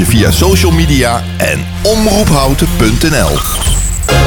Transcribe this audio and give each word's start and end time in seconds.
je 0.00 0.06
via 0.06 0.30
social 0.30 0.72
media 0.72 1.22
en 1.36 1.66
omroephouten.nl. 1.82 3.38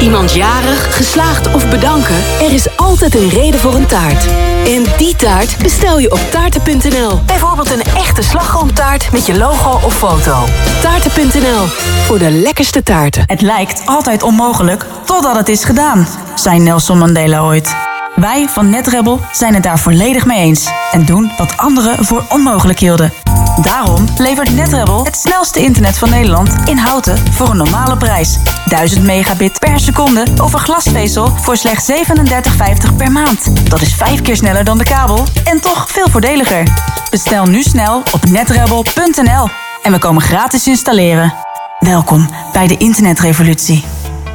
Iemand 0.02 0.34
jarig, 0.34 0.96
geslaagd 0.96 1.54
of 1.54 1.70
bedanken? 1.70 2.16
Er 2.42 2.54
is 2.54 2.78
altijd 2.78 3.16
een 3.16 3.30
reden 3.30 3.60
voor 3.60 3.74
een 3.76 3.86
taart. 3.86 4.26
En 4.66 4.84
die 4.98 5.16
taart 5.16 5.58
bestel 5.58 6.00
je 6.00 6.12
op 6.12 6.20
taarten.nl. 6.32 7.20
Bijvoorbeeld 7.26 7.72
een 7.72 7.84
echte 7.84 8.22
slagroomtaart 8.24 9.12
met 9.12 9.26
je 9.26 9.38
logo 9.38 9.86
of 9.86 9.98
foto. 9.98 10.46
Taarten.nl, 10.82 11.66
voor 12.06 12.20
de 12.20 12.32
lekkerste 12.32 12.84
taarten. 12.84 13.24
Het 13.26 13.42
lijkt 13.42 13.82
altijd 13.86 14.24
onmogelijk 14.24 14.86
totdat 15.06 15.36
het 15.36 15.50
is 15.50 15.64
gedaan, 15.64 16.08
zei 16.36 16.60
Nelson 16.60 16.98
Mandela 16.98 17.42
ooit. 17.42 17.76
Wij 18.16 18.48
van 18.48 18.70
NetRebel 18.70 19.20
zijn 19.32 19.54
het 19.54 19.64
daar 19.64 19.80
volledig 19.80 20.26
mee 20.26 20.40
eens 20.40 20.70
en 20.92 21.06
doen 21.06 21.32
wat 21.38 21.58
anderen 21.58 22.06
voor 22.06 22.26
onmogelijk 22.30 22.80
hielden. 22.80 23.23
Daarom 23.64 24.06
levert 24.18 24.56
NetRebel 24.56 25.06
het 25.06 25.16
snelste 25.16 25.60
internet 25.60 25.98
van 25.98 26.10
Nederland 26.10 26.70
in 26.70 26.78
houten 26.78 27.34
voor 27.34 27.50
een 27.50 27.58
normale 27.58 27.98
prijs. 27.98 28.38
1000 28.66 29.04
megabit 29.04 29.60
per 29.60 29.80
seconde 29.80 30.26
over 30.42 30.60
glasvezel 30.60 31.28
voor 31.28 31.58
slechts 31.58 31.92
37,50 31.92 32.96
per 32.98 33.12
maand. 33.12 33.70
Dat 33.70 33.82
is 33.82 33.94
vijf 33.94 34.22
keer 34.22 34.36
sneller 34.36 34.64
dan 34.64 34.78
de 34.78 34.84
kabel 34.84 35.26
en 35.44 35.62
toch 35.62 35.92
veel 35.92 36.10
voordeliger. 36.10 36.68
Bestel 37.10 37.46
nu 37.46 37.62
snel 37.62 38.04
op 38.12 38.26
netrebel.nl 38.26 39.50
en 39.84 39.92
we 39.92 39.98
komen 40.00 40.22
gratis 40.22 40.68
installeren. 40.68 41.34
Welkom 41.80 42.30
bij 42.54 42.68
de 42.68 42.78
internetrevolutie. 42.78 43.84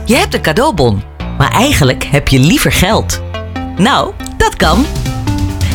Je 0.05 0.17
hebt 0.17 0.35
een 0.35 0.43
cadeaubon, 0.43 1.03
maar 1.39 1.51
eigenlijk 1.51 2.05
heb 2.05 2.29
je 2.29 2.39
liever 2.39 2.73
geld. 2.73 3.23
Nou, 3.77 4.13
dat 4.37 4.57
kan. 4.57 4.87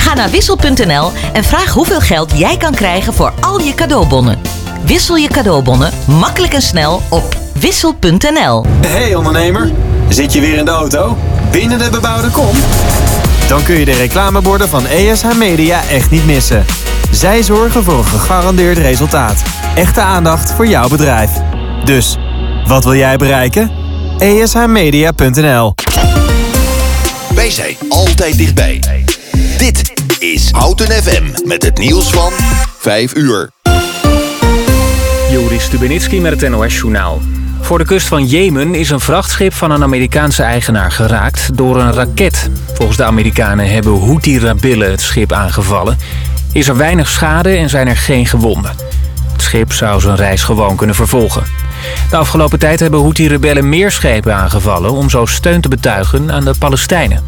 Ga 0.03 0.13
naar 0.13 0.29
wissel.nl 0.29 1.11
en 1.33 1.43
vraag 1.43 1.73
hoeveel 1.73 1.99
geld 1.99 2.31
jij 2.37 2.57
kan 2.57 2.71
krijgen 2.71 3.13
voor 3.13 3.33
al 3.39 3.59
je 3.59 3.73
cadeaubonnen. 3.73 4.39
Wissel 4.85 5.15
je 5.15 5.27
cadeaubonnen 5.27 5.91
makkelijk 6.07 6.53
en 6.53 6.61
snel 6.61 7.01
op 7.09 7.37
wissel.nl. 7.59 8.65
Hey 8.87 9.15
ondernemer, 9.15 9.71
zit 10.09 10.33
je 10.33 10.39
weer 10.39 10.57
in 10.57 10.65
de 10.65 10.71
auto? 10.71 11.17
Binnen 11.51 11.79
de 11.79 11.89
bebouwde 11.89 12.29
kom? 12.29 12.55
Dan 13.47 13.63
kun 13.63 13.79
je 13.79 13.85
de 13.85 13.93
reclameborden 13.93 14.69
van 14.69 14.87
ESH 14.87 15.33
Media 15.37 15.81
echt 15.89 16.11
niet 16.11 16.25
missen. 16.25 16.65
Zij 17.11 17.43
zorgen 17.43 17.83
voor 17.83 17.97
een 17.97 18.05
gegarandeerd 18.05 18.77
resultaat. 18.77 19.43
Echte 19.75 20.01
aandacht 20.01 20.51
voor 20.51 20.67
jouw 20.67 20.87
bedrijf. 20.87 21.31
Dus, 21.83 22.17
wat 22.67 22.83
wil 22.83 22.95
jij 22.95 23.17
bereiken? 23.17 23.71
ESHmedia.nl 24.17 25.73
Wij 27.43 27.51
zijn 27.51 27.75
altijd 27.89 28.37
dichtbij. 28.37 28.81
Dit 29.57 29.93
is 30.19 30.51
Houten 30.51 30.87
FM 30.87 31.47
met 31.47 31.63
het 31.63 31.77
nieuws 31.77 32.09
van 32.09 32.31
5 32.77 33.15
uur. 33.15 33.49
Joris 35.31 35.63
Stubenitski 35.63 36.21
met 36.21 36.41
het 36.41 36.49
NOS-journaal. 36.49 37.21
Voor 37.61 37.77
de 37.77 37.85
kust 37.85 38.07
van 38.07 38.25
Jemen 38.25 38.75
is 38.75 38.89
een 38.89 38.99
vrachtschip 38.99 39.53
van 39.53 39.71
een 39.71 39.83
Amerikaanse 39.83 40.43
eigenaar 40.43 40.91
geraakt 40.91 41.57
door 41.57 41.79
een 41.79 41.93
raket. 41.93 42.49
Volgens 42.73 42.97
de 42.97 43.03
Amerikanen 43.03 43.71
hebben 43.71 43.99
Houthi-rebellen 43.99 44.91
het 44.91 45.01
schip 45.01 45.31
aangevallen. 45.31 45.97
Is 46.51 46.67
er 46.67 46.77
weinig 46.77 47.09
schade 47.09 47.55
en 47.55 47.69
zijn 47.69 47.87
er 47.87 47.97
geen 47.97 48.25
gewonden. 48.25 48.71
Het 49.31 49.41
schip 49.41 49.73
zou 49.73 50.01
zijn 50.01 50.15
reis 50.15 50.43
gewoon 50.43 50.75
kunnen 50.75 50.95
vervolgen. 50.95 51.62
De 52.09 52.17
afgelopen 52.17 52.59
tijd 52.59 52.79
hebben 52.79 52.99
Houthi-rebellen 52.99 53.69
meer 53.69 53.91
schepen 53.91 54.35
aangevallen... 54.35 54.91
om 54.91 55.09
zo 55.09 55.25
steun 55.25 55.61
te 55.61 55.69
betuigen 55.69 56.31
aan 56.31 56.45
de 56.45 56.53
Palestijnen. 56.59 57.23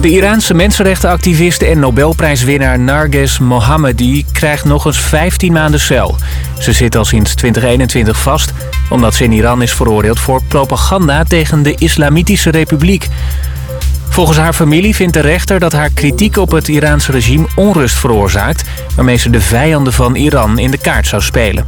De 0.00 0.10
Iraanse 0.10 0.54
mensenrechtenactiviste 0.54 1.66
en 1.66 1.78
Nobelprijswinnaar 1.78 2.78
Narges 2.78 3.38
Mohammadi 3.38 4.24
krijgt 4.32 4.64
nog 4.64 4.84
eens 4.84 5.00
15 5.00 5.52
maanden 5.52 5.80
cel. 5.80 6.16
Ze 6.58 6.72
zit 6.72 6.96
al 6.96 7.04
sinds 7.04 7.34
2021 7.34 8.18
vast 8.20 8.52
omdat 8.88 9.14
ze 9.14 9.24
in 9.24 9.32
Iran 9.32 9.62
is 9.62 9.72
veroordeeld 9.72 10.20
voor 10.20 10.42
propaganda 10.48 11.24
tegen 11.24 11.62
de 11.62 11.74
Islamitische 11.78 12.50
Republiek. 12.50 13.08
Volgens 14.14 14.38
haar 14.38 14.52
familie 14.52 14.94
vindt 14.94 15.12
de 15.12 15.20
rechter 15.20 15.60
dat 15.60 15.72
haar 15.72 15.90
kritiek 15.90 16.36
op 16.36 16.50
het 16.50 16.68
Iraanse 16.68 17.12
regime 17.12 17.46
onrust 17.54 17.96
veroorzaakt... 17.96 18.64
waarmee 18.94 19.16
ze 19.16 19.30
de 19.30 19.40
vijanden 19.40 19.92
van 19.92 20.14
Iran 20.14 20.58
in 20.58 20.70
de 20.70 20.78
kaart 20.78 21.06
zou 21.06 21.22
spelen. 21.22 21.66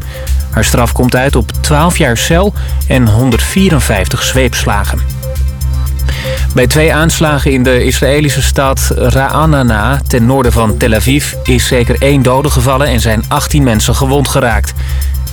Haar 0.51 0.65
straf 0.65 0.93
komt 0.93 1.17
uit 1.17 1.37
op 1.37 1.53
12 1.61 1.99
jaar 1.99 2.17
cel 2.17 2.55
en 2.89 3.09
154 3.09 4.23
zweepslagen. 4.23 5.01
Bij 6.55 6.67
twee 6.67 6.95
aanslagen 6.95 7.53
in 7.53 7.63
de 7.63 7.85
Israëlische 7.85 8.43
stad 8.43 8.93
Ra'anana 8.95 10.01
ten 10.07 10.27
noorden 10.27 10.53
van 10.53 10.77
Tel 10.77 10.95
Aviv 10.95 11.33
is 11.43 11.67
zeker 11.67 11.97
één 11.99 12.23
dode 12.23 12.51
gevallen 12.51 12.87
en 12.87 13.01
zijn 13.01 13.25
18 13.29 13.63
mensen 13.63 13.95
gewond 13.95 14.29
geraakt. 14.29 14.73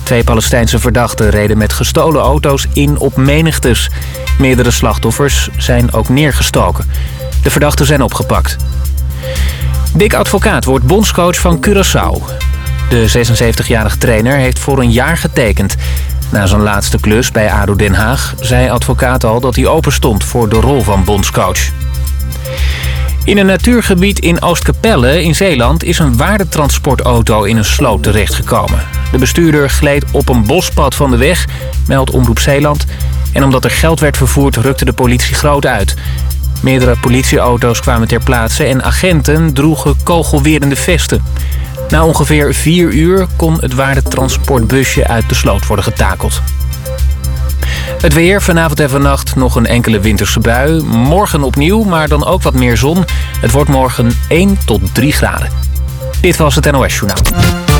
Twee 0.04 0.24
Palestijnse 0.24 0.78
verdachten 0.78 1.30
reden 1.30 1.58
met 1.58 1.72
gestolen 1.72 2.22
auto's 2.22 2.66
in 2.72 2.98
op 2.98 3.16
menigtes. 3.16 3.90
Meerdere 4.38 4.70
slachtoffers 4.70 5.48
zijn 5.56 5.92
ook 5.92 6.08
neergestoken. 6.08 6.90
De 7.42 7.50
verdachten 7.50 7.86
zijn 7.86 8.02
opgepakt. 8.02 8.56
Dick 9.94 10.14
Advocaat 10.14 10.64
wordt 10.64 10.86
bondscoach 10.86 11.38
van 11.38 11.64
Curaçao. 11.66 12.22
De 12.88 13.26
76-jarige 13.26 13.98
trainer 13.98 14.36
heeft 14.36 14.58
voor 14.58 14.78
een 14.78 14.92
jaar 14.92 15.16
getekend. 15.16 15.74
Na 16.30 16.46
zijn 16.46 16.60
laatste 16.60 17.00
klus 17.00 17.30
bij 17.30 17.52
ADO 17.52 17.76
Den 17.76 17.94
Haag 17.94 18.34
zei 18.40 18.70
advocaat 18.70 19.24
al 19.24 19.40
dat 19.40 19.56
hij 19.56 19.66
open 19.66 19.92
stond 19.92 20.24
voor 20.24 20.48
de 20.48 20.60
rol 20.60 20.82
van 20.82 21.04
bondscoach. 21.04 21.70
In 23.24 23.38
een 23.38 23.46
natuurgebied 23.46 24.18
in 24.18 24.42
Oostkapelle 24.42 25.22
in 25.22 25.34
Zeeland 25.34 25.84
is 25.84 25.98
een 25.98 26.16
waardetransportauto 26.16 27.42
in 27.42 27.56
een 27.56 27.64
sloot 27.64 28.02
terechtgekomen. 28.02 28.86
De 29.12 29.18
bestuurder 29.18 29.70
gleed 29.70 30.04
op 30.12 30.28
een 30.28 30.46
bospad 30.46 30.94
van 30.94 31.10
de 31.10 31.16
weg, 31.16 31.46
meldt 31.86 32.10
Omroep 32.10 32.38
Zeeland. 32.38 32.86
En 33.32 33.44
omdat 33.44 33.64
er 33.64 33.70
geld 33.70 34.00
werd 34.00 34.16
vervoerd 34.16 34.56
rukte 34.56 34.84
de 34.84 34.92
politie 34.92 35.34
groot 35.34 35.66
uit. 35.66 35.94
Meerdere 36.62 36.96
politieauto's 37.00 37.80
kwamen 37.80 38.08
ter 38.08 38.22
plaatse 38.22 38.64
en 38.64 38.82
agenten 38.82 39.52
droegen 39.52 39.96
kogelwerende 40.02 40.76
vesten. 40.76 41.22
Na 41.88 42.04
ongeveer 42.04 42.54
vier 42.54 42.92
uur 42.92 43.26
kon 43.36 43.60
het 43.60 43.74
waardetransportbusje 43.74 45.06
uit 45.06 45.28
de 45.28 45.34
sloot 45.34 45.66
worden 45.66 45.84
getakeld. 45.84 46.42
Het 48.00 48.12
weer, 48.12 48.42
vanavond 48.42 48.80
en 48.80 48.90
vannacht 48.90 49.36
nog 49.36 49.54
een 49.54 49.66
enkele 49.66 50.00
winterse 50.00 50.40
bui. 50.40 50.82
Morgen 50.82 51.42
opnieuw, 51.42 51.82
maar 51.82 52.08
dan 52.08 52.24
ook 52.24 52.42
wat 52.42 52.54
meer 52.54 52.76
zon. 52.76 53.04
Het 53.40 53.50
wordt 53.50 53.70
morgen 53.70 54.18
1 54.28 54.58
tot 54.64 54.94
3 54.94 55.12
graden. 55.12 55.48
Dit 56.20 56.36
was 56.36 56.54
het 56.54 56.70
NOS 56.70 56.94
Journaal. 56.94 57.73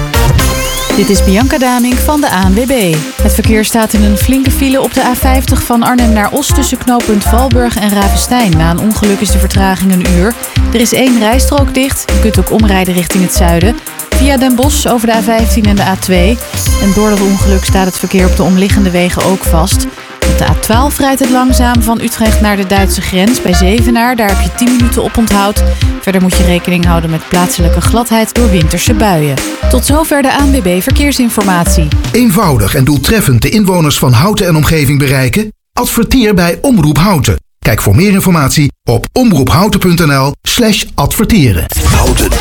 Dit 0.97 1.11
is 1.11 1.25
Bianca 1.25 1.59
Daming 1.59 1.95
van 1.95 2.21
de 2.21 2.31
ANWB. 2.31 2.95
Het 3.23 3.35
verkeer 3.35 3.65
staat 3.65 3.93
in 3.93 4.03
een 4.03 4.17
flinke 4.17 4.51
file 4.51 4.81
op 4.81 4.95
de 4.95 5.15
A50 5.15 5.65
van 5.65 5.83
Arnhem 5.83 6.13
naar 6.13 6.33
Os... 6.33 6.47
tussen 6.47 6.79
knooppunt 6.79 7.25
Valburg 7.25 7.77
en 7.77 7.91
Ravenstein. 7.91 8.51
Na 8.51 8.71
een 8.71 8.79
ongeluk 8.79 9.21
is 9.21 9.31
de 9.31 9.39
vertraging 9.39 9.93
een 9.93 10.07
uur. 10.17 10.35
Er 10.73 10.81
is 10.81 10.93
één 10.93 11.19
rijstrook 11.19 11.75
dicht. 11.75 12.13
Je 12.13 12.21
kunt 12.21 12.39
ook 12.39 12.51
omrijden 12.51 12.95
richting 12.95 13.25
het 13.25 13.35
zuiden. 13.35 13.77
Via 14.09 14.37
Den 14.37 14.55
Bosch 14.55 14.87
over 14.87 15.07
de 15.07 15.23
A15 15.23 15.61
en 15.63 15.77
de 15.77 15.95
A2. 15.97 16.41
En 16.83 16.93
door 16.95 17.11
dat 17.11 17.21
ongeluk 17.21 17.65
staat 17.65 17.87
het 17.87 17.99
verkeer 17.99 18.27
op 18.27 18.37
de 18.37 18.43
omliggende 18.43 18.91
wegen 18.91 19.25
ook 19.25 19.43
vast. 19.43 19.87
Op 20.29 20.39
de 20.39 20.47
A12 20.47 20.97
rijdt 20.97 21.21
het 21.21 21.31
langzaam 21.31 21.83
van 21.83 22.01
Utrecht 22.01 22.41
naar 22.41 22.57
de 22.57 22.67
Duitse 22.67 23.01
grens 23.01 23.43
bij 23.43 23.55
Zevenaar. 23.55 24.17
Daar 24.17 24.29
heb 24.29 24.41
je 24.41 24.65
10 24.65 24.77
minuten 24.77 25.03
op 25.03 25.17
onthoud. 25.17 25.63
Verder 26.01 26.23
moet 26.23 26.37
je 26.37 26.45
rekening 26.45 26.85
houden 26.85 27.11
met 27.11 27.29
plaatselijke 27.29 27.81
gladheid 27.81 28.35
door 28.35 28.51
winterse 28.51 28.95
buien. 28.95 29.37
Tot 29.71 29.85
zover 29.85 30.23
de 30.23 30.37
ANWB 30.37 30.83
Verkeersinformatie. 30.83 31.89
Eenvoudig 32.13 32.75
en 32.75 32.85
doeltreffend 32.85 33.43
de 33.43 33.49
inwoners 33.49 33.99
van 33.99 34.13
Houten 34.13 34.47
en 34.47 34.57
omgeving 34.57 34.99
bereiken? 34.99 35.53
Adverteer 35.73 36.35
bij 36.35 36.59
Omroep 36.61 36.99
Houten. 36.99 37.37
Kijk 37.59 37.83
voor 37.83 37.97
meer 37.97 38.13
informatie 38.13 38.73
op 38.83 39.07
omroephouten.nl 39.13 40.33
slash 40.43 40.85
adverteren. 40.95 41.65
Houten 41.85 42.33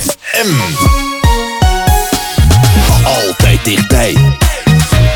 FM. 0.00 0.52
Altijd 3.04 3.64
dichtbij. 3.64 4.16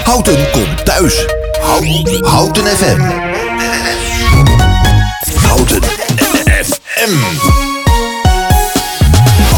Houten 0.05 0.51
komt 0.53 0.85
thuis. 0.85 1.36
Houten, 1.67 2.67
FM. 2.67 3.01
Houten 5.47 5.83
FM. 6.65 7.13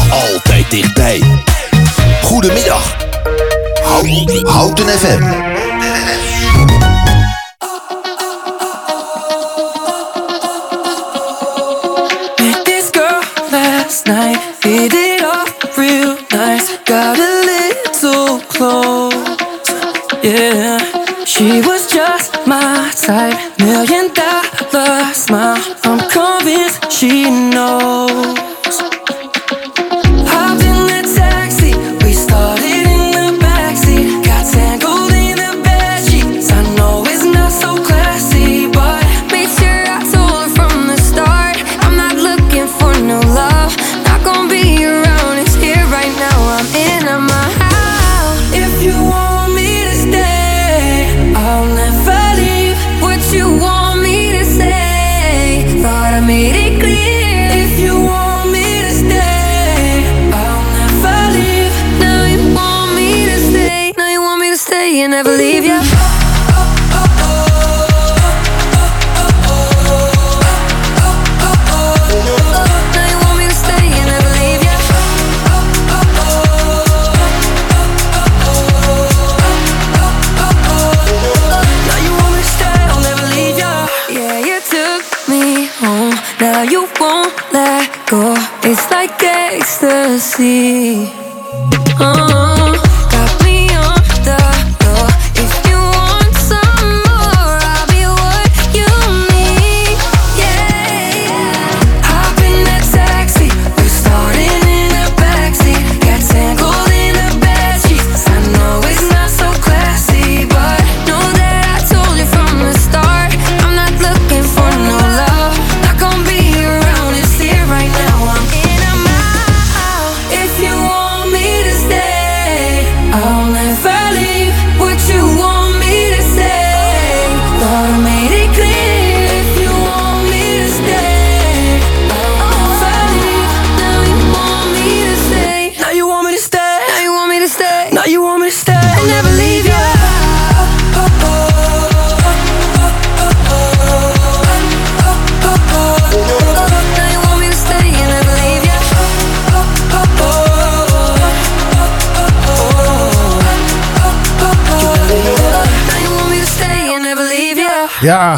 Altijd 0.09 0.69
dichtbij. 0.69 1.21
Goedemiddag. 2.23 2.95
Houten 4.43 4.87
FM. 4.87 5.68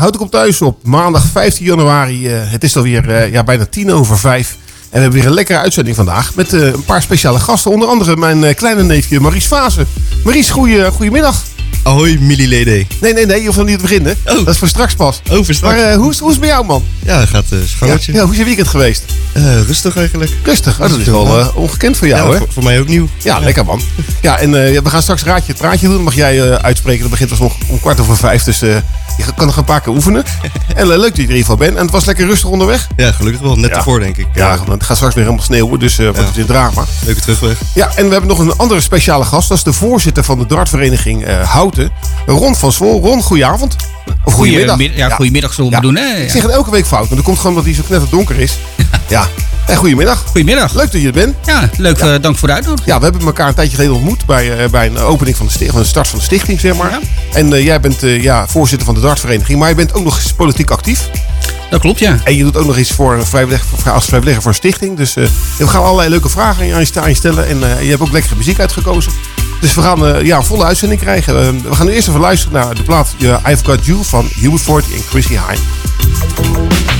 Houd 0.01 0.15
ik 0.15 0.21
op 0.21 0.31
thuis 0.31 0.62
op 0.62 0.77
maandag 0.83 1.25
15 1.25 1.65
januari. 1.65 2.27
eh, 2.27 2.51
het 2.51 2.63
is 2.63 2.75
alweer 2.77 3.09
eh, 3.09 3.31
ja, 3.31 3.44
bijna 3.44 3.65
tien 3.65 3.92
over 3.92 4.18
vijf. 4.18 4.50
En 4.51 4.57
we 4.89 5.00
hebben 5.00 5.19
weer 5.19 5.27
een 5.27 5.33
lekkere 5.33 5.59
uitzending 5.59 5.95
vandaag. 5.95 6.36
Met 6.36 6.53
eh, 6.53 6.65
een 6.65 6.86
paar 6.86 7.01
speciale 7.01 7.39
gasten. 7.39 7.72
Onder 7.72 7.88
andere 7.88 8.17
mijn 8.17 8.55
kleine 8.55 8.84
neefje 8.84 9.20
Maries 9.20 9.46
Fase. 9.46 9.86
Maries, 10.24 10.50
goeie, 10.50 10.91
goedemiddag. 10.91 11.43
Ahoy, 11.84 12.18
Mililede. 12.20 12.86
Nee, 13.01 13.13
nee, 13.13 13.25
nee, 13.25 13.40
je 13.40 13.46
hoeft 13.46 13.58
nog 13.58 13.68
niet 13.68 13.75
te 13.75 13.82
beginnen. 13.82 14.16
Dat 14.24 14.48
is 14.48 14.58
voor 14.58 14.68
straks 14.68 14.94
pas. 14.96 15.22
Oh, 15.32 15.46
voor 15.46 15.54
straks. 15.54 15.75
Maar 15.75 15.92
eh, 15.92 15.96
hoe, 15.96 16.12
is, 16.12 16.20
hoe 16.20 16.28
is 16.30 16.36
het 16.36 16.44
met 16.46 16.54
jou, 16.54 16.66
man? 16.66 16.84
Ja, 17.06 17.20
dat 17.20 17.30
gaat 17.30 17.46
uh, 17.54 17.60
Ja, 17.60 17.66
schootje. 17.68 18.13
ja, 18.13 18.22
hoe 18.24 18.32
is 18.32 18.38
je 18.38 18.44
weekend 18.44 18.68
geweest? 18.68 19.04
Eh, 19.34 19.62
rustig 19.62 19.98
eigenlijk. 19.98 20.32
Rustig. 20.44 20.74
Oh, 20.82 20.90
dat 20.90 21.00
is 21.00 21.06
wel 21.06 21.51
ongekend 21.56 21.98
voor 21.98 22.08
jou, 22.08 22.25
Ja, 22.28 22.32
hè? 22.32 22.38
voor, 22.38 22.48
voor 22.51 22.63
mij 22.63 22.80
ook 22.80 22.88
nieuw. 22.88 23.08
Ja, 23.18 23.40
lekker 23.40 23.66
man. 23.66 23.82
Ja, 24.22 24.38
en 24.40 24.51
we 24.51 24.90
gaan 24.90 25.01
straks 25.01 25.24
raadje 25.24 25.51
het 25.51 25.62
praatje 25.62 25.86
doen. 25.88 25.96
Dat 25.96 26.04
mag 26.04 26.16
jij 26.16 26.58
uitspreken. 26.60 27.01
Dat 27.01 27.10
begint 27.10 27.30
pas 27.30 27.40
nog 27.40 27.54
om 27.68 27.80
kwart 27.80 28.00
over 28.00 28.18
vijf. 28.18 28.44
Dus 28.44 28.60
je 28.60 29.25
kan 29.36 29.46
nog 29.46 29.58
een 29.58 29.63
paar 29.63 29.82
keer 29.82 29.94
oefenen. 29.94 30.24
en 30.75 30.88
leuk 30.88 31.01
dat 31.01 31.16
je 31.16 31.24
er 31.24 31.30
in 31.30 31.36
ieder 31.36 31.38
geval 31.38 31.56
bent. 31.56 31.75
En 31.75 31.82
het 31.82 31.92
was 31.92 32.06
lekker 32.06 32.25
rustig 32.25 32.50
onderweg. 32.50 32.88
Ja, 32.96 33.12
gelukkig 33.12 33.42
wel. 33.42 33.56
Net 33.56 33.72
ervoor, 33.72 34.00
denk 34.00 34.18
ik. 34.18 34.28
Ja, 34.34 34.58
want 34.58 34.70
het 34.70 34.84
gaat 34.84 34.96
straks 34.96 35.16
weer 35.16 35.24
helemaal 35.24 35.46
sneeuwen. 35.46 35.80
Dus 35.80 35.98
wat 35.98 36.18
is 36.18 36.34
dit 36.34 36.48
drama. 36.48 36.84
Leuke 37.06 37.22
terugweg. 37.22 37.58
Ja, 37.74 37.92
en 37.96 38.06
we 38.06 38.12
hebben 38.12 38.30
nog 38.30 38.40
een 38.40 38.56
andere 38.58 38.82
speciale 38.82 39.24
gast. 39.24 39.50
Dat 39.50 39.58
is 39.58 39.63
de 39.63 39.74
voorzitter 39.74 40.24
van 40.24 40.40
de 40.40 40.46
dartvereniging 40.46 41.25
eh, 41.25 41.51
Houten. 41.62 41.91
Ron 42.25 42.56
van 42.56 42.72
Zwol. 42.72 43.01
Ron, 43.01 43.22
goedenavond. 43.22 43.75
Of 44.24 44.34
goedemiddag. 44.34 44.75
Goedemiddag, 44.75 45.10
ja, 45.10 45.15
goedemiddag 45.15 45.53
zullen 45.53 45.70
we 45.70 45.75
Ja. 45.75 45.82
doen, 45.82 45.96
hè? 45.96 46.15
Ik 46.24 46.30
zeg 46.30 46.41
het 46.41 46.51
elke 46.51 46.72
week 46.72 46.86
fout. 46.86 47.08
Maar 47.08 47.15
dat 47.15 47.25
komt 47.25 47.38
gewoon 47.38 47.51
omdat 47.51 47.65
hij 47.65 47.75
zo 47.75 47.88
knetter 47.88 48.10
donker 48.10 48.39
is. 48.39 48.58
ja. 49.08 49.27
En 49.65 49.75
goedemiddag. 49.75 50.24
Goedemiddag. 50.25 50.74
Leuk 50.74 50.91
dat 50.91 51.01
je 51.01 51.08
er 51.08 51.13
bent. 51.13 51.36
Ja, 51.46 51.70
leuk. 51.77 51.98
eh, 51.98 52.13
dank 52.22 52.38
voor 52.38 52.48
de 52.48 52.53
uitnodiging. 52.53 52.89
Ja, 52.89 52.98
we 52.98 53.03
hebben 53.03 53.22
elkaar 53.25 53.48
een 53.48 53.53
tijdje 53.53 53.75
geleden 53.75 53.96
ontmoet 53.96 54.25
bij, 54.25 54.58
eh, 54.63 54.70
bij 54.70 54.86
een 54.86 54.98
opening 54.98 55.38
van 55.38 55.48
de, 55.58 55.65
van 55.72 55.82
de 55.82 55.88
start 55.88 56.08
van 56.08 56.20
de 56.20 56.25
stichting, 56.25 56.60
zeg 56.60 56.75
maar. 56.75 56.91
Ja. 56.91 57.00
En 57.34 57.53
eh, 57.53 57.63
jij 57.65 57.80
bent 57.80 58.00
ja, 58.01 58.48
voorzitter 58.48 58.86
van 58.86 58.96
de 58.96 59.01
dartvereniging, 59.01 59.60
maar 59.60 59.70
je 59.70 59.75
bent 59.75 59.94
ook 59.94 60.03
nog 60.03 60.15
eens 60.15 60.34
politiek 60.34 60.72
actief. 60.72 61.10
Dat 61.70 61.80
klopt, 61.82 62.00
ja. 62.00 62.18
En 62.24 62.36
je 62.36 62.44
doet 62.44 62.58
ook 62.58 62.65
nog 62.65 62.77
iets 62.77 62.91
voor 62.91 63.25
vrijwilliger, 63.27 63.91
als 63.91 64.06
vrijwilliger 64.06 64.41
voor 64.41 64.51
een 64.51 64.58
stichting. 64.58 64.98
Dus 64.98 65.13
we 65.13 65.68
gaan 65.68 65.84
allerlei 65.84 66.10
leuke 66.10 66.30
vragen 66.30 66.62
aan 66.62 66.68
je, 66.86 67.01
aan 67.01 67.10
je 67.10 67.15
stellen. 67.15 67.48
En 67.48 67.60
je 67.84 67.89
hebt 67.89 68.01
ook 68.01 68.12
lekkere 68.12 68.36
muziek 68.36 68.60
uitgekozen. 68.60 69.12
Dus 69.62 69.74
we 69.74 69.82
gaan 69.82 70.06
eh, 70.06 70.25
ja, 70.25 70.38
een 70.38 70.46
volle 70.46 70.63
uitzending 70.63 71.01
krijgen. 71.01 71.41
Eh, 71.41 71.70
we 71.70 71.75
gaan 71.75 71.86
nu 71.86 71.91
eerst 71.91 72.08
even 72.08 72.20
luisteren 72.20 72.53
naar 72.53 72.75
de 72.75 72.84
plaat 72.84 73.15
eh, 73.20 73.38
I've 73.50 73.65
Got 73.65 73.86
You 73.86 74.03
van 74.03 74.30
Hubert 74.36 74.62
Ford 74.62 74.86
en 74.86 75.01
Chrissy 75.10 75.38
Hine. 75.48 76.90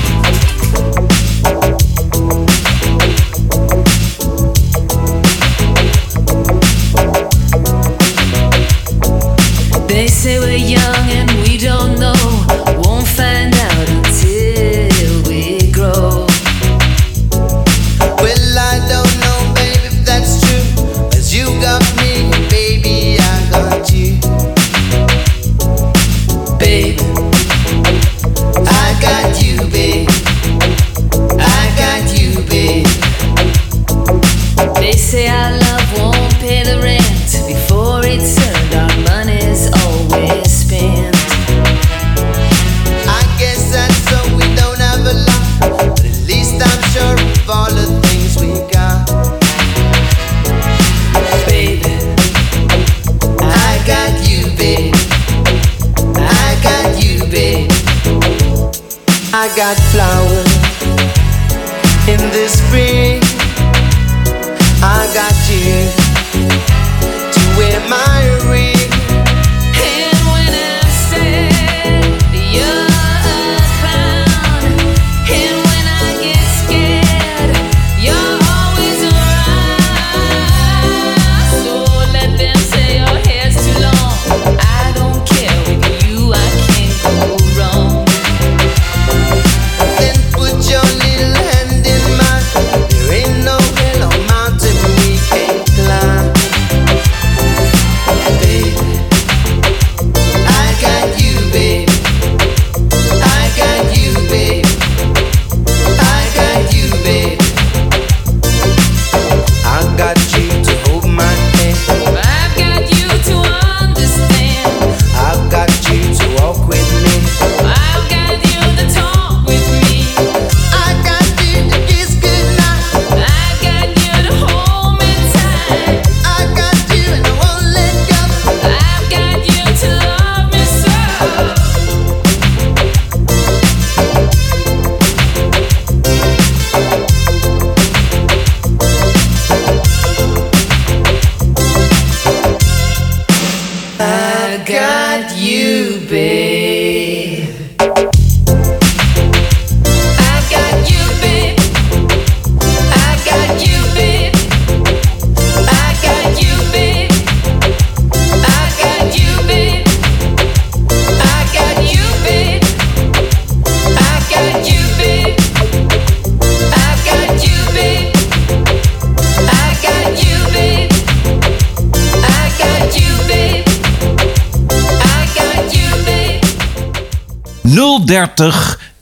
030 178.34 178.92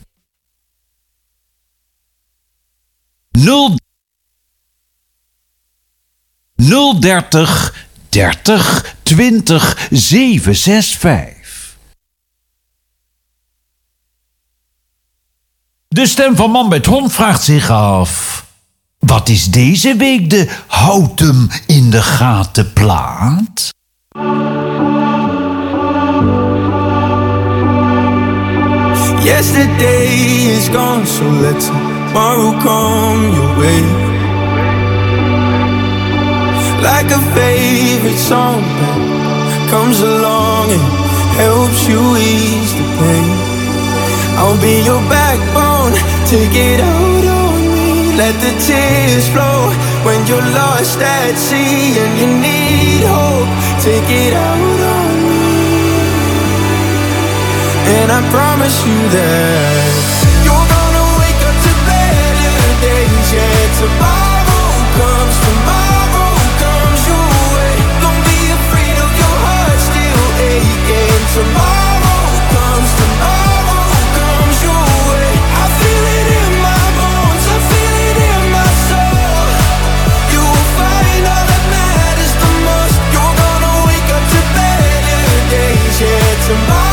0 3.31 3.79
030 6.99 7.87
30 8.09 8.97
20 9.03 9.89
765. 9.91 11.39
De 15.89 16.07
stem 16.07 16.37
van 16.37 16.51
Man 16.51 16.69
met 16.69 16.87
Hond 16.87 17.13
vraagt 17.13 17.43
zich 17.43 17.71
af. 17.71 18.45
Wat 18.99 19.29
is 19.29 19.45
deze 19.45 19.97
week 19.97 20.31
de 20.31 20.59
Houtem 20.67 21.49
in 21.67 21.91
de 21.91 22.03
gaten 22.03 22.73
plaat? 22.73 23.71
Yesterday 29.31 30.51
is 30.59 30.69
gone, 30.69 31.07
so 31.07 31.25
let 31.45 31.57
tomorrow 31.63 32.51
come 32.67 33.23
your 33.37 33.51
way. 33.61 33.81
Like 36.83 37.09
a 37.15 37.23
favorite 37.39 38.19
song 38.19 38.61
that 38.81 39.71
comes 39.71 40.03
along 40.03 40.75
and 40.75 40.85
helps 41.39 41.87
you 41.87 42.03
ease 42.19 42.75
the 42.75 42.87
pain. 42.99 43.31
I'll 44.41 44.61
be 44.61 44.83
your 44.83 45.03
backbone, 45.07 45.95
take 46.27 46.57
it 46.69 46.81
out 46.81 47.25
on 47.41 47.55
me. 47.71 48.17
Let 48.19 48.35
the 48.45 48.53
tears 48.67 49.27
flow 49.31 49.71
when 50.03 50.27
you're 50.27 50.49
lost 50.59 50.99
at 50.99 51.39
sea 51.39 51.95
and 52.03 52.13
you 52.21 52.29
need 52.47 53.03
hope. 53.07 53.51
Take 53.79 54.11
it 54.11 54.35
out 54.35 54.81
on 54.81 54.90
And 57.93 58.13
I 58.13 58.23
promise 58.31 58.87
you 58.87 58.99
that 59.19 59.91
you're 60.47 60.55
gonna 60.55 61.07
wake 61.19 61.43
up 61.43 61.57
to 61.59 61.73
better 61.91 62.59
days. 62.87 63.27
Yeah, 63.35 63.67
tomorrow 63.83 64.67
comes, 64.95 65.35
tomorrow 65.43 66.31
comes 66.63 67.01
your 67.11 67.31
way. 67.51 67.75
Don't 67.99 68.23
be 68.23 68.41
afraid 68.55 68.95
of 68.95 69.11
your 69.11 69.37
heart 69.43 69.79
still 69.91 70.23
aching. 70.39 71.23
Tomorrow 71.35 72.23
comes, 72.55 72.91
tomorrow 72.95 73.83
comes 74.23 74.57
your 74.63 74.87
way. 75.11 75.31
I 75.35 75.67
feel 75.83 76.05
it 76.15 76.29
in 76.31 76.53
my 76.63 76.85
bones, 76.95 77.45
I 77.51 77.59
feel 77.75 77.95
it 78.07 78.19
in 78.23 78.43
my 78.55 78.71
soul. 78.87 79.47
You 80.31 80.43
will 80.47 80.69
find 80.79 81.23
all 81.27 81.43
that 81.43 81.65
matters 81.75 82.35
the 82.39 82.51
most. 82.71 82.97
You're 83.11 83.35
gonna 83.35 83.75
wake 83.91 84.11
up 84.15 84.25
to 84.31 84.41
better 84.55 85.23
days. 85.51 85.95
Yeah, 85.99 86.31
tomorrow 86.47 86.90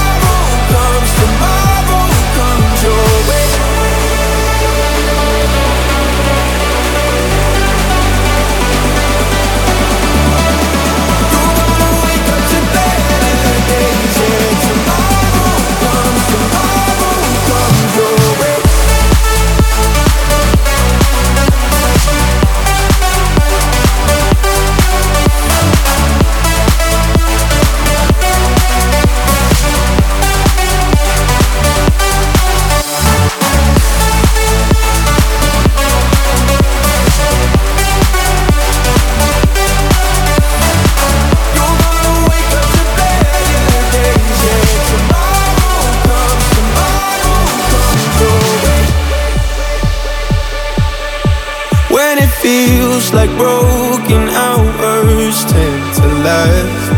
feels 52.67 53.13
like 53.13 53.31
broken 53.37 54.23
hours 54.43 55.37
tend 55.53 55.83
to 55.99 56.07
last 56.27 56.91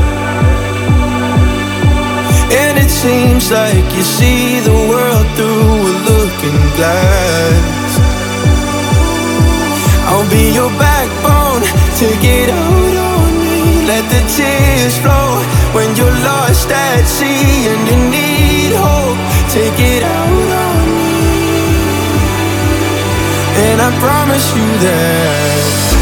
And 2.61 2.73
it 2.83 2.91
seems 3.03 3.51
like 3.51 3.85
you 3.95 4.03
see 4.17 4.59
the 4.69 4.79
world 4.91 5.27
through 5.37 5.75
a 5.91 5.95
looking 6.09 6.61
glass. 6.77 7.91
I'll 10.09 10.29
be 10.37 10.45
your 10.59 10.71
backbone, 10.85 11.63
take 12.01 12.23
it 12.39 12.49
out 12.49 12.95
on 13.11 13.29
me. 13.43 13.59
Let 13.91 14.05
the 14.13 14.21
tears 14.35 14.95
flow 15.03 15.29
when 15.75 15.89
you're 15.97 16.19
lost 16.31 16.69
at 16.87 17.03
sea 17.05 17.69
And 17.71 17.81
you 17.89 17.97
need 18.17 18.71
hope, 18.85 19.19
take 19.55 19.79
it 19.93 20.03
out 20.03 20.49
on 20.61 20.63
me 20.63 20.68
and 23.61 23.81
I 23.81 23.89
promise 23.99 24.55
you 24.55 24.67
that 24.85 25.98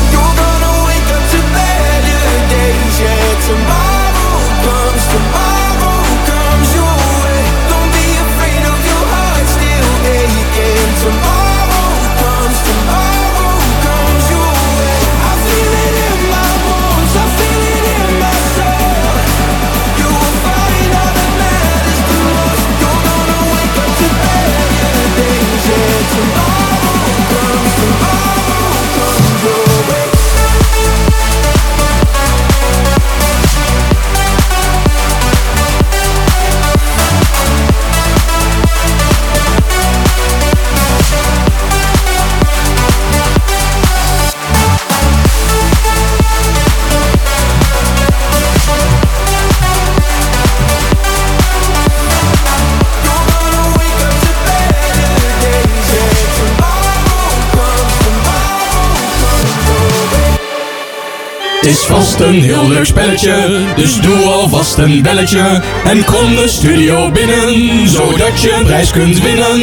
is 61.67 61.77
vast 61.85 62.19
een 62.19 62.41
heel 62.41 62.67
leuk 62.67 62.85
spelletje, 62.85 63.61
dus 63.75 63.99
doe 64.01 64.17
alvast 64.25 64.77
een 64.77 65.01
belletje. 65.01 65.61
En 65.83 66.03
kom 66.05 66.35
de 66.35 66.47
studio 66.47 67.11
binnen, 67.11 67.87
zodat 67.89 68.41
je 68.41 68.51
een 68.53 68.65
prijs 68.65 68.91
kunt 68.91 69.21
winnen. 69.21 69.59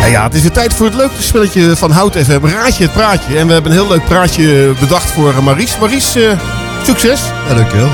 Ja, 0.00 0.06
ja, 0.06 0.22
het 0.22 0.34
is 0.34 0.40
weer 0.40 0.50
tijd 0.52 0.74
voor 0.74 0.86
het 0.86 0.94
leuke 0.94 1.22
spelletje 1.22 1.76
van 1.76 1.90
Hout 1.90 2.16
FM. 2.16 2.46
Raadje 2.46 2.82
het 2.82 2.92
praatje. 2.92 3.36
En 3.38 3.46
we 3.46 3.52
hebben 3.52 3.70
een 3.72 3.78
heel 3.78 3.88
leuk 3.88 4.04
praatje 4.04 4.72
bedacht 4.80 5.10
voor 5.10 5.30
eh, 5.30 5.38
Maries. 5.38 5.78
Maries, 5.80 6.14
eh, 6.16 6.22
succes. 6.86 7.20
Ja, 7.48 7.54
dankjewel. 7.54 7.88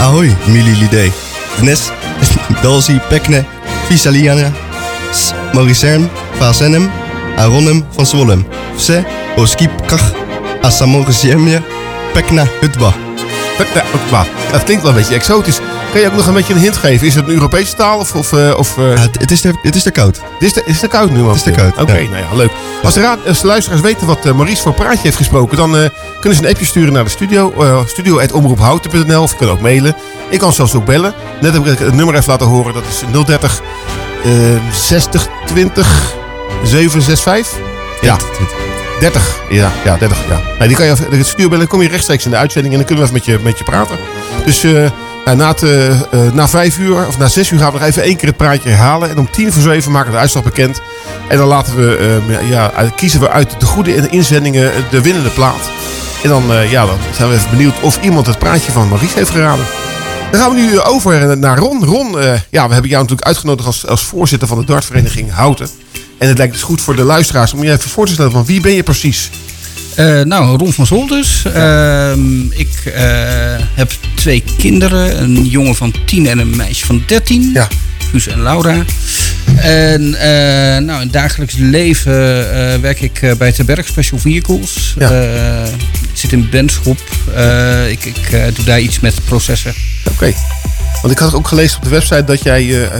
Ahoy, 0.00 0.36
mililidee. 0.46 1.12
Dnes, 1.60 1.80
Dalzi, 2.62 3.00
Pekne, 3.08 3.44
Visaliana, 3.86 4.52
S- 5.12 5.32
Mauricern, 5.52 6.10
Vazenem, 6.38 6.90
Aronem 7.36 7.84
van 7.94 8.06
Zwollem. 8.06 8.46
Vse, 8.76 9.04
Oskip, 9.36 9.70
Kach, 9.86 10.12
Asamorisiemje, 10.62 11.62
Pekna, 12.14 12.46
Hutba. 12.60 12.92
Pekna, 13.56 13.82
Hutba. 13.92 14.26
Dat 14.50 14.64
klinkt 14.64 14.82
wel 14.82 14.92
een 14.92 14.98
beetje 14.98 15.14
exotisch. 15.14 15.60
Kan 15.92 16.00
je 16.00 16.06
ook 16.06 16.14
nog 16.14 16.26
een 16.26 16.34
beetje 16.34 16.54
een 16.54 16.60
hint 16.60 16.76
geven? 16.76 17.06
Is 17.06 17.14
het 17.14 17.26
een 17.28 17.34
Europese 17.34 17.74
taal 17.74 17.98
of... 17.98 18.14
of, 18.14 18.32
eh, 18.32 18.54
of 18.56 18.78
eh, 18.78 18.84
het, 19.18 19.30
is 19.30 19.40
te, 19.40 19.52
het 19.62 19.74
is 19.74 19.82
te 19.82 19.90
koud. 19.90 20.16
Het 20.16 20.42
is 20.42 20.52
te, 20.52 20.62
is 20.64 20.80
koud 20.88 21.10
nu, 21.10 21.18
man. 21.18 21.26
Het 21.26 21.36
is 21.36 21.42
te 21.42 21.50
koud, 21.50 21.78
Oké, 21.78 21.96
ja. 21.96 22.08
nou 22.10 22.22
ja, 22.22 22.34
leuk. 22.34 22.50
Als 22.82 22.94
de, 22.94 23.00
raad, 23.00 23.18
als 23.26 23.40
de 23.40 23.46
luisteraars 23.46 23.80
weten 23.80 24.06
wat 24.06 24.26
eh, 24.26 24.32
Maries 24.32 24.60
voor 24.60 24.74
praatje 24.74 25.02
heeft 25.02 25.16
gesproken... 25.16 25.56
dan 25.56 25.70
kunnen 26.20 26.38
ze 26.38 26.44
een 26.44 26.50
appje 26.50 26.64
sturen 26.64 26.92
naar 26.92 27.04
de 27.04 27.10
studio. 27.10 27.52
eh 27.58 27.78
studio.omroephouten.nl 27.86 29.22
of 29.22 29.36
kunnen 29.36 29.54
ook 29.54 29.60
mailen. 29.60 29.96
Ik 30.28 30.38
kan 30.38 30.52
zelfs 30.52 30.74
ook 30.74 30.84
bellen. 30.84 31.14
Net 31.40 31.52
heb 31.52 31.66
ik 31.66 31.78
het 31.78 31.94
nummer 31.94 32.14
even 32.14 32.30
laten 32.30 32.46
horen. 32.46 32.74
Dat 32.74 32.84
is 32.88 33.02
030 33.26 33.62
eh 34.24 34.30
60 34.72 35.28
20 35.46 36.14
765. 36.64 37.58
Ja. 38.00 38.16
30. 39.10 39.40
Ja, 39.50 39.72
ja 39.84 39.96
30. 39.96 40.18
Ja. 40.58 40.66
Die 40.66 40.76
kan 40.76 40.86
je 40.86 40.94
de 41.10 41.24
studio 41.24 41.48
bellen. 41.48 41.58
Dan 41.58 41.66
kom 41.66 41.82
je 41.82 41.88
rechtstreeks 41.88 42.24
in 42.24 42.30
de 42.30 42.36
uitzending 42.36 42.74
en 42.74 42.78
dan 42.78 42.88
kunnen 42.88 43.04
we 43.04 43.10
even 43.10 43.26
met 43.26 43.36
je, 43.38 43.44
met 43.44 43.58
je 43.58 43.64
praten. 43.64 43.98
Dus 44.44 44.64
eh, 44.64 44.90
Nou, 45.24 45.36
na, 45.36 45.48
het, 45.48 45.62
eh, 45.62 45.90
eh, 45.90 46.00
na 46.32 46.48
vijf 46.48 46.78
uur, 46.78 47.06
of 47.06 47.18
na 47.18 47.28
zes 47.28 47.50
uur 47.50 47.58
gaan 47.58 47.72
we 47.72 47.78
nog 47.78 47.88
even 47.88 48.02
één 48.02 48.16
keer 48.16 48.28
het 48.28 48.36
praatje 48.36 48.68
herhalen. 48.68 49.10
En 49.10 49.18
om 49.18 49.30
tien 49.30 49.52
voor 49.52 49.62
zeven 49.62 49.92
maken 49.92 50.08
we 50.08 50.14
de 50.14 50.20
uitslag 50.20 50.42
bekend. 50.42 50.80
En 51.28 51.36
dan 51.36 51.48
laten 51.48 51.76
we, 51.76 52.20
ja, 52.48 52.72
kiezen 52.96 53.20
we 53.20 53.30
uit 53.30 53.60
de 53.60 53.66
goede 53.66 54.08
inzendingen 54.08 54.72
de 54.90 55.02
winnende 55.02 55.30
plaat. 55.30 55.70
En 56.22 56.28
dan, 56.28 56.42
ja, 56.70 56.86
dan 56.86 56.98
zijn 57.16 57.28
we 57.28 57.34
even 57.34 57.50
benieuwd 57.50 57.80
of 57.80 57.98
iemand 58.02 58.26
het 58.26 58.38
praatje 58.38 58.72
van 58.72 58.88
Maurice 58.88 59.18
heeft 59.18 59.30
geraden. 59.30 59.64
Dan 60.30 60.40
gaan 60.40 60.54
we 60.54 60.60
nu 60.60 60.80
over 60.80 61.38
naar 61.38 61.58
Ron. 61.58 61.84
Ron, 61.84 62.16
ja, 62.50 62.66
we 62.66 62.72
hebben 62.72 62.90
jou 62.90 63.02
natuurlijk 63.02 63.26
uitgenodigd 63.26 63.66
als, 63.66 63.86
als 63.86 64.02
voorzitter 64.02 64.48
van 64.48 64.58
de 64.58 64.64
dartvereniging 64.64 65.32
Houten. 65.32 65.68
En 66.24 66.30
het 66.30 66.38
lijkt 66.38 66.52
dus 66.52 66.62
goed 66.62 66.80
voor 66.80 66.96
de 66.96 67.02
luisteraars 67.02 67.52
om 67.52 67.64
je 67.64 67.70
even 67.70 67.90
voor 67.90 68.06
te 68.06 68.12
stellen 68.12 68.32
van 68.32 68.44
wie 68.44 68.60
ben 68.60 68.72
je 68.72 68.82
precies? 68.82 69.30
Eh, 69.94 70.20
nou, 70.20 70.58
Ron 70.58 70.72
van 70.72 70.86
Zol 70.86 71.06
dus. 71.06 71.42
Ehm, 71.54 72.40
ik 72.50 72.84
eh, 72.84 73.02
heb 73.74 73.92
twee 74.14 74.44
kinderen. 74.58 75.22
Een 75.22 75.44
jongen 75.44 75.74
van 75.74 75.94
10 76.06 76.26
en 76.26 76.38
een 76.38 76.56
meisje 76.56 76.86
van 76.86 77.02
13. 77.06 77.50
Ja. 77.54 77.68
Guus 78.10 78.26
en 78.26 78.42
Laura. 78.42 78.84
En 79.56 80.14
eh, 80.14 80.82
nou, 80.82 81.00
in 81.00 81.04
het 81.04 81.12
dagelijks 81.12 81.54
leven 81.56 82.12
werk 82.80 83.00
ik 83.00 83.34
bij 83.38 83.52
Terberg 83.52 83.86
Special 83.86 84.18
Vehicles. 84.18 84.94
Ja. 84.98 85.10
Ik 86.02 86.20
zit 86.20 86.32
in 86.32 86.48
Benschop. 86.50 87.00
Ik 87.88 88.04
ik 88.04 88.54
doe 88.54 88.64
daar 88.64 88.80
iets 88.80 89.00
met 89.00 89.14
processen. 89.24 89.74
Oké. 90.10 90.32
Want 91.02 91.14
ik 91.14 91.18
had 91.18 91.34
ook 91.34 91.48
gelezen 91.48 91.76
op 91.76 91.84
de 91.84 91.90
website 91.90 92.24
dat 92.24 92.42
jij 92.42 92.90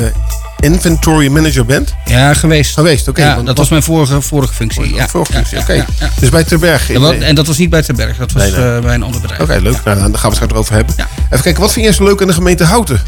inventory 0.60 1.28
manager 1.28 1.64
bent. 1.66 1.94
Ja, 2.04 2.34
geweest. 2.34 2.74
Geweest, 2.74 3.08
oké. 3.08 3.22
Ja, 3.22 3.42
dat 3.42 3.58
was 3.58 3.68
mijn 3.68 3.82
vorige, 3.82 4.20
vorige 4.20 4.54
functie. 4.54 4.94
Ja, 4.94 5.08
vorige 5.08 5.32
ja, 5.32 5.38
functie, 5.38 5.56
ja, 5.56 5.62
oké. 5.62 5.72
ja, 5.72 5.86
ja. 6.00 6.10
Dus 6.20 6.28
bij 6.28 6.44
Terberg. 6.44 6.88
Ja, 6.88 6.98
wat- 6.98 7.14
en 7.14 7.34
dat 7.34 7.46
was 7.46 7.58
niet 7.58 7.70
bij 7.70 7.82
Terberg, 7.82 8.16
dat 8.16 8.32
was 8.32 8.42
Nee, 8.42 8.50
nee. 8.52 8.74
eh, 8.76 8.82
bij 8.82 8.94
een 8.94 9.02
ander 9.02 9.20
bedrijf. 9.20 9.40
Oké, 9.42 9.52
leuk. 9.58 9.84
Nou, 9.84 9.84
dan 9.84 9.94
gaan 9.96 10.10
we 10.10 10.26
het 10.26 10.34
straks 10.34 10.52
erover 10.52 10.74
hebben. 10.74 10.94
Even 11.30 11.42
kijken, 11.42 11.60
wat 11.62 11.72
vind 11.72 11.84
jij 11.84 11.94
zo 11.94 12.04
leuk 12.04 12.20
in 12.20 12.26
de 12.26 12.32
gemeente 12.32 12.64
Houten? 12.64 13.02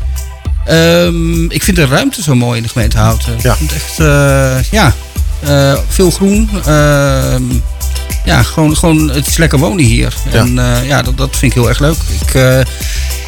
Ehm, 0.65 1.45
ik 1.51 1.63
vind 1.63 1.77
de 1.77 1.87
ruimte 1.87 2.23
zo 2.23 2.35
mooi 2.35 2.57
in 2.57 2.63
de 2.63 2.69
gemeente 2.69 2.99
Houten. 2.99 3.33
Ik 3.35 3.53
vind 3.59 3.73
echt, 3.73 3.99
eh, 3.99 4.63
ja, 4.71 4.93
eh, 5.47 5.75
veel 5.89 6.11
groen. 6.11 6.51
Ehm, 6.67 7.43
ja, 8.25 8.43
gewoon, 8.43 8.77
gewoon, 8.77 9.11
het 9.11 9.27
is 9.27 9.37
lekker 9.37 9.59
wonen 9.59 9.85
hier. 9.85 10.15
Ja. 10.33 10.39
En 10.39 10.55
ja, 10.87 11.03
dat, 11.03 11.17
dat 11.19 11.37
vind 11.37 11.53
ik 11.53 11.59
heel 11.59 11.69
erg 11.69 11.79
leuk. 11.79 11.97
Ik 12.21 12.35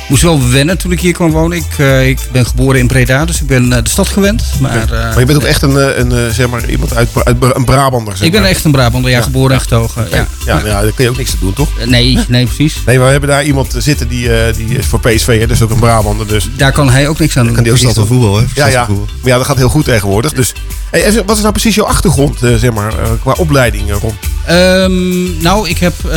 moest 0.08 0.22
wel 0.22 0.48
wennen 0.50 0.78
toen 0.78 0.92
ik 0.92 1.00
hier 1.00 1.12
kwam 1.12 1.30
wonen. 1.30 1.56
Ik, 1.58 1.64
eh, 1.78 2.08
ik 2.08 2.18
ben 2.32 2.46
geboren 2.46 2.80
in 2.80 2.86
Breda, 2.86 3.24
dus 3.24 3.40
ik 3.40 3.46
ben 3.46 3.72
eh, 3.72 3.82
de 3.82 3.88
stad 3.90 4.08
gewend. 4.08 4.44
Maar, 4.60 4.82
eh, 4.82 4.90
maar 4.90 5.18
je 5.18 5.24
bent 5.26 5.38
ook 5.38 5.44
echt 5.44 5.62
een, 5.62 5.76
eh, 5.78 5.98
een, 5.98 6.12
eh, 6.12 6.28
zeg 6.32 6.48
maar, 6.48 6.70
iemand 6.70 6.94
uit, 6.94 7.08
uit 7.24 7.36
een 7.40 7.64
Brabander. 7.64 8.16
Zeg 8.16 8.26
ik 8.26 8.32
ben 8.32 8.40
maar. 8.40 8.50
echt 8.50 8.64
een 8.64 8.72
Brabander, 8.72 9.10
ja, 9.10 9.20
geboren 9.22 9.54
en 9.54 9.60
getogen. 9.60 10.06
Ja. 10.10 10.26
Ja, 10.46 10.62
ja, 10.64 10.82
daar 10.82 10.92
kun 10.92 11.04
je 11.04 11.10
ook 11.10 11.16
niks 11.16 11.30
te 11.30 11.36
doen, 11.40 11.52
toch? 11.52 11.68
Nee, 11.86 12.18
nee, 12.28 12.44
precies. 12.46 12.76
Nee, 12.86 12.96
maar 12.96 13.04
we 13.06 13.10
hebben 13.12 13.30
daar 13.30 13.44
iemand 13.44 13.74
zitten 13.78 14.08
die, 14.08 14.32
eh, 14.36 14.54
die 14.54 14.78
is 14.78 14.86
voor 14.86 15.00
PSV, 15.00 15.38
hè, 15.40 15.46
dus 15.46 15.62
ook 15.62 15.70
een 15.70 15.78
Brabander. 15.78 16.26
Dus 16.26 16.48
Daar 16.56 16.72
kan 16.72 16.90
hij 16.90 17.08
ook 17.08 17.18
niks 17.18 17.36
aan 17.36 17.44
doen. 17.44 17.54
kan 17.54 17.62
die 17.64 17.72
ook 17.72 17.94
doen. 17.94 18.06
voetbal, 18.06 18.36
hè? 18.36 18.44
Ja, 18.54 18.66
ja. 18.66 18.86
van 18.86 18.86
voetbal. 18.96 19.14
Maar 19.20 19.30
ja, 19.30 19.36
dat 19.36 19.46
gaat 19.46 19.56
heel 19.56 19.68
goed 19.68 19.84
tegenwoordig. 19.84 20.32
Dus, 20.32 20.52
hey, 20.90 21.22
wat 21.26 21.36
is 21.36 21.40
nou 21.42 21.52
precies 21.52 21.74
jouw 21.74 21.86
achtergrond, 21.86 22.42
eh, 22.42 22.54
zeg 22.54 22.72
maar, 22.72 22.98
eh, 22.98 23.10
qua 23.22 23.32
opleiding, 23.38 23.90
eh, 23.90 23.96
Ron? 24.00 24.12
Ehm, 24.46 25.42
nou, 25.42 25.68
ik 25.68 25.78
heb 25.78 25.92
eh, 26.04 26.10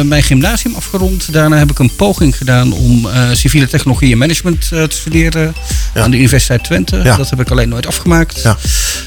mijn 0.00 0.22
gymnasium 0.22 0.74
afgerond. 0.74 1.32
Daarna 1.32 1.56
heb 1.56 1.70
ik 1.70 1.78
een 1.78 1.96
poging 1.96 2.36
gedaan 2.36 2.72
om 2.72 3.06
eh, 3.08 3.21
civiele 3.32 3.68
technologie 3.68 4.12
en 4.12 4.18
management 4.18 4.68
eh, 4.72 4.82
te 4.82 4.96
studeren 4.96 5.54
aan 5.94 6.10
de 6.10 6.16
Universiteit 6.16 6.64
Twente. 6.64 7.00
Ja. 7.04 7.16
Dat 7.16 7.30
heb 7.30 7.40
ik 7.40 7.50
alleen 7.50 7.68
nooit 7.68 7.86
afgemaakt. 7.86 8.42
Ja. 8.42 8.56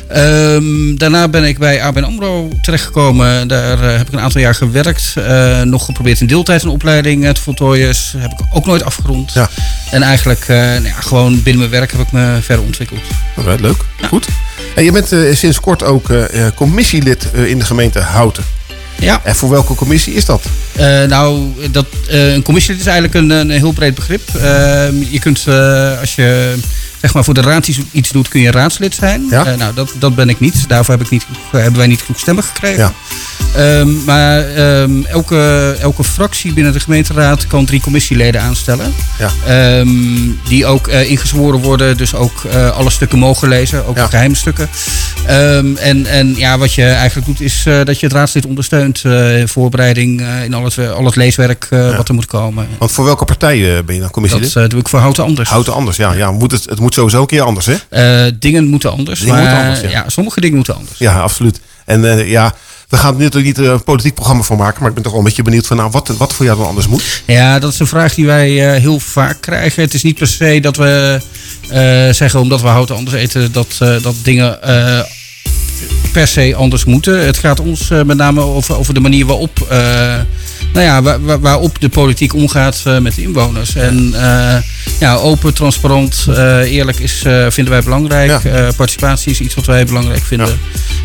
Ehm, 0.08 0.96
daarna 0.96 1.28
ben 1.28 1.44
ik 1.44 1.58
bij 1.58 1.82
ABN 1.82 2.04
AMRO 2.04 2.50
terechtgekomen. 2.62 3.48
Daar 3.48 3.84
eh, 3.84 3.98
heb 3.98 4.08
ik 4.08 4.14
een 4.14 4.20
aantal 4.20 4.42
jaar 4.42 4.56
gewerkt. 4.56 5.14
Eh, 5.16 5.62
nog 5.62 5.86
geprobeerd 5.86 6.22
in 6.22 6.28
deeltijd 6.28 6.64
een 6.64 6.70
opleiding 6.70 7.26
eh, 7.26 7.30
te 7.32 7.42
voltooien. 7.42 7.88
Dus 7.88 8.14
heb 8.18 8.32
ik 8.32 8.40
ook 8.54 8.66
nooit 8.66 8.84
afgerond. 8.84 9.34
Ja. 9.34 9.50
En 9.92 10.02
eigenlijk 10.04 10.42
eh, 10.42 10.58
nou 10.58 10.84
ja, 10.84 11.02
gewoon 11.02 11.44
binnen 11.44 11.58
mijn 11.60 11.72
werk 11.80 11.92
heb 11.92 12.02
ik 12.02 12.12
me 12.12 12.38
verder 12.42 12.66
ontwikkeld. 12.66 13.02
Alright, 13.38 13.62
leuk. 13.62 13.78
Goed. 14.08 14.26
En 14.76 14.84
je 14.84 14.92
bent 14.92 15.12
eh, 15.12 15.36
sinds 15.36 15.60
kort 15.60 15.84
ook 15.84 16.10
eh, 16.10 16.46
eh, 16.46 16.54
commissielid 16.56 17.32
eh, 17.32 17.46
in 17.50 17.60
de 17.60 17.66
gemeente 17.66 18.00
Houten. 18.00 18.44
Ja. 19.06 19.22
En 19.24 19.36
voor 19.36 19.50
welke 19.50 19.76
commissie 19.76 20.14
is 20.14 20.26
dat? 20.26 20.46
Eh, 20.76 21.04
nou, 21.04 21.54
dat, 21.72 21.86
eh, 22.08 22.34
een 22.34 22.42
commissie 22.42 22.76
is 22.76 22.86
eigenlijk 22.86 23.14
een, 23.16 23.30
een 23.30 23.50
heel 23.50 23.72
breed 23.72 23.96
begrip. 23.96 24.22
Ehm, 24.36 24.96
je 25.10 25.20
kunt, 25.20 25.44
eh, 25.48 26.00
als 26.00 26.16
je 26.16 26.56
zeg 27.06 27.14
maar, 27.14 27.24
voor 27.24 27.34
de 27.34 27.42
raad 27.42 27.68
iets, 27.92 28.12
doet, 28.12 28.28
kun 28.28 28.42
je 28.42 28.52
raadslid 28.52 28.96
zijn. 28.96 29.26
Ja. 29.30 29.46
Eh, 29.46 29.58
nou, 29.58 29.74
dat, 29.74 29.94
dat 30.00 30.16
ben 30.16 30.30
ik 30.30 30.40
niet. 30.40 30.70
Daarvoor 30.70 30.94
heb 30.94 31.04
ik 31.04 31.10
niet, 31.10 31.26
hebben 31.52 31.78
wij 31.78 31.88
niet 31.88 32.02
genoeg 32.02 32.20
stemmen 32.20 32.44
gekregen. 32.44 32.78
Ja. 32.78 32.94
Ehm, 33.56 34.04
maar 34.06 34.50
ehm, 34.50 35.04
elke, 35.04 35.76
elke 35.80 36.04
fractie 36.04 36.54
binnen 36.54 36.74
de 36.74 36.80
gemeenteraad 36.80 37.48
kan 37.48 37.66
drie 37.66 37.82
commissieleden 37.82 38.42
aanstellen. 38.42 38.94
Ja. 39.20 39.32
Ehm, 39.46 39.88
die 40.48 40.66
ook 40.66 40.88
eh, 40.88 41.10
ingezworen 41.10 41.60
worden, 41.60 41.98
dus 41.98 42.16
ook 42.16 42.44
eh, 42.44 42.70
alle 42.70 42.90
stukken 42.90 43.20
mogen 43.20 43.48
lezen, 43.48 43.86
ook 43.86 44.00
geheime 44.00 44.36
stukken. 44.36 44.70
En, 45.26 46.06
en 46.06 46.36
ja, 46.36 46.58
wat 46.58 46.74
je 46.74 46.84
eigenlijk 46.84 47.28
doet, 47.28 47.42
is 47.42 47.64
dat 47.64 48.00
je 48.00 48.06
het 48.06 48.16
raadslid 48.16 48.46
ondersteunt 48.46 49.04
in 49.40 49.48
voorbereiding, 49.48 50.28
in 50.44 50.54
al 50.54 50.64
het, 50.64 50.78
al 50.90 51.06
het 51.06 51.16
leeswerk 51.16 51.68
wat 51.70 52.08
er 52.08 52.14
moet 52.14 52.26
komen. 52.26 52.68
Want 52.78 52.92
voor 52.92 53.06
welke 53.06 53.26
partij 53.26 53.84
ben 53.86 53.96
je 53.96 54.02
dan 54.02 54.10
commissielid? 54.10 54.54
Dat 54.54 54.70
doe 54.70 54.80
ik 54.80 54.88
voor 54.88 55.00
Houten 55.00 55.24
Anders. 55.24 55.50
Houten 55.50 55.74
anders, 55.74 55.98
ja. 55.98 56.14
ja 56.14 56.32
moet 56.32 56.52
het, 56.52 56.66
het 56.66 56.80
moet 56.80 56.95
sowieso 56.96 57.22
een 57.22 57.28
keer 57.28 57.42
anders, 57.42 57.66
hè? 57.66 57.76
Eh, 57.90 58.32
dingen 58.40 58.68
moeten 58.68 58.92
anders. 58.92 59.20
Dingen 59.20 59.36
maar, 59.36 59.44
moeten 59.44 59.64
anders, 59.64 59.82
ja. 59.82 59.90
ja. 59.90 60.10
sommige 60.10 60.42
dingen 60.42 60.56
moeten 60.56 60.76
anders. 60.76 61.00
Ja, 61.00 61.20
absoluut. 61.20 61.60
En 61.86 62.06
eh, 62.06 62.30
ja, 62.30 62.54
we 62.90 62.98
gaan 62.98 63.14
er 63.14 63.22
natuurlijk 63.22 63.58
niet 63.58 63.68
eh, 63.68 63.72
een 63.72 63.84
politiek 63.84 64.14
programma 64.14 64.44
voor 64.44 64.58
maken. 64.58 64.80
Maar 64.80 64.90
ik 64.90 64.94
ben 64.94 65.04
toch 65.04 65.12
wel 65.12 65.22
een 65.22 65.28
beetje 65.28 65.44
benieuwd 65.44 65.68
van 65.68 65.78
nou, 65.78 65.90
wat, 65.92 66.08
wat 66.08 66.34
voor 66.34 66.46
jou 66.46 66.58
dan 66.58 66.68
anders 66.68 66.88
moet. 66.88 67.22
Ja, 67.26 67.60
dat 67.60 67.74
is 67.74 67.80
een 67.80 67.88
vraag 67.88 68.14
die 68.14 68.26
wij 68.26 68.80
heel 68.80 69.00
vaak 69.00 69.42
krijgen. 69.42 69.84
Het 69.84 69.94
is 69.94 70.04
niet 70.04 70.18
per 70.18 70.28
se 70.28 70.60
dat 70.62 70.78
we 70.78 71.22
zeggen 72.12 72.40
omdat 72.40 72.62
we 72.62 72.68
houten 72.68 72.96
anders 72.96 73.16
eten 73.16 73.52
dat, 73.52 73.78
dat 73.78 74.16
dingen 74.24 74.60
per 76.12 76.28
se 76.28 76.56
anders 76.56 76.86
moeten. 76.86 77.26
Het 77.26 77.38
gaat 77.38 77.60
ons 77.60 77.90
met 77.90 78.18
name 78.18 78.42
over, 78.42 78.78
over 78.78 78.94
de 78.94 79.00
manier 79.00 79.26
waarop, 79.26 79.68
nou 80.76 80.86
ja, 80.88 81.02
waar, 81.02 81.22
waar- 81.22 81.40
waarop 81.40 81.80
de 81.82 81.90
politiek 81.90 82.34
omgaat 82.34 82.82
eh, 82.86 82.98
met 82.98 83.16
de 83.16 83.22
inwoners. 83.22 83.76
En 83.76 84.14
eh, 84.14 84.62
ja, 85.00 85.16
open, 85.16 85.54
transparant, 85.54 86.26
eh, 86.30 86.58
eerlijk 86.72 87.00
is, 87.00 87.24
eh, 87.24 87.46
vinden 87.50 87.74
wij 87.74 87.82
belangrijk. 87.84 88.44
Eh, 88.44 88.68
participatie 88.76 89.32
is 89.32 89.40
iets 89.40 89.56
wat 89.56 89.66
wij 89.66 89.86
belangrijk 89.86 90.24
vinden. 90.24 90.60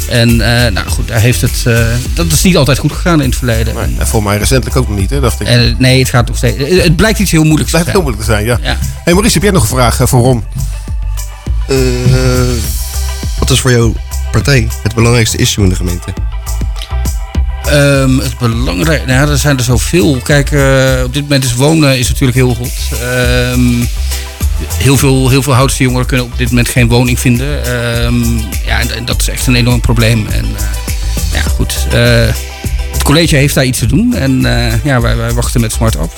En 0.09 0.29
eh, 0.41 0.73
nou 0.73 0.89
goed, 0.89 1.09
daar 1.09 1.21
heeft 1.21 1.41
het, 1.41 1.63
eh, 1.67 1.87
dat 2.15 2.27
is 2.33 2.43
niet 2.43 2.57
altijd 2.57 2.79
goed 2.79 2.93
gegaan 2.93 3.21
in 3.21 3.29
het 3.29 3.39
verleden. 3.39 3.75
En 3.99 4.07
voor 4.07 4.23
mij 4.23 4.39
recentelijk 4.39 4.77
ook 4.77 4.89
nog 4.89 4.99
niet, 4.99 5.11
hè, 5.11 5.21
dacht 5.21 5.41
ik. 5.41 5.47
En, 5.47 5.75
nee, 5.79 5.99
het 5.99 6.09
gaat 6.09 6.29
nog 6.29 6.37
steeds. 6.37 6.59
Het 6.59 6.83
het 6.83 6.97
blijkt 6.97 7.19
iets 7.19 7.31
heel 7.31 7.45
moeilijks 7.45 7.73
Het 7.73 7.81
zijn. 7.83 7.93
heel 7.95 8.03
moeilijk 8.03 8.25
te 8.27 8.31
zijn, 8.33 8.45
ja. 8.45 8.59
Ja. 8.63 8.79
Hey 9.05 9.13
Maurice, 9.13 9.35
heb 9.35 9.43
jij 9.43 9.53
nog 9.53 9.63
een 9.63 9.69
vraag 9.69 10.01
voor 10.05 10.21
Ron? 10.23 10.45
Eh, 11.69 11.77
wat 13.39 13.51
is 13.51 13.61
voor 13.61 13.71
jouw 13.71 13.95
partij 14.33 14.69
het 14.83 14.95
belangrijkste 14.95 15.37
issue 15.37 15.65
in 15.65 15.71
de 15.71 15.77
gemeente? 15.77 16.13
Ehm, 17.65 18.19
het 18.19 18.39
belangrijk, 18.39 19.07
nou, 19.07 19.27
ja, 19.27 19.33
er 19.33 19.39
zijn 19.39 19.59
er 19.59 19.65
zoveel. 19.65 20.21
Kijk, 20.23 20.51
eh, 20.51 21.03
op 21.05 21.13
dit 21.15 21.23
moment 21.23 21.45
is 21.45 21.55
wonen 21.55 21.99
is 21.99 22.09
natuurlijk 22.09 22.37
heel 22.37 22.55
goed. 22.55 22.73
Ehm, 23.03 23.85
heel 24.75 24.97
veel, 24.97 25.29
heel 25.29 25.43
veel 25.43 25.55
Houtse 25.55 25.83
jongeren 25.83 26.07
kunnen 26.07 26.27
op 26.27 26.39
dit 26.39 26.49
moment 26.49 26.69
geen 26.69 26.89
woning 26.89 27.21
vinden. 27.21 27.65
Ehm, 27.65 28.39
ja, 28.67 28.81
en, 28.81 28.95
en 28.95 29.05
dat 29.05 29.21
is 29.21 29.29
echt 29.29 29.47
een 29.47 29.55
enorm 29.55 29.81
probleem. 29.81 30.27
En 30.27 30.45
eh, 30.45 30.63
ja, 31.33 31.41
goed. 31.41 31.87
eh, 31.93 32.35
het 32.93 33.03
college 33.03 33.37
heeft 33.37 33.55
daar 33.55 33.65
iets 33.65 33.79
te 33.79 33.87
doen. 33.87 34.15
En 34.15 34.41
ja, 34.85 35.01
wij, 35.01 35.17
wij 35.17 35.33
wachten 35.33 35.61
met 35.61 35.73
smart 35.73 35.99
af. 35.99 36.11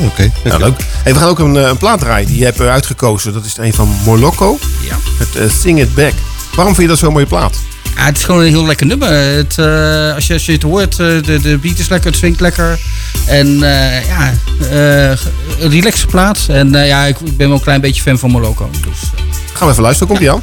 Oké. 0.00 0.30
Nou, 0.44 0.58
leuk. 0.60 0.80
Hey, 1.02 1.12
we 1.12 1.18
gaan 1.18 1.28
ook 1.28 1.38
een, 1.38 1.54
een 1.54 1.76
plaat 1.76 1.98
draaien 2.00 2.26
die 2.26 2.38
je 2.38 2.44
hebt 2.44 2.60
uitgekozen. 2.60 3.32
Dat 3.32 3.44
is 3.44 3.56
een 3.56 3.74
van 3.74 3.88
Molokko. 4.04 4.58
Ja. 4.88 4.96
Het 5.18 5.52
Sing 5.60 5.80
It 5.80 5.94
Back. 5.94 6.12
Waarom 6.54 6.74
vind 6.74 6.86
je 6.86 6.92
dat 6.92 7.02
zo'n 7.02 7.12
mooie 7.12 7.26
plaat? 7.26 7.56
Ja, 7.94 8.04
het 8.04 8.16
is 8.16 8.24
gewoon 8.24 8.40
een 8.40 8.48
heel 8.48 8.66
lekker 8.66 8.86
nummer. 8.86 9.08
Het, 9.08 9.58
eh, 9.58 10.14
als, 10.14 10.26
je, 10.26 10.32
als 10.32 10.46
je 10.46 10.52
het 10.52 10.62
hoort, 10.62 10.92
eh, 10.92 11.06
de, 11.22 11.38
de 11.42 11.58
beat 11.58 11.78
is 11.78 11.88
lekker, 11.88 12.10
het 12.10 12.18
swingt 12.18 12.40
lekker. 12.40 12.80
En 13.26 13.62
eh, 13.62 14.06
ja, 14.06 14.32
een 15.58 15.70
relaxe 15.70 16.06
plaat. 16.06 16.46
En 16.48 16.70
ja, 16.70 17.04
ik, 17.04 17.20
ik 17.20 17.36
ben 17.36 17.46
wel 17.46 17.56
een 17.56 17.62
klein 17.62 17.80
beetje 17.80 18.02
fan 18.02 18.18
van 18.18 18.30
Moloko. 18.30 18.70
Dus. 18.72 19.10
Gaan 19.52 19.66
we 19.66 19.72
even 19.72 19.82
luisteren, 19.82 20.08
komt 20.08 20.20
die 20.20 20.30
aan? 20.30 20.42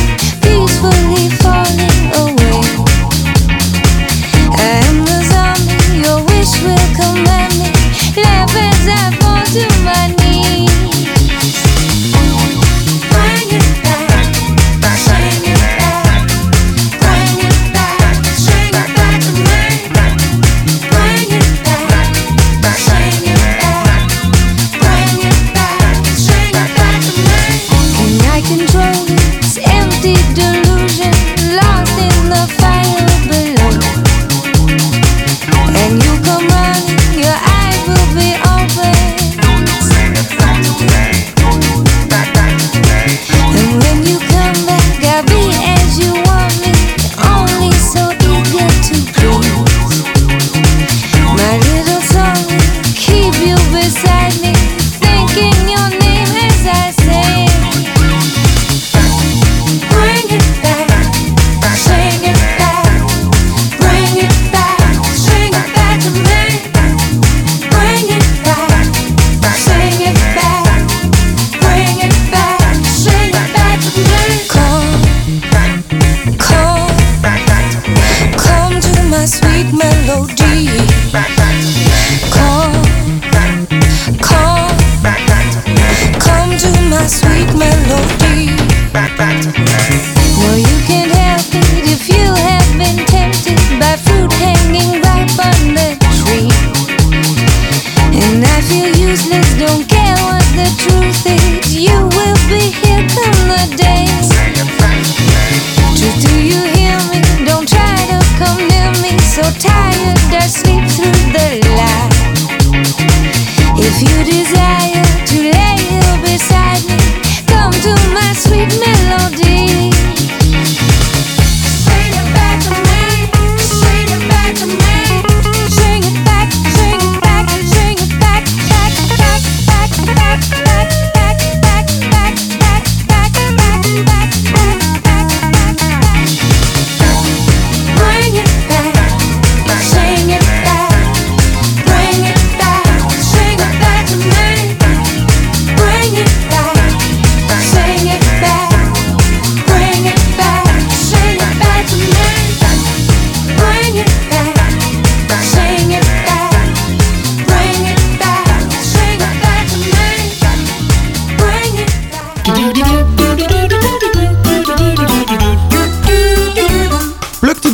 If 113.83 113.95
you 114.03 114.23
desire 114.23 115.03
to 115.31 115.40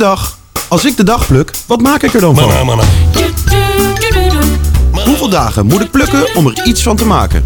dag. 0.08 0.38
Als 0.68 0.86
ik 0.86 0.98
de 0.98 1.04
dag 1.04 1.28
pluk, 1.28 1.52
wat 1.66 1.82
maak 1.82 2.02
ik 2.04 2.14
er 2.14 2.22
dan 2.22 2.36
van? 2.36 2.52
Hoeveel 5.06 5.30
dagen 5.30 5.66
moet 5.66 5.82
ik 5.82 5.92
plukken 5.92 6.36
om 6.36 6.48
er 6.48 6.66
iets 6.66 6.84
van 6.84 6.96
te 6.96 7.06
maken? 7.06 7.46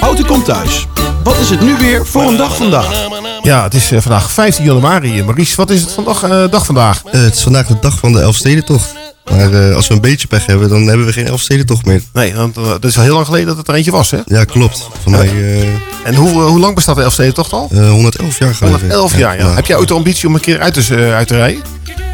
Houten 0.00 0.26
komt 0.26 0.44
thuis. 0.44 0.86
Wat 1.24 1.38
is 1.38 1.50
het 1.50 1.60
nu 1.60 1.76
weer 1.76 2.06
voor 2.06 2.22
een 2.22 2.36
dag 2.36 2.56
vandaag? 2.56 3.08
Ja, 3.42 3.62
het 3.62 3.74
is 3.74 3.92
eh, 3.92 4.00
vandaag 4.00 4.30
15 4.30 4.64
januari. 4.64 5.24
Maurice, 5.24 5.56
wat 5.56 5.70
is 5.70 5.80
het 5.80 5.92
vandaag, 5.92 6.22
eh, 6.22 6.50
dag 6.50 6.66
vandaag? 6.66 7.02
Eh, 7.04 7.22
het 7.22 7.34
is 7.34 7.42
vandaag 7.42 7.66
de 7.66 7.76
dag 7.80 7.98
van 7.98 8.12
de 8.12 8.20
Elfstedentocht. 8.20 8.94
Maar 9.36 9.52
eh, 9.68 9.74
als 9.76 9.88
we 9.88 9.94
een 9.94 10.00
beetje 10.00 10.26
pech 10.26 10.46
hebben, 10.46 10.68
dan 10.68 10.86
hebben 10.86 11.06
we 11.06 11.12
geen 11.12 11.26
Elfstedentocht 11.26 11.84
meer. 11.84 12.02
Nee, 12.12 12.34
want 12.34 12.56
eh, 12.56 12.62
dat 12.64 12.84
is 12.84 12.96
al 12.96 13.02
heel 13.02 13.14
lang 13.14 13.26
geleden 13.26 13.46
dat 13.46 13.56
het 13.56 13.68
er 13.68 13.74
eentje 13.74 13.90
was, 13.90 14.10
hè? 14.10 14.18
Ja, 14.26 14.44
klopt. 14.44 14.88
Voor 15.02 15.12
mij 15.12 15.26
eh, 15.28 15.62
En 16.04 16.14
hoe, 16.14 16.28
eh, 16.30 16.46
hoe 16.46 16.60
lang 16.60 16.74
bestaat 16.74 16.96
de 16.96 17.02
Elfstedentocht 17.02 17.52
al? 17.52 17.68
eh, 17.72 17.90
111 17.90 18.38
jaar 18.38 18.54
geleden. 18.54 18.78
111 18.80 19.16
jaar, 19.18 19.38
ja. 19.38 19.54
Heb 19.54 19.66
jij 19.66 19.76
ooit 19.76 19.88
de 19.88 19.94
ambitie 19.94 20.28
om 20.28 20.34
een 20.34 20.40
keer 20.40 20.60
uit 20.60 20.74
te, 20.74 20.94
eh, 20.94 21.14
uit 21.14 21.28
te 21.28 21.36
rijden? 21.36 21.62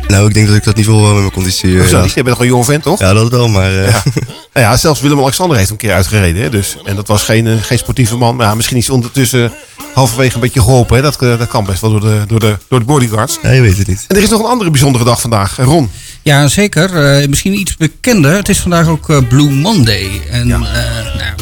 Nou, 0.08 0.26
ik 0.28 0.34
denk 0.34 0.46
dat 0.46 0.56
ik 0.56 0.64
dat 0.64 0.76
niveau 0.76 1.00
wel 1.00 1.10
met 1.12 1.20
mijn 1.20 1.32
conditie... 1.32 1.72
eh, 1.74 1.80
Hoezo 1.80 1.96
ja. 1.96 2.02
niet? 2.02 2.12
Je 2.12 2.22
bent 2.22 2.28
nog 2.28 2.40
een 2.40 2.46
jong 2.52 2.64
vent, 2.64 2.82
toch? 2.82 2.98
Ja, 2.98 3.12
dat 3.12 3.30
wel, 3.30 3.48
maar... 3.48 3.70
eh, 3.84 3.90
Ja. 3.90 4.02
Nou 4.52 4.70
ja, 4.70 4.76
zelfs 4.76 5.00
Willem-Alexander 5.00 5.56
heeft 5.56 5.70
een 5.70 5.76
keer 5.76 5.92
uitgereden. 5.92 6.42
Hè? 6.42 6.50
Dus, 6.50 6.76
en 6.84 6.96
dat 6.96 7.08
was 7.08 7.22
geen, 7.22 7.46
eh, 7.46 7.52
geen 7.62 7.78
sportieve 7.78 8.16
man. 8.16 8.36
Maar 8.36 8.46
ja, 8.46 8.54
misschien 8.54 8.76
is 8.76 8.86
hij 8.86 8.94
ondertussen 8.94 9.52
halverwege 9.94 10.34
een 10.34 10.40
beetje 10.40 10.60
geholpen. 10.60 10.96
Hè? 10.96 11.02
Dat, 11.02 11.22
eh, 11.22 11.38
dat 11.38 11.48
kan 11.48 11.64
best 11.64 11.80
wel 11.80 11.90
door 11.90 12.00
de, 12.00 12.22
door, 12.26 12.40
de, 12.40 12.56
door 12.68 12.78
de 12.78 12.84
bodyguards. 12.84 13.38
Ja, 13.42 13.50
je 13.50 13.60
weet 13.60 13.78
het 13.78 13.86
niet. 13.86 14.04
En 14.08 14.16
er 14.16 14.22
is 14.22 14.28
nog 14.28 14.40
een 14.40 14.46
andere 14.50 14.70
bijzondere 14.70 15.04
dag 15.04 15.20
vandaag. 15.20 15.58
Eh, 15.58 15.64
Ron. 15.64 15.90
Ja, 16.22 16.48
zeker. 16.48 17.04
Eh, 17.20 17.28
misschien 17.28 17.58
iets 17.60 17.76
bekender. 17.76 18.34
Het 18.36 18.48
is 18.48 18.58
vandaag 18.58 18.86
ook 18.88 19.10
eh, 19.10 19.18
Blue 19.28 19.50
Monday. 19.50 20.20
En 20.30 20.50
eh, 20.52 20.58
nou, 20.58 20.64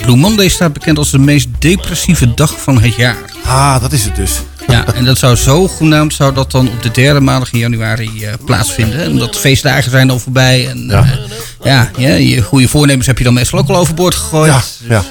Blue 0.04 0.16
Monday 0.16 0.48
staat 0.48 0.72
bekend 0.72 0.98
als 0.98 1.10
de 1.10 1.18
meest 1.18 1.48
depressieve 1.58 2.34
dag 2.34 2.54
van 2.60 2.80
het 2.80 2.94
jaar. 2.94 3.16
Ah, 3.44 3.80
dat 3.80 3.92
is 3.92 4.04
het 4.04 4.16
dus. 4.16 4.30
Ja, 4.68 4.84
en 4.94 5.04
dat 5.04 5.18
zou 5.18 5.36
zo 5.36 5.68
genaamd 5.68 6.14
zou 6.14 6.34
dat 6.34 6.50
dan 6.50 6.68
op 6.68 6.82
de 6.82 6.90
derde 6.90 7.20
maandag 7.20 7.52
in 7.52 7.58
januari 7.58 8.24
eh, 8.24 8.32
plaatsvinden. 8.44 9.00
En 9.02 9.16
dat 9.18 9.36
feestdagen 9.36 9.90
zijn 9.90 10.10
al 10.10 10.18
voorbij. 10.18 10.68
En 10.68 10.86
ja, 10.88 11.04
ja, 11.62 11.90
ja, 11.96 12.14
je 12.14 12.42
goede 12.42 12.68
voornemens 12.68 13.06
heb 13.06 13.18
je 13.18 13.24
dan 13.24 13.34
meestal 13.34 13.58
ook 13.58 13.68
al 13.68 13.76
overboord 13.76 14.14
gegooid. 14.14 14.52
Ja, 14.52 14.62
ja. 14.88 15.04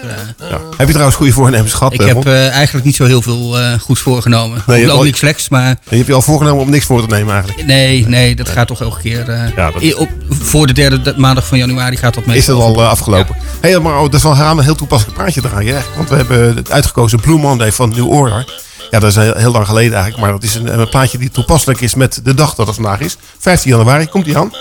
ja. 0.50 0.60
Heb 0.78 0.86
je 0.88 0.92
trouwens 0.94 1.16
goede 1.18 1.32
voornemens 1.34 1.74
gehad? 1.74 1.94
Ik 1.94 2.02
eh, 2.02 2.08
heb 2.08 2.26
eh, 2.26 2.50
eigenlijk 2.50 2.86
niet 2.86 2.96
zo 2.96 3.06
heel 3.06 3.22
veel 3.22 3.60
eh 3.60 3.80
goeds 3.80 4.02
voorgenomen. 4.02 4.64
Nee, 4.68 4.80
je 4.82 4.92
ook 4.92 4.98
al- 4.98 5.04
niks 5.04 5.20
slechts, 5.20 5.50
maar... 5.50 5.76
Je 5.90 5.96
hebt 5.96 6.08
je 6.08 6.14
al 6.14 6.22
voorgenomen 6.22 6.64
om 6.64 6.70
niks 6.70 6.86
voor 6.86 7.02
te 7.08 7.16
nemen 7.16 7.34
eigenlijk. 7.34 7.66
Nee, 7.68 8.08
nee, 8.08 8.36
dat 8.36 8.50
gaat 8.50 8.68
toch 8.68 8.82
elke 8.82 9.02
keer... 9.02 9.30
eh, 9.30 9.40
Ja, 9.56 9.72
dat- 9.72 9.82
i- 9.82 9.94
op, 9.94 10.10
voor 10.30 10.68
de 10.68 10.74
derde 10.74 11.14
maandag 11.18 11.48
van 11.48 11.58
januari 11.58 11.98
gaat 11.98 12.14
dat 12.14 12.24
Is 12.24 12.30
meestal. 12.30 12.58
dat 12.58 12.68
al 12.78 12.82
eh, 12.84 12.90
afgelopen? 12.90 13.36
Hey, 13.62 13.80
maar 13.80 13.96
oh, 13.96 14.04
dat 14.04 14.14
is 14.14 14.24
wel 14.24 14.38
een 14.40 14.60
heel 14.60 14.76
toepasselijk 14.76 15.18
praatje 15.18 15.42
draaien. 15.42 15.76
Hè? 15.76 15.82
Want 15.96 16.10
we 16.10 16.16
hebben 16.16 16.56
het 16.56 16.72
uitgekozen 16.72 17.20
Blue 17.20 17.38
Monday 17.40 17.72
van 17.72 17.90
New 17.90 18.08
Order. 18.10 18.64
Ja, 18.90 19.00
dat 19.00 19.10
is 19.10 19.16
heel, 19.16 19.52
lang 19.52 19.66
geleden 19.66 19.94
eigenlijk. 19.94 20.24
Maar 20.24 20.32
dat 20.32 20.44
is 20.44 20.56
een, 20.56 20.80
een 20.80 20.90
plaatje 20.90 21.18
die 21.18 21.32
toepasselijk 21.32 21.82
is 21.82 21.96
met 21.96 22.20
de 22.24 22.34
dag 22.34 22.56
dat 22.56 22.68
het 22.68 22.76
vandaag 22.76 23.00
is. 23.00 23.18
15 23.38 23.72
januari, 23.72 24.08
komt 24.08 24.26
die 24.26 24.38
aan. 24.38 24.52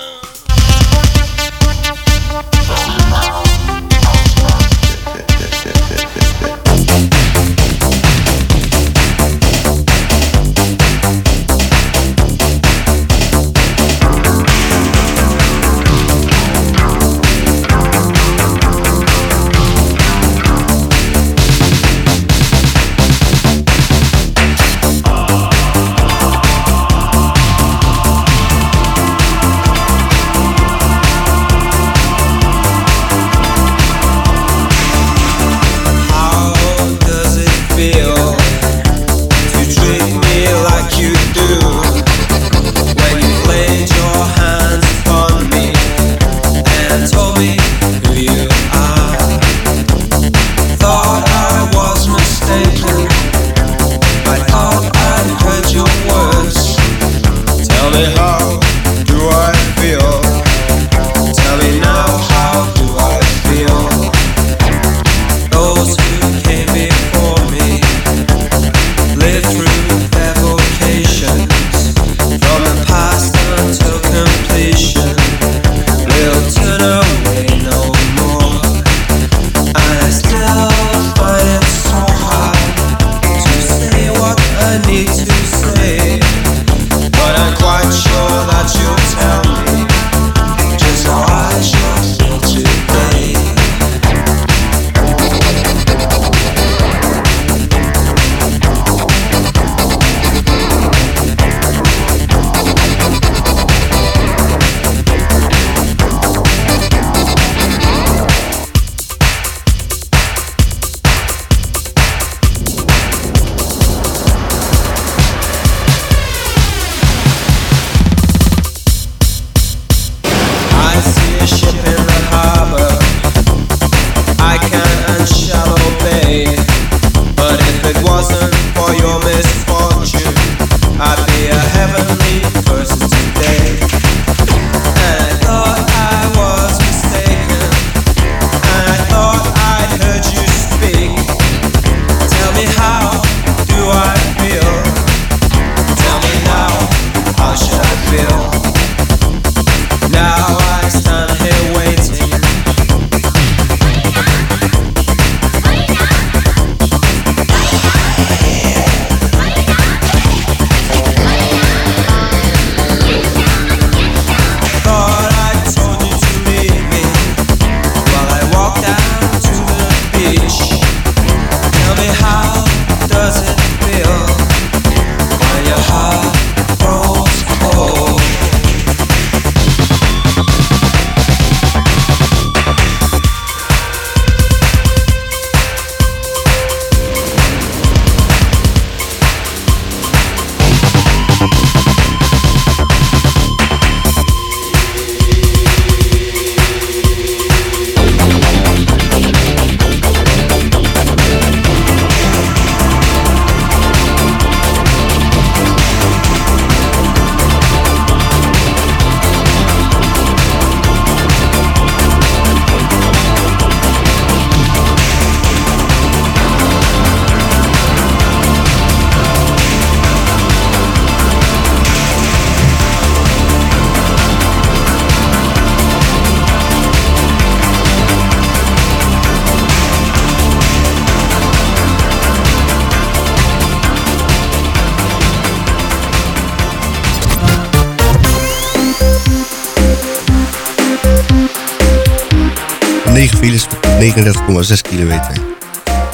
39,6 244.16 244.80
kilometer. 244.82 245.32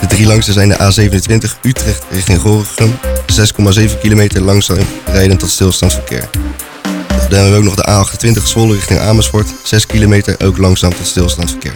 De 0.00 0.06
drie 0.06 0.26
langste 0.26 0.52
zijn 0.52 0.68
de 0.68 0.76
A27 0.76 1.60
Utrecht 1.62 2.04
richting 2.10 2.40
Gorinchem. 2.40 2.98
6,7 3.90 3.98
kilometer 4.00 4.42
langzaam 4.42 4.78
rijden 5.04 5.38
tot 5.38 5.50
stilstandsverkeer. 5.50 6.28
Dan 7.28 7.38
hebben 7.38 7.50
we 7.50 7.56
ook 7.56 7.64
nog 7.64 7.74
de 7.74 8.06
A28 8.38 8.42
Zwolle 8.42 8.74
richting 8.74 9.00
Amersfoort. 9.00 9.48
6 9.62 9.86
kilometer 9.86 10.36
ook 10.44 10.58
langzaam 10.58 10.94
tot 10.94 11.06
stilstandsverkeer. 11.06 11.74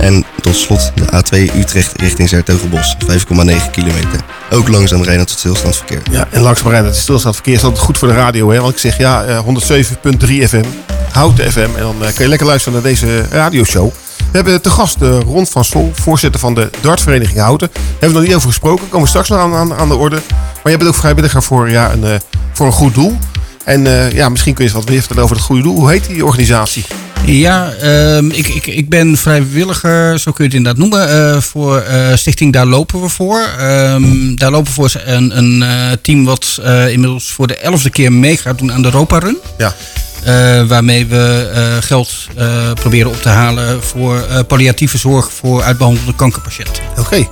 En 0.00 0.24
tot 0.40 0.56
slot 0.56 0.92
de 0.94 1.04
A2 1.04 1.56
Utrecht 1.56 2.00
richting 2.00 2.28
Zertogenbos. 2.28 2.96
5,9 3.06 3.70
kilometer. 3.70 4.20
Ook 4.50 4.68
langzaam 4.68 5.02
rijden 5.02 5.26
tot 5.26 5.38
stilstandsverkeer. 5.38 6.02
Ja, 6.10 6.28
en 6.30 6.40
langzaam 6.40 6.68
rijden 6.68 6.90
het 6.90 6.98
stilstaand 6.98 7.34
verkeer 7.34 7.54
is 7.54 7.64
altijd 7.64 7.82
goed 7.82 7.98
voor 7.98 8.08
de 8.08 8.14
radio. 8.14 8.50
Hè? 8.50 8.60
Want 8.60 8.72
ik 8.72 8.78
zeg 8.78 8.98
ja, 8.98 9.24
eh, 9.24 9.38
107.3 9.38 10.48
FM, 10.48 10.64
Houten 11.10 11.52
FM. 11.52 11.58
En 11.58 11.82
dan 11.82 12.04
eh, 12.04 12.14
kun 12.14 12.24
je 12.24 12.28
lekker 12.28 12.46
luisteren 12.46 12.82
naar 12.82 12.90
deze 12.90 13.24
radioshow. 13.30 13.92
We 14.32 14.38
hebben 14.38 14.62
te 14.62 14.70
gast 14.70 15.02
eh, 15.02 15.18
Ron 15.20 15.46
van 15.46 15.64
Sol, 15.64 15.92
voorzitter 15.94 16.40
van 16.40 16.54
de 16.54 16.70
dartvereniging 16.80 17.38
Houten. 17.38 17.70
Daar 17.72 17.82
hebben 17.90 18.08
we 18.08 18.14
nog 18.14 18.24
niet 18.24 18.34
over 18.34 18.48
gesproken. 18.48 18.84
Komen 18.84 19.02
we 19.02 19.08
straks 19.08 19.28
nog 19.28 19.38
aan, 19.38 19.54
aan, 19.54 19.74
aan 19.74 19.88
de 19.88 19.94
orde. 19.94 20.16
Maar 20.36 20.72
jij 20.72 20.76
bent 20.76 20.90
ook 20.90 20.94
vrijwilliger 20.94 21.42
voor, 21.42 21.70
ja, 21.70 21.92
een, 21.92 22.04
eh, 22.04 22.14
voor 22.52 22.66
een 22.66 22.72
goed 22.72 22.94
doel. 22.94 23.18
En 23.64 23.86
eh, 23.86 24.12
ja, 24.12 24.28
misschien 24.28 24.54
kun 24.54 24.64
je 24.64 24.70
eens 24.70 24.80
wat 24.80 24.88
meer 24.88 24.98
vertellen 24.98 25.22
over 25.22 25.36
het 25.36 25.44
goede 25.44 25.62
doel. 25.62 25.76
Hoe 25.76 25.90
heet 25.90 26.06
die 26.06 26.24
organisatie? 26.24 26.84
Ja, 27.24 27.72
ehm, 27.72 28.26
ik, 28.30 28.48
ik, 28.48 28.66
ik 28.66 28.88
ben 28.88 29.16
vrijwilliger, 29.16 30.18
zo 30.18 30.32
kun 30.32 30.44
je 30.44 30.50
het 30.50 30.58
inderdaad 30.58 30.90
noemen, 30.90 31.42
voor 31.42 31.84
Stichting 32.14 32.52
Daar 32.52 32.66
Lopen 32.66 33.00
we 33.00 33.08
voor. 33.08 33.40
Ehm, 33.58 34.34
Daar 34.34 34.50
Lopen 34.50 34.66
we 34.66 34.72
voor 34.72 34.84
is 34.84 34.96
een, 35.04 35.38
een 35.38 35.64
team 36.02 36.24
wat 36.24 36.60
inmiddels 36.88 37.32
voor 37.32 37.46
de 37.46 37.56
elfde 37.56 37.90
keer 37.90 38.12
mee 38.12 38.36
gaat 38.36 38.58
doen 38.58 38.72
aan 38.72 38.82
de 38.82 38.88
Europa 38.88 39.18
Run. 39.18 39.38
Ja. 39.58 39.74
Eh, 40.24 40.62
waarmee 40.66 41.06
we 41.06 41.50
eh, 41.54 41.62
geld 41.80 42.10
eh, 42.36 42.72
proberen 42.74 43.10
op 43.10 43.22
te 43.22 43.28
halen 43.28 43.82
voor 43.82 44.44
palliatieve 44.46 44.98
zorg 44.98 45.32
voor 45.32 45.62
uitbehandelde 45.62 46.14
kankerpatiënten. 46.14 46.82
Oké, 46.98 47.28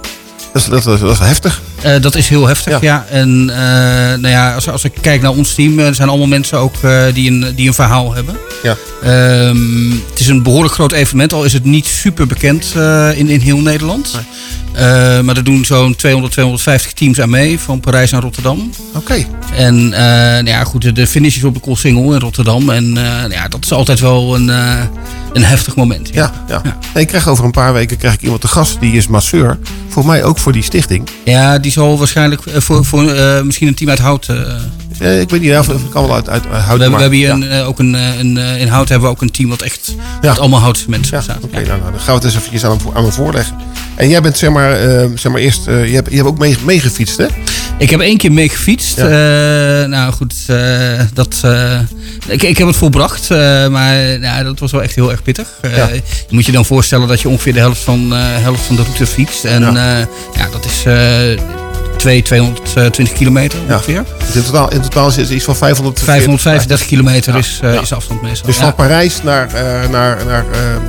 dat, 0.52 0.62
is, 0.62 0.68
dat, 0.68 0.86
is- 0.86 1.00
dat 1.00 1.10
is 1.12 1.18
heftig. 1.18 1.60
Dat 2.00 2.14
is 2.14 2.28
heel 2.28 2.46
heftig, 2.46 2.80
ja. 2.80 3.04
En 3.10 3.44
nou 3.44 4.28
ja, 4.28 4.54
als, 4.54 4.68
als 4.68 4.84
ik 4.84 4.92
kijk 5.00 5.22
naar 5.22 5.30
ons 5.30 5.54
team, 5.54 5.78
er 5.78 5.94
zijn 5.94 6.08
allemaal 6.08 6.26
mensen 6.26 6.58
ook 6.58 6.74
die, 7.14 7.30
een, 7.30 7.52
die 7.56 7.66
een 7.68 7.74
verhaal 7.74 8.14
hebben. 8.14 8.36
Ja. 8.62 8.76
Ehm, 9.02 9.90
het 10.10 10.20
is 10.20 10.26
een 10.28 10.42
behoorlijk 10.42 10.74
groot 10.74 10.92
evenement, 10.92 11.32
al 11.32 11.44
is 11.44 11.52
het 11.52 11.64
niet 11.64 11.86
super 11.86 12.26
bekend 12.26 12.74
in, 13.14 13.28
in 13.28 13.40
heel 13.40 13.58
Nederland. 13.60 14.18
Eh, 14.72 15.20
maar 15.20 15.36
er 15.36 15.44
doen 15.44 15.64
zo'n 15.64 15.94
200, 15.96 16.32
250 16.32 16.92
teams 16.92 17.20
aan 17.20 17.30
mee, 17.30 17.58
van 17.58 17.80
Parijs 17.80 18.10
naar 18.10 18.22
Rotterdam. 18.22 18.70
Oké. 18.94 19.24
En 19.56 19.92
eh, 19.92 20.00
nou 20.32 20.44
ja, 20.46 20.64
goed, 20.64 20.94
de- 20.94 21.06
finish 21.06 21.36
is 21.36 21.44
op 21.44 21.54
de 21.54 21.60
Koolsingel 21.60 22.12
in 22.14 22.20
Rotterdam. 22.20 22.70
En 22.70 22.84
eh, 22.96 23.02
nou 23.04 23.30
ja, 23.30 23.48
dat 23.48 23.64
is 23.64 23.72
altijd 23.72 24.00
wel 24.00 24.34
een, 24.34 24.48
een 25.32 25.44
heftig 25.44 25.76
moment. 25.76 26.08
Ja, 26.12 26.32
ja. 26.48 26.62
Nee, 26.94 27.02
ik 27.02 27.08
krijg 27.08 27.28
over 27.28 27.44
een 27.44 27.50
paar 27.50 27.72
weken 27.72 27.96
krijg 27.96 28.14
ik 28.14 28.22
iemand 28.22 28.40
te 28.40 28.48
gast, 28.48 28.80
die 28.80 28.92
is 28.92 29.06
masseur. 29.06 29.58
Voor 29.88 30.06
mij 30.06 30.24
ook 30.24 30.38
voor 30.38 30.52
die 30.52 30.62
stichting. 30.62 31.08
Ja, 31.24 31.58
die 31.58 31.72
zal 31.72 31.98
waarschijnlijk 31.98 32.42
voor, 32.54 32.84
voor 32.84 33.02
misschien 33.44 33.68
een 33.68 33.74
team 33.74 33.90
uit 33.90 33.98
hout. 33.98 34.26
Eh, 35.00 35.20
ik 35.20 35.30
weet 35.30 35.40
niet, 35.40 35.56
of 35.58 35.66
het 35.66 35.88
kan 35.90 36.06
wel 36.06 36.14
uit, 36.14 36.28
uit, 36.28 36.42
uit 36.46 36.52
we, 36.52 36.58
hebben- 36.70 36.90
we 36.90 37.00
hebben 37.00 37.18
hier 37.18 37.30
een, 37.30 37.48
eh, 37.50 37.68
ook 37.68 37.78
een, 37.78 37.94
eh, 37.94 38.18
een, 38.18 38.38
eh, 38.38 38.60
in 38.60 38.68
hout 38.68 38.88
hebben 38.88 39.08
we 39.08 39.14
ook 39.14 39.22
een 39.22 39.30
team 39.30 39.48
wat 39.48 39.62
echt 39.62 39.94
met 40.20 40.38
allemaal 40.38 40.60
houtcementen 40.60 41.16
Ja, 41.16 41.20
staat. 41.22 41.42
Oké, 41.44 41.54
nou, 41.54 41.66
nou, 41.66 41.80
dan 41.90 42.00
gaan 42.00 42.18
we 42.20 42.26
het 42.26 42.34
eens 42.34 42.48
even 42.52 42.68
aan 42.70 42.80
voor- 42.80 42.96
aan 42.96 43.12
voorleggen. 43.12 43.56
En 43.94 44.08
jij 44.08 44.20
bent 44.22 44.38
zeg 44.38 44.50
maar, 44.50 44.76
zeg 45.14 45.32
maar 45.32 45.40
eerst, 45.40 45.64
je, 45.64 45.70
hebt, 45.72 46.08
je 46.10 46.16
hebt 46.16 46.28
ook 46.28 46.38
mee- 46.38 46.56
meegefietst 46.64 47.16
hè? 47.16 47.26
Ik 47.78 47.90
heb 47.90 48.00
één 48.00 48.16
keer 48.16 48.32
mee 48.32 48.48
gefietst. 48.48 48.96
Nou 49.88 50.12
goed, 50.12 50.34
dat, 51.14 51.42
ik, 52.28 52.42
ik 52.42 52.58
heb 52.58 52.66
het 52.66 52.76
volbracht. 52.76 53.28
maar 53.70 54.18
nou, 54.18 54.44
dat 54.44 54.58
was 54.58 54.72
wel 54.72 54.82
echt 54.82 54.94
heel 54.94 55.10
erg 55.10 55.22
pittig. 55.22 55.48
Ja. 55.62 55.88
Je 55.88 56.02
moet 56.30 56.46
je 56.46 56.52
dan 56.52 56.64
voorstellen 56.64 57.08
dat 57.08 57.20
je 57.20 57.28
ongeveer 57.28 57.52
de 57.52 57.58
helft 57.58 57.80
van, 57.80 58.10
helft 58.16 58.62
van 58.62 58.76
de 58.76 58.82
route 58.82 59.06
fietst. 59.06 59.44
En 59.44 59.62
Ja. 59.62 60.06
dat 60.52 60.64
is 60.64 60.82
2, 62.00 62.22
220 62.22 63.12
kilometer 63.12 63.58
ongeveer. 63.68 64.04
Dus 64.26 64.34
in 64.36 64.42
totaal, 64.42 64.70
in 64.72 64.80
totaal 64.80 65.08
is 65.08 65.16
het 65.16 65.30
iets 65.30 65.44
van 65.44 65.56
500 65.56 65.98
535 66.00 66.86
kilometer 66.86 67.36
is, 67.36 67.58
eh, 67.62 67.74
Ja. 67.74 67.80
is 67.80 67.88
de 67.88 67.94
afstand 67.94 68.22
meestal. 68.22 68.46
Dus 68.46 68.56
Ja. 68.56 68.62
van 68.62 68.74
Parijs 68.74 69.22
naar, 69.22 69.54
eh, 69.54 69.88
naar, 69.90 70.24
naar 70.26 70.44
eh, 70.52 70.60
eh, 70.74 70.80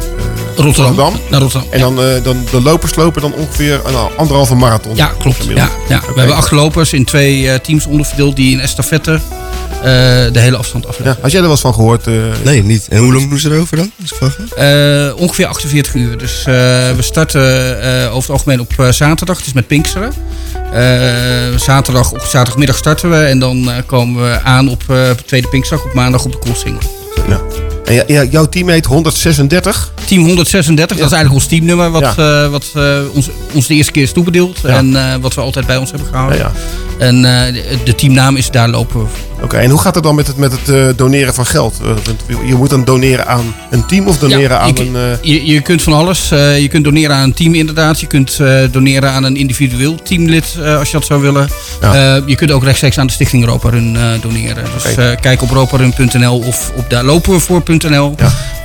Rotterdam. 0.56 1.14
Naar 1.30 1.40
Rotterdam. 1.42 1.72
En 1.72 1.80
dan, 1.80 2.02
eh, 2.04 2.24
dan 2.24 2.46
de 2.52 2.62
lopers 2.62 2.96
lopen 2.96 3.22
dan 3.22 3.34
ongeveer 3.34 3.80
een 3.86 3.96
anderhalve 4.18 4.56
marathon. 4.56 4.96
Ja, 4.96 5.12
klopt. 5.20 5.46
Ja, 5.56 5.70
ja. 5.90 6.00
We 6.14 6.20
hebben 6.20 6.36
acht 6.36 6.52
lopers 6.52 6.94
in 6.94 7.06
twee 7.06 7.50
eh, 7.50 7.60
teams 7.60 7.86
onderverdeeld 7.86 8.36
die 8.36 8.52
in 8.52 8.60
estafette 8.60 9.12
eh, 9.12 9.88
de 10.32 10.40
hele 10.40 10.58
afstand 10.58 10.88
afleggen. 10.88 11.16
Ja, 11.16 11.22
had 11.22 11.32
jij 11.32 11.40
er 11.40 11.46
wel 11.46 11.52
eens 11.56 11.62
van 11.62 11.74
gehoord? 11.74 12.08
eh? 12.08 12.14
Nee, 12.44 12.64
niet. 12.64 12.88
En 12.90 12.98
hoe 12.98 13.14
lang 13.14 13.30
doen 13.30 13.40
ze 13.40 13.50
erover 13.52 13.78
dan? 13.78 13.92
Als 14.02 14.12
ik 14.12 14.18
vraag 14.18 14.38
mag? 14.40 14.50
Eh, 14.50 15.12
ongeveer 15.22 15.46
48 15.48 15.94
uur. 15.94 16.18
Dus 16.18 16.40
eh, 16.40 16.46
we 16.96 16.98
starten 17.00 17.82
eh, 17.82 18.06
over 18.16 18.22
het 18.22 18.30
algemeen 18.30 18.60
op 18.60 18.74
zaterdag, 18.90 19.38
het 19.38 19.46
is 19.48 19.54
met 19.54 19.68
Pinksteren. 19.68 20.14
Eh, 20.72 21.58
zaterdag, 21.58 22.12
op 22.12 22.22
zaterdagmiddag 22.22 22.76
starten 22.76 23.10
we 23.10 23.18
en 23.18 23.40
dan 23.40 23.72
eh, 23.72 23.76
komen 23.86 24.24
we 24.24 24.42
aan 24.44 24.70
op 24.70 24.84
eh, 24.88 25.10
tweede 25.26 25.48
Pinkstdag, 25.48 25.84
op 25.84 25.94
maandag 25.94 26.26
op 26.26 26.32
de 26.32 26.40
crossing. 26.40 26.78
Ja. 27.28 27.42
En 27.86 28.04
ja, 28.08 28.24
jouw 28.24 28.46
team 28.46 28.70
heet 28.70 28.86
136? 28.86 29.94
Team 30.06 30.26
136, 30.26 30.98
dat 30.98 31.06
is 31.06 31.12
eigenlijk 31.14 31.44
ons 31.44 31.48
teamnummer, 31.48 31.92
wat, 31.92 32.14
Ja. 32.16 32.50
wat 32.50 32.72
ons, 33.14 33.30
ons 33.54 33.68
de 33.68 33.74
eerste 33.74 33.92
keer 33.92 34.04
is 34.04 34.12
toebedeeld. 34.12 34.60
Ja. 34.64 34.70
En 34.70 35.22
wat 35.22 35.34
we 35.34 35.42
altijd 35.42 35.66
bij 35.66 35.78
ons 35.78 35.90
hebben 35.90 36.08
gehouden. 36.08 36.38
Ja, 36.38 36.52
En 36.98 37.22
de, 37.22 37.78
de 37.84 37.96
teamnaam 37.96 38.36
is 38.36 38.52
Daar 38.52 38.70
lopen 38.70 39.00
we. 39.00 39.06
Oké, 39.44 39.58
en 39.58 39.70
hoe 39.70 39.80
gaat 39.80 39.96
het 39.96 40.04
dan 40.04 40.16
met 40.16 40.28
het, 40.28 40.38
met 40.38 40.52
het 40.52 40.70
eh, 40.70 40.88
doneren 40.96 41.34
van 41.34 41.46
geld? 41.46 41.80
Eh, 41.84 42.48
je 42.48 42.56
moet 42.56 42.70
dan 42.70 42.84
doneren 42.84 43.28
aan 43.28 43.56
een 43.70 43.86
team 43.86 44.08
of 44.08 44.18
doneren 44.18 44.50
Ja, 44.50 44.58
aan 44.58 44.74
je, 44.76 44.82
een... 44.82 44.96
eh, 44.96 45.02
je, 45.22 45.46
je 45.46 45.62
kunt 45.62 45.82
van 45.82 45.94
alles. 45.94 46.30
Je 46.30 46.68
kunt 46.70 46.84
doneren 46.84 47.16
aan 47.16 47.24
een 47.24 47.34
team 47.34 47.54
inderdaad. 47.56 48.00
Je 48.00 48.08
kunt 48.08 48.40
doneren 48.72 49.12
aan 49.12 49.24
een 49.24 49.36
individueel 49.36 49.96
teamlid 49.96 50.58
als 50.78 50.92
je 50.92 50.98
dat 50.98 51.06
zou 51.06 51.22
willen. 51.22 51.50
Ja. 51.82 52.22
Je 52.26 52.36
kunt 52.36 52.52
ook 52.52 52.64
rechtstreeks 52.64 52.98
aan 52.98 53.08
de 53.08 53.14
stichting 53.14 53.46
Roparun 53.46 53.96
eh 53.96 54.22
doneren. 54.22 54.64
Dus 54.74 54.96
kijk 55.22 55.42
op 55.42 55.50
roparun.nl 55.50 56.40
of 56.40 56.72
op 56.76 56.90
daar 56.90 57.04
lopen 57.04 57.32
we 57.34 57.40
voor.nl. 57.40 58.16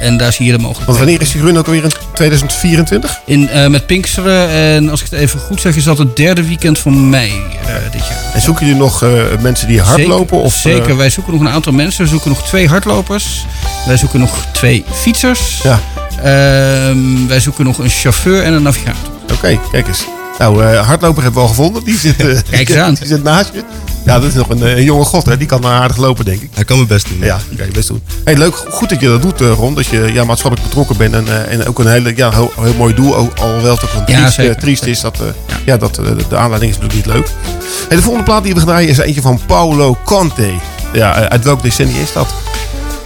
En 0.00 0.16
daar 0.16 0.32
zie 0.32 0.46
je 0.46 0.52
de 0.52 0.58
mogelijkheden. 0.58 0.86
want 0.86 0.98
wanneer 0.98 1.20
is 1.20 1.32
die 1.32 1.42
run 1.42 1.58
ook 1.58 1.66
alweer 1.66 1.84
in 1.84 1.90
2024? 2.14 3.20
In, 3.26 3.48
met 3.70 3.86
Pinksteren. 3.86 4.48
En 4.48 4.90
als 4.90 5.00
ik 5.02 5.10
het 5.10 5.20
even 5.20 5.40
goed 5.40 5.60
zeg, 5.60 5.76
is 5.76 5.84
dat 5.84 5.98
het 5.98 6.16
derde 6.16 6.46
weekend 6.46 6.78
van 6.78 7.08
mei 7.08 7.32
dit 7.92 8.06
jaar. 8.08 8.32
En 8.34 8.40
zoeken 8.40 8.66
jullie 8.66 8.80
nog 8.80 9.04
mensen 9.40 9.68
die 9.68 9.80
hardlopen? 9.80 10.36
Zeker, 10.36 10.44
Of, 10.44 10.65
zeker. 10.72 10.96
wij 10.96 11.10
zoeken 11.10 11.32
nog 11.32 11.42
een 11.42 11.48
aantal 11.48 11.72
mensen. 11.72 12.04
We 12.04 12.10
zoeken 12.10 12.30
nog 12.30 12.42
twee 12.42 12.68
hardlopers. 12.68 13.46
Wij 13.86 13.96
zoeken 13.96 14.20
nog 14.20 14.46
twee 14.52 14.84
fietsers. 14.92 15.60
Ja. 15.62 15.80
Ehm, 16.22 17.26
wij 17.26 17.40
zoeken 17.40 17.64
nog 17.64 17.78
een 17.78 17.88
chauffeur 17.88 18.42
en 18.42 18.52
een 18.52 18.62
navigator. 18.62 19.12
Oké, 19.32 19.58
kijk 19.70 19.86
eens. 19.86 20.15
Nou, 20.38 20.64
eh, 20.64 20.86
hardloper 20.86 21.22
hebben 21.22 21.40
we 21.40 21.48
al 21.48 21.54
gevonden. 21.54 21.84
Die 21.84 21.98
zit, 21.98 22.16
eh, 22.26 22.26
Kijk 22.50 22.68
eens 22.68 22.78
aan. 22.78 22.94
Die 22.94 23.06
zit 23.06 23.22
naast 23.22 23.50
je. 23.54 23.62
Ja, 24.04 24.18
dat 24.18 24.28
is 24.28 24.34
nog 24.34 24.48
een, 24.48 24.62
eh, 24.62 24.76
een 24.76 24.84
jonge 24.84 25.04
god, 25.04 25.26
hè? 25.26 25.36
Die 25.36 25.46
kan 25.46 25.60
maar 25.60 25.80
aardig 25.80 25.96
lopen, 25.96 26.24
denk 26.24 26.40
ik. 26.42 26.50
Hij 26.54 26.64
kan 26.64 26.76
mijn 26.76 26.88
best 26.88 27.08
doen. 27.08 27.18
Ja, 27.20 27.38
oké, 27.52 27.66
best 27.72 27.88
doen. 27.88 28.02
Hey, 28.24 28.36
leuk, 28.36 28.54
goed 28.70 28.88
dat 28.88 29.00
je 29.00 29.06
dat 29.06 29.22
doet, 29.22 29.40
Ron. 29.40 29.74
Dat 29.74 29.86
je 29.86 30.10
ja, 30.12 30.24
maatschappelijk 30.24 30.68
betrokken 30.68 30.96
bent 30.96 31.14
en, 31.14 31.26
eh, 31.28 31.52
en 31.52 31.66
ook 31.66 31.78
een 31.78 31.86
hele, 31.86 32.12
ja, 32.16 32.30
heel, 32.30 32.52
heel 32.60 32.74
mooi 32.74 32.94
doel. 32.94 33.14
Al- 33.16 33.30
Alhoewel 33.40 33.74
het 33.74 33.84
ook 33.84 33.90
een 33.92 34.14
Ja, 34.14 34.30
triest, 34.30 34.60
triest 34.60 34.84
is 34.86 35.00
dat, 35.00 35.20
eh, 35.20 35.26
ja. 35.64 35.76
dat 35.76 35.94
de 36.28 36.36
aanleiding 36.36 36.72
is 36.72 36.78
natuurlijk 36.78 36.94
niet 37.06 37.14
leuk. 37.14 37.28
Hey, 37.88 37.96
de 37.96 38.02
volgende 38.02 38.24
plaat 38.26 38.42
die 38.42 38.52
we 38.52 38.58
gaan 38.58 38.68
draaien 38.68 38.88
is 38.88 38.98
eentje 38.98 39.20
van 39.20 39.40
Paolo 39.46 39.96
Conte. 40.04 40.50
Ja, 40.92 41.28
uit 41.28 41.44
welk 41.44 41.62
decennium 41.62 42.02
is 42.02 42.12
dat? 42.12 42.26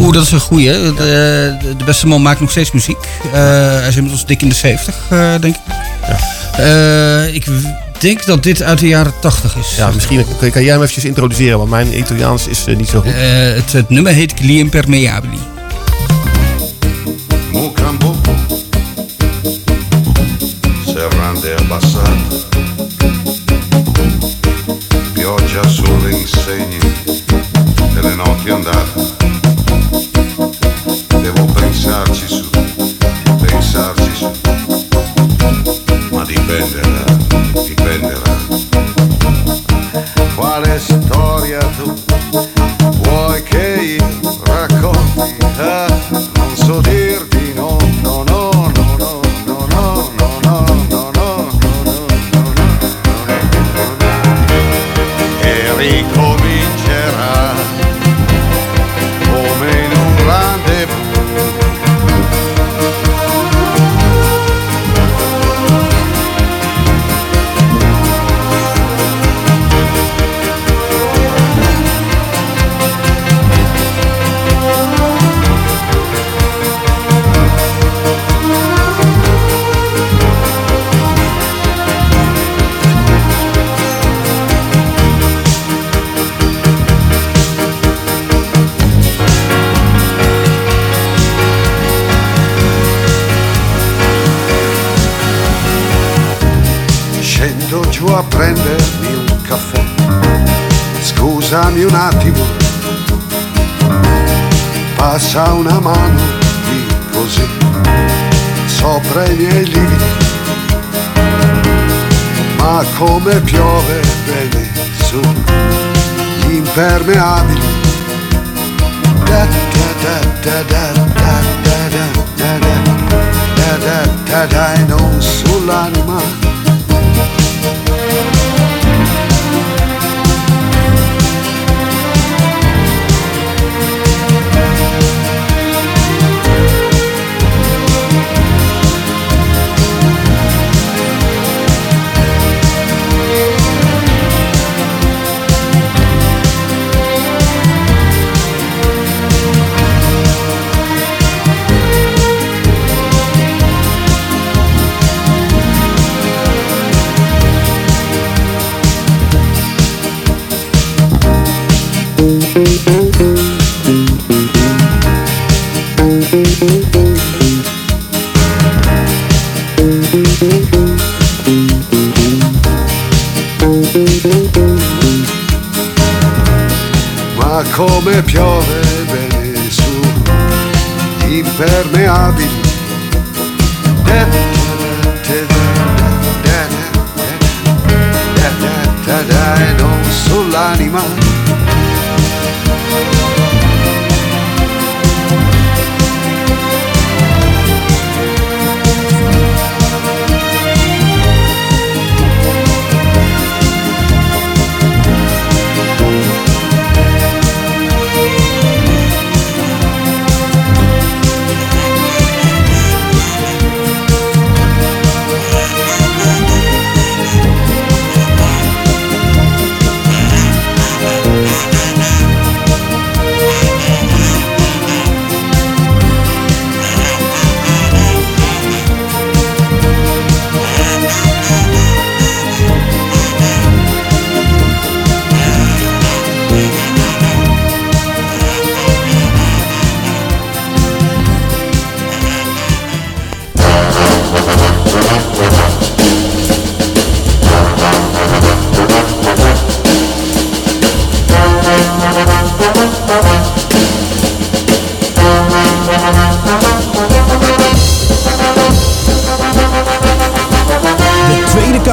Oeh, 0.00 0.12
dat 0.12 0.22
is 0.22 0.30
een 0.30 0.40
goeie. 0.40 0.72
De, 0.72 0.92
de, 0.96 1.74
de 1.76 1.84
beste 1.84 2.06
man 2.06 2.22
maakt 2.22 2.40
nog 2.40 2.50
steeds 2.50 2.72
muziek. 2.72 3.08
Eh, 3.24 3.40
hij 3.70 3.88
is 3.88 3.96
inmiddels 3.96 4.26
dik 4.26 4.42
in 4.42 4.48
de 4.48 4.54
70, 4.54 4.94
eh, 5.08 5.34
denk 5.40 5.54
ik. 5.54 5.60
Eh, 6.56 7.34
ik 7.34 7.46
denk 7.98 8.26
dat 8.26 8.42
dit 8.42 8.62
uit 8.62 8.78
de 8.78 8.88
jaren 8.88 9.12
80 9.20 9.56
is. 9.56 9.76
Ja, 9.76 9.90
misschien 9.90 10.24
kan, 10.38 10.50
kan 10.50 10.62
jij 10.62 10.72
hem 10.72 10.80
eventjes 10.80 11.04
introduceren, 11.04 11.58
want 11.58 11.70
mijn 11.70 11.98
Italiaans 11.98 12.46
is 12.46 12.64
niet 12.76 12.88
zo 12.88 13.00
goed. 13.00 13.12
Eh, 13.12 13.54
het, 13.54 13.72
het 13.72 13.88
nummer 13.88 14.12
heet 14.12 14.32
Gli 14.32 14.58
Impermeabili. 14.58 15.38
Serrande 20.84 21.54
abbassate 21.58 22.10
pioggia 25.12 25.68
sulle 25.68 26.10
insegne 26.10 26.78
delle 27.94 28.14
notti 28.16 28.50
andate 28.50 29.09
σκάψεις 33.80 34.30
Μα 36.12 36.24
την 36.24 36.46
πέτερα 36.46 37.09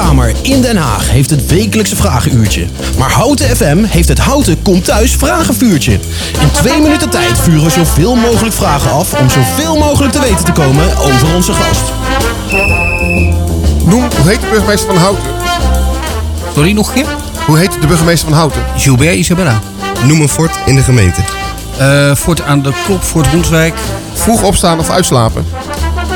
Kamer 0.04 0.32
in 0.42 0.60
Den 0.60 0.76
Haag 0.76 1.10
heeft 1.10 1.30
het 1.30 1.46
wekelijkse 1.46 1.96
vragenuurtje. 1.96 2.66
Maar 2.98 3.10
Houten 3.10 3.56
FM 3.56 3.84
heeft 3.84 4.08
het 4.08 4.18
Houten 4.18 4.62
Komt 4.62 4.84
Thuis 4.84 5.16
vragenvuurtje. 5.16 5.92
In 6.40 6.50
twee 6.52 6.80
minuten 6.80 7.10
tijd 7.10 7.38
vuren 7.38 7.64
we 7.64 7.70
zoveel 7.70 8.14
mogelijk 8.14 8.54
vragen 8.54 8.90
af 8.90 9.14
om 9.20 9.30
zoveel 9.30 9.78
mogelijk 9.78 10.12
te 10.12 10.20
weten 10.20 10.44
te 10.44 10.52
komen 10.52 10.96
over 10.96 11.34
onze 11.34 11.52
gast. 11.52 11.92
Noem, 13.84 14.02
hoe 14.16 14.28
heet 14.28 14.40
de 14.40 14.46
burgemeester 14.50 14.88
van 14.88 15.02
Houten? 15.02 15.24
Sorry, 16.54 16.72
nog 16.72 16.88
een 16.88 16.94
keer? 16.94 17.06
Hoe 17.46 17.58
heet 17.58 17.72
de 17.80 17.86
burgemeester 17.86 18.28
van 18.28 18.38
Houten? 18.38 18.62
Gilbert 18.76 19.16
Isabella. 19.16 19.60
Noem 20.04 20.20
een 20.20 20.28
fort 20.28 20.58
in 20.66 20.74
de 20.74 20.82
gemeente. 20.82 21.20
Eh 21.78 22.14
Fort 22.14 22.42
aan 22.42 22.62
de 22.62 22.72
Klop, 22.84 23.02
Fort 23.02 23.26
Ronswijk. 23.32 23.74
Vroeg 24.14 24.42
opstaan 24.42 24.78
of 24.78 24.90
uitslapen? 24.90 25.46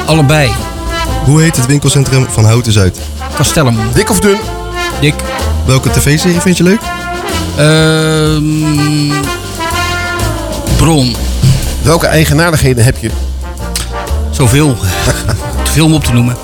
Allebei. 0.06 0.50
Hoe 1.24 1.42
heet 1.42 1.56
het 1.56 1.66
winkelcentrum 1.66 2.26
van 2.30 2.44
Houten 2.44 2.72
Zuid? 2.72 2.98
Castellum. 3.36 3.76
Dik 3.94 4.10
of 4.10 4.20
dun? 4.20 4.38
Dik. 5.00 5.14
Welke 5.66 5.90
tv-serie 5.90 6.40
vind 6.40 6.56
je 6.56 6.62
leuk? 6.62 6.80
Ehm 7.56 9.12
bron. 10.76 11.16
Welke 11.82 12.06
eigenaardigheden 12.06 12.84
heb 12.84 12.96
je? 12.96 13.10
Zoveel. 14.30 14.76
Te 15.64 15.70
veel 15.70 15.84
om 15.84 15.94
op 15.94 16.04
te 16.04 16.12
noemen. 16.12 16.36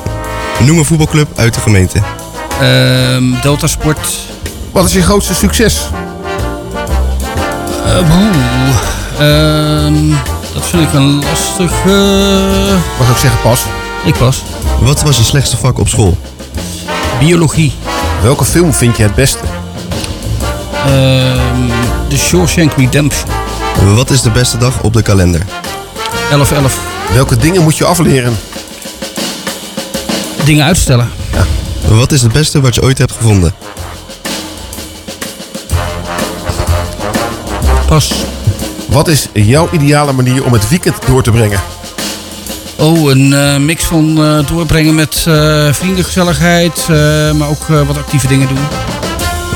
Noem 0.65 0.79
een 0.79 0.85
voetbalclub 0.85 1.29
uit 1.37 1.55
de 1.55 1.61
gemeente. 1.61 2.03
Ehm 2.61 3.41
Delta 3.43 3.67
Sport. 3.67 4.19
Wat 4.73 4.85
is 4.85 4.93
je 4.93 5.03
grootste 5.03 5.35
succes? 5.35 5.81
Eh, 7.85 7.99
oeh, 7.99 8.77
ehm, 9.19 10.11
dat 10.55 10.67
vind 10.67 10.83
ik 10.83 10.93
een 10.93 11.23
lastige. 11.25 11.97
Mag 12.99 13.11
ik 13.11 13.17
zeggen 13.17 13.41
pas? 13.43 13.61
Ik 14.05 14.15
pas. 14.19 14.43
Wat 14.81 15.03
was 15.03 15.17
je 15.17 15.23
slechtste 15.25 15.57
vak 15.57 15.79
op 15.79 15.89
school? 15.89 16.17
Biologie. 17.19 17.73
Welke 18.23 18.45
film 18.45 18.73
vind 18.73 18.97
je 18.97 19.03
het 19.03 19.15
beste? 19.15 19.39
Ehm 20.87 21.69
The 22.09 22.19
Shawshank 22.19 22.73
Redemption. 22.73 23.31
Wat 23.95 24.11
is 24.11 24.23
de 24.23 24.31
beste 24.31 24.59
dag 24.59 24.83
op 24.83 24.93
de 24.93 25.03
kalender? 25.03 25.43
11-11. 26.31 26.35
Welke 27.13 27.37
dingen 27.37 27.63
moet 27.63 27.77
je 27.77 27.85
afleren? 27.85 28.39
Dingen 30.45 30.65
uitstellen. 30.65 31.11
Wat 31.89 32.13
is 32.13 32.23
het 32.23 32.33
beste 32.33 32.61
wat 32.61 32.75
je 32.75 32.83
ooit 32.83 32.99
hebt 32.99 33.13
gevonden? 33.13 33.55
Pas. 37.87 38.13
Wat 38.89 39.09
is 39.09 39.29
jouw 39.33 39.69
ideale 39.73 40.13
manier 40.13 40.45
om 40.45 40.53
het 40.53 40.69
weekend 40.69 40.97
door 41.07 41.23
te 41.23 41.31
brengen? 41.31 41.61
Oh, 42.81 43.11
een 43.11 43.33
eh, 43.33 43.57
mix 43.57 43.85
van 43.85 44.25
eh, 44.25 44.47
doorbrengen 44.47 44.95
met 44.95 45.25
eh, 45.29 45.69
vriendengezelligheid, 45.73 46.87
eh, 46.91 47.31
maar 47.33 47.49
ook 47.49 47.69
eh, 47.69 47.81
wat 47.87 47.97
actieve 47.97 48.27
dingen 48.27 48.49
doen. 48.49 48.59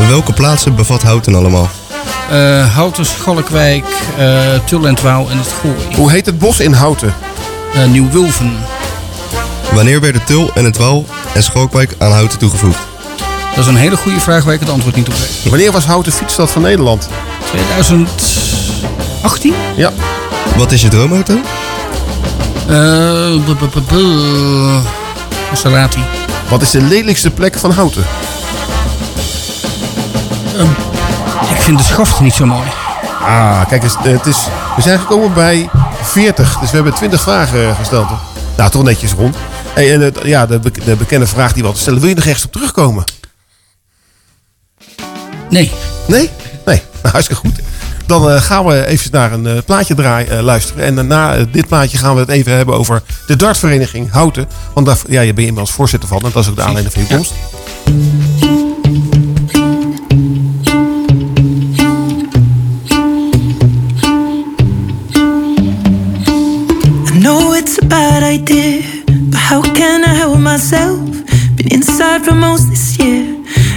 Welke 0.09 0.33
plaatsen 0.33 0.75
bevat 0.75 1.03
Houten 1.03 1.35
allemaal? 1.35 1.71
Eh 2.31 2.75
Houten, 2.75 3.07
Schalkwijk, 3.07 3.85
eh 4.19 4.39
Tull 4.65 4.85
en 4.85 4.95
Twaal 4.95 5.31
en 5.31 5.39
het 5.39 5.47
Gooi. 5.61 5.75
Hoe 5.97 6.11
heet 6.11 6.27
het 6.27 6.39
bos 6.39 6.61
in 6.61 6.73
Houten? 6.73 7.15
Nieuw-Wulven. 7.91 8.53
Wanneer 9.73 10.01
werden 10.01 10.25
Tul 10.25 10.51
en 10.55 10.65
het 10.65 10.77
Waal 10.77 11.07
en 11.35 11.43
Schalkwijk 11.43 11.95
aan 11.99 12.13
Houten 12.13 12.39
toegevoegd? 12.39 12.79
Dat 13.55 13.65
is 13.65 13.71
een 13.71 13.77
hele 13.77 13.97
goede 13.97 14.21
vraag 14.21 14.45
waar 14.45 14.55
ik 14.55 14.61
het 14.61 14.71
antwoord 14.71 14.97
niet 14.97 15.09
op 15.09 15.15
weet. 15.15 15.51
Wanneer 15.51 15.73
was 15.73 15.85
Houten 15.85 16.13
fietsstad 16.13 16.51
van 16.51 16.63
Nederland? 16.63 17.09
2018? 17.45 19.55
Ja. 19.77 19.93
Wat 20.57 20.73
is 20.73 20.83
je 20.83 20.89
droomauto? 20.89 21.35
Eh, 22.69 23.37
Maserati. 25.51 26.05
Wat 26.49 26.63
is 26.63 26.71
de 26.71 26.81
lelijkste 26.83 27.31
plek 27.31 27.59
van 27.59 27.71
Houten? 27.71 28.05
Ik 31.51 31.57
vind 31.61 31.79
de 31.79 31.85
schaft 31.85 32.21
niet 32.21 32.35
zo 32.35 32.47
mooi. 32.47 32.69
Ah, 33.21 33.69
kijk 33.69 33.83
eens, 33.83 33.97
het 33.99 34.27
is, 34.27 34.47
we 34.77 34.83
zijn 34.83 34.99
gekomen 34.99 35.35
bij 35.35 35.69
40, 36.03 36.59
dus 36.59 36.69
we 36.71 36.75
hebben 36.77 36.95
20 36.95 37.21
vragen 37.21 37.75
gesteld. 37.77 38.09
hè? 38.09 38.15
Nou, 38.57 38.71
toch 38.71 38.83
netjes 38.83 39.13
rond. 39.13 39.37
Hey, 39.75 39.93
en 39.95 40.01
het- 40.01 40.19
ja, 40.23 40.47
de, 40.47 40.61
de 40.85 40.97
bekende 40.97 41.27
vraag 41.27 41.53
die 41.53 41.61
we 41.63 41.69
altijd 41.69 41.83
stellen, 41.83 42.01
wil 42.01 42.09
je 42.09 42.15
nog 42.15 42.25
ergens 42.25 42.45
op 42.45 42.53
terugkomen? 42.53 43.05
Nee. 45.51 45.73
Nee? 46.07 46.31
Nee, 46.65 46.83
nou, 47.03 47.13
hartstikke 47.15 47.41
goed. 47.49 47.61
Dan 48.07 48.31
eh, 48.31 48.41
gaan 48.41 48.65
we 48.65 48.87
even 48.87 49.11
naar 49.13 49.33
een 49.33 49.47
eh, 49.47 49.59
plaatje 49.67 49.95
draaien, 49.95 50.31
eh, 50.31 50.43
luisteren. 50.43 50.85
En 50.85 51.07
na 51.07 51.35
eh, 51.35 51.45
dit 51.53 51.69
plaatje 51.69 51.99
gaan 51.99 52.15
we 52.15 52.21
het 52.21 52.29
even 52.29 52.53
hebben 52.53 52.75
over 52.75 53.03
de 53.27 53.37
dartvereniging 53.37 54.11
Houten. 54.11 54.49
Want 54.75 54.87
daar 54.87 54.99
ja, 55.09 55.21
je 55.21 55.33
ben 55.33 55.43
je 55.43 55.49
inmiddels 55.49 55.77
voorzitter 55.77 56.09
van 56.09 56.21
en 56.21 56.31
dat 56.33 56.43
is 56.43 56.49
ook 56.49 56.57
de 56.57 56.63
aanleiding 56.63 56.95
van 56.95 57.03
je 57.03 57.15
komst. 57.15 57.33
Idea, 68.33 68.83
but 69.29 69.39
how 69.39 69.63
can 69.63 70.05
I 70.05 70.15
help 70.15 70.39
myself? 70.39 70.99
Been 71.55 71.69
inside 71.71 72.25
for 72.25 72.35
most 72.35 72.71
this 72.71 72.92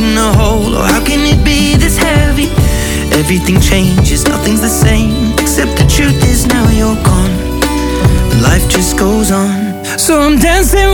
unfolds, 0.00 0.12
in 0.12 0.18
a 0.18 0.32
hole. 0.32 0.76
Oh, 0.76 0.82
how 0.82 1.04
can 1.04 1.20
it 1.20 1.44
be 1.44 1.76
this 1.76 1.96
heavy? 1.96 2.48
Everything 3.12 3.60
changes, 3.60 4.24
nothing's 4.26 4.60
the 4.60 4.68
same. 4.68 5.32
Except 5.34 5.76
the 5.76 5.86
truth 5.86 6.22
is 6.28 6.46
now 6.46 6.68
you're 6.70 7.00
gone. 7.04 7.34
Life 8.42 8.68
just 8.68 8.98
goes 8.98 9.30
on. 9.30 9.84
So 9.98 10.20
I'm 10.20 10.38
dancing 10.38 10.93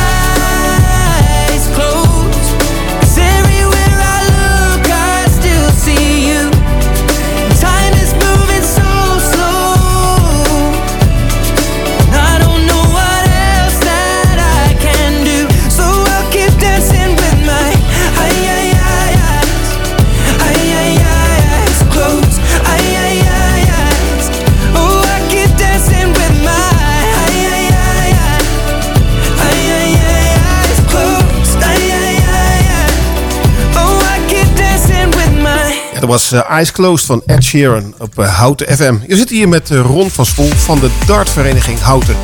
dat 36.01 36.09
was 36.09 36.31
eh, 36.31 36.49
Eyes 36.49 36.71
Closed 36.71 37.05
van 37.05 37.21
Ed 37.25 37.43
Sheeran 37.43 37.93
op 37.97 38.19
eh, 38.19 38.37
Houten 38.37 38.75
FM. 38.77 38.95
Je 39.07 39.15
zit 39.15 39.29
hier 39.29 39.47
met 39.47 39.71
eh, 39.71 39.79
Ron 39.79 40.09
van 40.09 40.25
Spol 40.25 40.49
van 40.49 40.79
de 40.79 40.89
dartvereniging 41.05 41.79
Houten. 41.79 42.15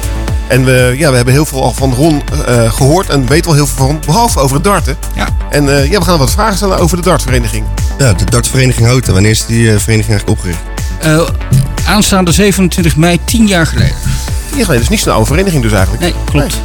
En 0.47 0.65
we, 0.65 0.95
ja, 0.97 1.09
we 1.09 1.15
hebben 1.15 1.33
heel 1.33 1.45
veel 1.45 1.63
al 1.63 1.71
van 1.71 1.93
Ron 1.93 2.21
eh, 2.45 2.71
gehoord 2.71 3.09
en 3.09 3.27
weten 3.27 3.45
wel 3.45 3.53
heel 3.53 3.67
veel 3.67 3.87
van, 3.87 3.99
behalve 4.05 4.39
over 4.39 4.55
het 4.55 4.63
darten. 4.63 4.97
Ja. 5.15 5.27
En 5.49 5.69
eh, 5.69 5.91
ja, 5.91 5.99
we 5.99 6.05
gaan 6.05 6.17
wat 6.17 6.31
vragen 6.31 6.55
stellen 6.55 6.77
over 6.77 6.97
de 6.97 7.03
dartvereniging. 7.03 7.65
Ja, 7.97 8.13
de 8.13 8.25
dartvereniging 8.25 8.87
Houten. 8.87 9.13
Wanneer 9.13 9.31
is 9.31 9.45
die 9.45 9.71
eh, 9.71 9.79
vereniging 9.79 10.17
eigenlijk 10.17 10.29
opgericht? 10.29 10.59
Eh, 10.99 11.27
aanstaande 11.87 12.31
27 12.31 12.95
mei, 12.95 13.19
10 13.23 13.47
jaar 13.47 13.67
geleden. 13.67 13.95
Tien 14.47 14.57
jaar 14.57 14.65
geleden, 14.65 14.79
dus 14.79 14.89
niet 14.89 14.99
zo'n 14.99 15.13
oude 15.13 15.27
vereniging 15.27 15.63
dus 15.63 15.71
eigenlijk. 15.71 16.03
Nee, 16.03 16.13
klopt. 16.25 16.57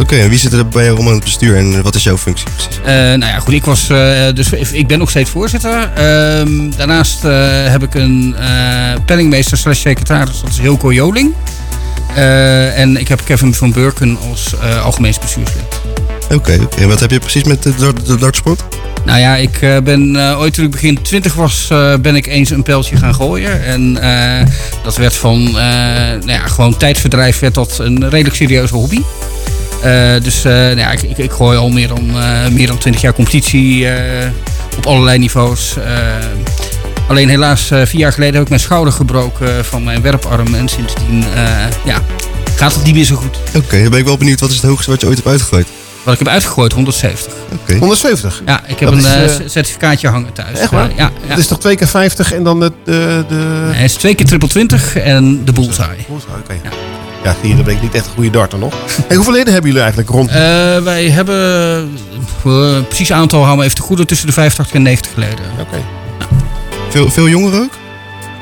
Oké. 0.00 0.16
En 0.16 0.28
wie 0.28 0.38
zit 0.38 0.52
er 0.52 0.68
bij 0.68 0.84
jou 0.84 0.98
om 0.98 1.06
aan 1.06 1.14
het 1.14 1.24
bestuur 1.24 1.56
en 1.56 1.82
wat 1.82 1.94
is 1.94 2.02
jouw 2.02 2.18
functie 2.18 2.46
precies? 2.50 2.78
Eh, 2.84 2.94
nou 2.94 3.18
ja, 3.18 3.38
goed, 3.38 3.52
ik 3.52 3.64
was 3.64 3.88
eh, 3.88 3.98
dus 4.34 4.52
ik 4.72 4.86
ben 4.86 4.98
nog 4.98 5.10
steeds 5.10 5.30
voorzitter. 5.30 5.92
Ehm, 5.94 6.70
daarnaast 6.76 7.24
eh, 7.24 7.32
heb 7.66 7.82
ik 7.82 7.94
een 7.94 8.34
penningmeester 9.04 9.58
slash 9.58 9.80
secretaris, 9.80 10.40
dat 10.40 10.50
is 10.50 10.58
Hilco 10.58 10.92
Joling. 10.92 11.34
En 12.74 12.96
ik 12.96 13.08
heb 13.08 13.20
Kevin 13.24 13.54
van 13.54 13.72
Burken 13.72 14.18
als 14.30 14.54
algemeens 14.82 15.18
bestuurslid. 15.18 15.80
Oké. 16.34 16.58
En 16.78 16.88
wat 16.88 17.00
heb 17.00 17.10
je 17.10 17.18
precies 17.18 17.44
met 17.44 17.62
de, 17.62 17.92
de 18.04 18.16
dartsport? 18.16 18.64
Nou 19.04 19.18
ja, 19.18 19.36
ik 19.36 19.58
ben 19.84 20.16
ooit 20.38 20.54
toen 20.54 20.64
ik 20.64 20.70
begin 20.70 21.02
20 21.02 21.34
was, 21.34 21.68
ben 22.00 22.16
ik 22.16 22.26
eens 22.26 22.50
een 22.50 22.62
pijltje 22.62 22.96
gaan 22.96 23.14
gooien. 23.14 23.64
En 23.64 23.98
dat 24.82 24.96
werd 24.96 25.14
van, 25.14 25.52
nou 25.52 26.26
ja, 26.26 26.46
gewoon 26.46 26.76
tijdverdrijf 26.76 27.38
werd 27.38 27.54
dat 27.54 27.78
een 27.78 28.08
redelijk 28.08 28.36
serieuze 28.36 28.74
hobby. 28.74 29.00
Eh, 29.82 30.22
dus 30.22 30.44
eh, 30.44 30.52
nou 30.52 30.76
ja, 30.78 30.90
ik, 30.90 31.02
ik, 31.02 31.18
ik 31.18 31.30
gooi 31.30 31.58
al 31.58 31.68
meer 31.70 31.88
dan, 31.88 32.10
eh, 32.10 32.46
meer 32.50 32.66
dan 32.66 32.78
20 32.78 33.02
jaar 33.02 33.12
competitie 33.12 33.88
eh, 33.88 34.28
op 34.76 34.86
allerlei 34.86 35.18
niveaus. 35.18 35.76
Alleen 37.08 37.28
helaas, 37.28 37.70
eh, 37.70 37.82
vier 37.84 38.00
jaar 38.00 38.12
geleden 38.12 38.34
heb 38.34 38.42
ik 38.42 38.48
mijn 38.48 38.60
schouder 38.60 38.92
gebroken 38.92 39.64
van 39.64 39.84
mijn 39.84 40.02
werparm. 40.02 40.54
En 40.54 40.68
sindsdien 40.68 41.24
eh, 41.34 41.42
ja, 41.84 42.00
gaat 42.56 42.74
het 42.74 42.84
niet 42.84 42.94
meer 42.94 43.04
zo 43.04 43.16
goed. 43.16 43.36
Oké, 43.54 43.80
dan 43.80 43.90
ben 43.90 43.98
ik 43.98 44.04
wel 44.04 44.16
benieuwd. 44.16 44.40
Wat 44.40 44.50
is 44.50 44.56
het 44.56 44.64
hoogste 44.64 44.90
wat 44.90 45.00
je 45.00 45.06
ooit 45.06 45.16
hebt 45.16 45.28
uitgegooid? 45.28 45.66
Wat 46.02 46.12
ik 46.12 46.18
heb 46.18 46.28
uitgegooid, 46.28 46.72
170. 46.72 47.32
Oké. 47.52 47.76
170? 47.76 48.42
Ja, 48.46 48.60
ik 48.66 48.78
heb 48.78 48.90
Dat 48.90 49.04
een 49.04 49.44
is, 49.44 49.52
certificaatje 49.52 50.08
hangen 50.08 50.32
thuis. 50.32 50.58
Echt 50.58 50.70
waar? 50.70 50.88
Ja, 50.88 50.96
ja. 50.96 51.10
Het 51.26 51.38
is 51.38 51.46
toch 51.46 51.58
twee 51.60 51.76
keer 51.76 51.86
50 51.86 52.32
en 52.32 52.42
dan 52.42 52.60
de... 52.60 52.72
de, 52.84 53.24
de... 53.28 53.70
Hij 53.72 53.84
is 53.84 53.94
twee 53.94 54.14
keer 54.14 54.26
triple 54.26 54.48
20 54.48 54.96
en 54.96 55.44
de 55.44 55.52
bullseye. 55.52 55.96
Oké. 56.08 56.52
Ja, 56.62 56.70
dan 57.56 57.64
ben 57.64 57.74
ik 57.74 57.82
niet 57.82 57.94
echt 57.94 58.06
een 58.06 58.12
goede 58.12 58.30
darter 58.30 58.58
nog. 58.58 58.74
Hey, 59.06 59.16
hoeveel 59.16 59.32
leden 59.32 59.52
hebben 59.52 59.70
jullie 59.70 59.84
eigenlijk 59.84 60.10
rond? 60.10 60.28
Eh, 60.28 60.36
wij 60.78 61.10
hebben, 61.10 61.98
uh, 62.46 62.78
precies 62.88 63.12
aantal 63.12 63.38
houden 63.38 63.58
we 63.58 63.64
even 63.64 63.76
te 63.76 63.82
goede, 63.82 64.04
tussen 64.04 64.26
de 64.26 64.32
85 64.32 64.74
en 64.76 64.82
90 64.82 65.16
leden. 65.16 65.44
Oké. 65.60 65.84
Veel, 66.88 67.10
veel 67.10 67.28
jongeren 67.28 67.60
ook? 67.60 67.85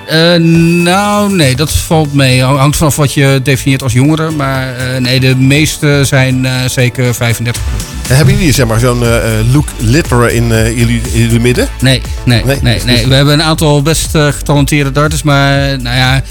Eh, 0.08 0.34
nou, 0.82 1.34
nee, 1.34 1.56
dat 1.56 1.72
valt 1.72 2.12
mee. 2.14 2.42
Hangt 2.42 2.76
vanaf 2.76 2.96
wat 2.96 3.14
je 3.14 3.40
definieert 3.42 3.82
als 3.82 3.92
jongeren. 3.92 4.36
Maar 4.36 4.76
eh, 4.76 5.00
nee, 5.00 5.20
de 5.20 5.36
meeste 5.36 6.00
zijn 6.04 6.46
eh, 6.46 6.52
zeker 6.68 7.14
35 7.14 7.62
plus. 7.70 7.82
En 8.08 8.16
hebben 8.16 8.34
jullie 8.36 8.52
zeg 8.52 8.66
maar 8.66 8.78
zo'n 8.80 8.98
Luke 9.52 9.72
Litteren 9.78 10.34
in, 10.34 10.52
eh, 10.52 10.78
jullie, 10.78 11.00
in 11.12 11.20
jullie 11.20 11.40
midden? 11.40 11.68
Nee, 11.80 12.00
nee, 12.24 12.44
nee. 12.44 12.58
nee, 12.62 12.80
dus- 12.84 13.04
We 13.04 13.14
hebben 13.14 13.34
een 13.34 13.42
aantal 13.42 13.82
best 13.82 14.08
getalenteerde 14.10 14.92
darters. 14.92 15.22
Maar 15.22 15.58
nou 15.80 15.96
ja, 15.96 16.22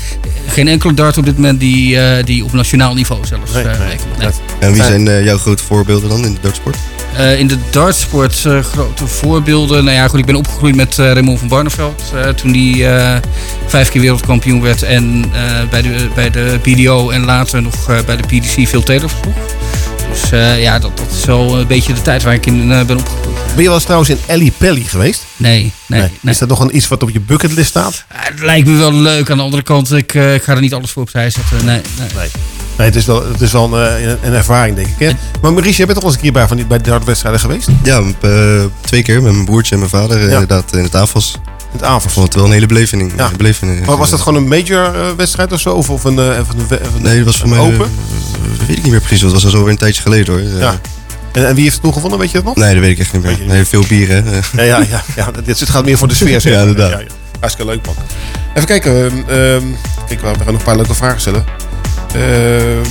geen 0.47 0.67
enkele 0.67 0.93
dart 0.93 1.17
op 1.17 1.25
dit 1.25 1.35
moment 1.35 1.59
die, 1.59 1.99
eh, 1.99 2.23
die 2.25 2.43
op 2.43 2.53
nationaal 2.53 2.93
niveau 2.93 3.25
zelfs 3.25 3.53
Nee, 3.53 3.63
eh, 3.63 3.79
nee. 4.19 4.27
En 4.59 4.73
wie 4.73 4.83
zijn 4.83 5.07
eh, 5.07 5.23
jouw 5.25 5.37
grote 5.37 5.63
voorbeelden 5.63 6.09
dan 6.09 6.25
in 6.25 6.33
de 6.33 6.39
dartsport? 6.41 6.77
Eh, 7.17 7.39
in 7.39 7.47
de 7.47 7.57
dartsport 7.69 8.45
eh, 8.45 8.59
grote 8.59 9.07
voorbeelden. 9.07 9.83
Nou 9.83 9.97
ja, 9.97 10.07
goed, 10.07 10.19
ik 10.19 10.25
ben 10.25 10.35
opgegroeid 10.35 10.75
met 10.75 10.99
eh, 10.99 11.11
Raymond 11.11 11.39
van 11.39 11.47
Barneveld. 11.47 12.03
eh, 12.15 12.27
toen 12.29 12.51
die 12.51 12.87
eh, 12.87 13.17
vijf 13.65 13.89
keer 13.89 14.01
wereldkampioen 14.01 14.61
werd. 14.61 14.83
En 14.83 15.25
eh, 15.33 15.69
bij, 15.69 15.81
de, 15.81 16.09
bij 16.15 16.29
de 16.29 16.59
PDO 16.61 17.09
en 17.09 17.25
later 17.25 17.61
nog 17.61 17.89
eh, 17.89 17.97
bij 18.05 18.15
de 18.17 18.23
PDC 18.27 18.67
veel 18.67 18.83
Taylor 18.83 19.09
versloeg. 19.09 19.35
Dus 20.09 20.31
eh, 20.31 20.61
ja, 20.61 20.79
dat, 20.79 20.97
dat 20.97 21.07
is 21.19 21.25
wel 21.25 21.59
een 21.59 21.67
beetje 21.67 21.93
de 21.93 22.01
tijd 22.01 22.23
waar 22.23 22.33
ik 22.33 22.45
in 22.45 22.67
ben 22.67 22.97
opgegroeid. 22.97 23.35
Ben 23.45 23.57
je 23.61 23.63
wel 23.63 23.73
eens 23.73 23.83
trouwens 23.83 24.09
in 24.09 24.17
Ellie 24.25 24.51
Pelly 24.57 24.81
geweest? 24.83 25.25
Nee, 25.37 25.71
nee, 25.85 25.99
nee. 26.21 26.33
Is 26.33 26.37
dat 26.39 26.49
nog 26.49 26.59
een, 26.59 26.75
iets 26.75 26.87
wat 26.87 27.03
op 27.03 27.09
je 27.09 27.19
bucketlist 27.19 27.69
staat? 27.69 28.05
Het 28.07 28.39
lijkt 28.39 28.67
me 28.67 28.77
wel 28.77 28.93
leuk. 28.93 29.29
Aan 29.29 29.37
de 29.37 29.43
andere 29.43 29.63
kant, 29.63 29.91
ik, 29.91 30.13
eh, 30.13 30.33
ik 30.33 30.43
ga 30.43 30.53
er 30.53 30.61
niet 30.61 30.73
alles 30.73 30.91
voor 30.91 31.01
opzij 31.01 31.29
zetten. 31.29 31.65
Nee, 31.65 31.81
nee. 32.15 32.29
Nee, 32.77 32.87
het 32.87 32.95
is 32.95 33.05
wel, 33.05 33.27
het 33.31 33.41
is 33.41 33.51
wel 33.51 33.77
een, 33.79 34.17
een 34.21 34.33
ervaring, 34.33 34.75
denk 34.75 34.87
ik. 34.87 34.99
Hè? 34.99 35.11
Maar 35.41 35.53
Maurice, 35.53 35.77
jij 35.77 35.85
bent 35.85 35.99
toch 35.99 36.03
wel 36.03 36.05
eens 36.05 36.15
een 36.15 36.21
keer 36.21 36.31
bij, 36.31 36.47
van 36.47 36.57
die, 36.57 36.65
bij 36.65 36.77
de 36.77 36.89
dartwedstrijden 36.89 37.39
geweest? 37.39 37.67
Ja, 37.83 38.01
twee 38.81 39.01
keer 39.01 39.21
met 39.21 39.33
mijn 39.33 39.45
broertje 39.45 39.73
en 39.73 39.79
mijn 39.79 39.91
vader 39.91 40.17
Ja. 40.19 40.23
inderdaad 40.23 40.75
in 40.75 40.83
het 40.83 40.95
AFAS. 40.95 41.39
Het 41.81 42.11
vond 42.11 42.25
het 42.25 42.35
wel 42.35 42.45
een 42.45 42.51
hele 42.51 42.65
beleving. 42.65 43.13
Ja. 43.17 43.31
beleving 43.37 43.85
Maar 43.85 43.97
was 43.97 44.09
dat 44.09 44.21
gewoon 44.21 44.43
een 44.43 44.47
major 44.47 44.95
eh, 44.95 45.07
wedstrijd 45.17 45.51
of 45.51 45.59
zo? 45.59 45.69
Of, 45.73 45.89
of 45.89 46.03
een, 46.03 46.19
eh, 46.19 46.25
een, 46.25 46.45
een- 46.69 47.01
Nee, 47.01 47.15
dat 47.17 47.25
was 47.25 47.37
voor 47.37 47.49
mij... 47.49 47.59
open? 47.59 47.85
eh, 47.85 48.57
dat 48.57 48.67
weet 48.67 48.77
ik 48.77 48.83
niet 48.83 48.91
meer 48.91 49.01
precies. 49.01 49.21
Dat 49.21 49.31
was 49.31 49.45
al 49.45 49.49
zo 49.51 49.59
weer 49.61 49.69
een 49.71 49.77
tijdje 49.77 50.01
geleden 50.01 50.33
hoor. 50.33 50.59
ja. 50.59 50.79
En, 51.31 51.47
en 51.47 51.53
wie 51.55 51.63
heeft 51.63 51.73
het 51.75 51.83
toen 51.83 51.93
gewonnen, 51.93 52.19
weet 52.19 52.29
je 52.31 52.35
dat 52.37 52.45
nog? 52.45 52.55
Nee, 52.55 52.73
dat 52.73 52.81
weet 52.83 52.91
ik 52.91 52.99
echt 52.99 53.13
niet 53.13 53.23
meer. 53.23 53.37
Nee, 53.47 53.65
veel 53.65 53.83
bieren. 53.87 54.25
hè. 54.25 54.39
Ja, 54.63 54.63
ja, 54.63 54.85
ja, 54.89 55.03
ja. 55.15 55.31
Dit 55.45 55.69
gaat 55.69 55.85
meer 55.85 55.97
voor 55.97 56.07
de 56.07 56.13
sfeer. 56.15 56.41
Ja, 56.51 56.59
inderdaad. 56.59 56.91
Ja, 56.91 56.99
ja. 56.99 57.05
Hartstikke 57.39 57.71
leuk, 57.71 57.85
man. 57.85 57.95
Even 58.53 58.67
kijken. 58.67 58.93
ehm, 59.05 59.17
ehm, 59.29 59.63
kijk, 60.07 60.21
we 60.21 60.27
gaan 60.27 60.37
nog 60.37 60.47
een 60.47 60.63
paar 60.63 60.75
leuke 60.75 60.93
vragen 60.93 61.19
stellen. 61.21 61.45
Ehm, 62.13 62.89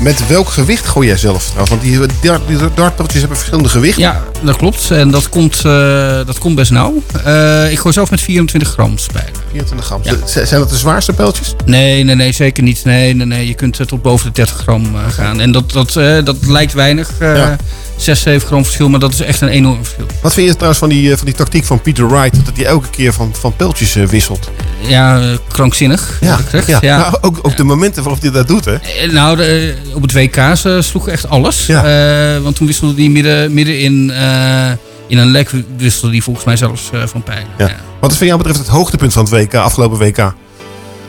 met 0.00 0.28
welk 0.28 0.48
gewicht 0.48 0.86
gooi 0.86 1.06
jij 1.06 1.16
zelf 1.16 1.44
trouwens? 1.44 1.70
Want 1.70 1.82
die, 1.82 1.98
dart, 2.20 2.46
die 2.46 3.18
hebben 3.18 3.36
verschillende 3.36 3.68
gewichten. 3.68 4.02
Ja, 4.02 4.22
dat 4.42 4.56
klopt. 4.56 4.90
En 4.90 5.10
dat 5.10 5.28
komt, 5.28 5.56
eh, 5.64 6.26
dat 6.26 6.38
komt 6.38 6.54
best 6.54 6.70
nauw. 6.70 7.02
Eh, 7.24 7.72
ik 7.72 7.78
gooi 7.78 7.94
zelf 7.94 8.10
met 8.10 8.20
24 8.20 8.70
gram 8.70 8.98
spijlen. 8.98 9.32
24 9.50 9.86
gram. 9.86 10.00
Ja. 10.02 10.14
Zijn 10.44 10.60
dat 10.60 10.70
de 10.70 10.76
zwaarste 10.76 11.12
pijltjes? 11.12 11.54
Nee, 11.64 12.04
nee, 12.04 12.14
nee, 12.14 12.32
zeker 12.32 12.62
niet. 12.62 12.84
Nee, 12.84 13.14
nee, 13.14 13.26
nee. 13.26 13.46
Je 13.46 13.54
kunt 13.54 13.80
eh, 13.80 13.86
tot 13.86 14.02
boven 14.02 14.26
de 14.26 14.32
30 14.32 14.56
gram 14.56 14.94
gaan. 15.08 15.40
En 15.40 15.52
dat, 15.52 15.72
dat, 15.72 15.92
dat 16.24 16.36
lijkt 16.46 16.72
weinig. 16.72 17.10
Ja. 17.20 17.56
6, 17.98 18.20
7 18.20 18.46
gram 18.46 18.64
verschil, 18.64 18.88
maar 18.88 19.00
dat 19.00 19.12
is 19.12 19.20
echt 19.20 19.40
een 19.40 19.48
enorm 19.48 19.76
verschil. 19.76 20.06
Wat 20.22 20.34
vind 20.34 20.46
je 20.46 20.52
trouwens 20.52 20.78
van 20.78 20.88
die, 20.88 21.10
eh, 21.10 21.16
van 21.16 21.26
die 21.26 21.34
tactiek 21.34 21.64
van 21.64 21.80
Peter 21.80 22.08
Wright? 22.08 22.44
Dat 22.44 22.56
hij 22.56 22.66
elke 22.66 22.90
keer 22.90 23.12
van, 23.12 23.34
van 23.34 23.56
pijltjes 23.56 23.96
eh, 23.96 24.04
wisselt. 24.04 24.50
Ja, 24.80 25.20
eh, 25.20 25.26
krankzinnig. 25.48 26.18
Ja, 26.20 26.38
ik 26.52 26.66
ja. 26.66 26.78
ja. 26.80 26.98
Nou, 26.98 27.16
ook, 27.20 27.38
ook 27.42 27.56
de 27.56 27.64
momenten 27.64 28.02
waarop 28.02 28.22
hij 28.22 28.30
dat 28.30 28.48
doet, 28.48 28.64
hè? 28.64 28.76
Nou, 29.10 29.36
de, 29.36 29.74
op 29.94 30.02
het 30.02 30.12
WK 30.12 30.56
ze 30.56 30.78
sloeg 30.82 31.08
echt 31.08 31.28
alles. 31.28 31.68
Eh, 31.68 32.38
want 32.38 32.56
toen 32.56 32.66
wisselde 32.66 32.94
hij 33.02 33.10
midden, 33.10 33.54
midden 33.54 33.78
in, 33.78 34.12
in 35.06 35.18
een 35.18 35.30
lek 35.30 35.50
wisselde 35.76 36.14
hij 36.14 36.22
volgens 36.22 36.44
mij 36.44 36.56
zelfs 36.56 36.90
van 37.04 37.22
pijn. 37.22 37.46
Ja. 37.58 37.70
Wat 38.00 38.12
is 38.12 38.16
van 38.16 38.26
jou 38.26 38.38
betreft 38.38 38.58
het 38.58 38.68
hoogtepunt 38.68 39.12
van 39.12 39.24
het 39.24 39.32
WK, 39.32 39.54
afgelopen 39.54 39.98
WK? 39.98 40.32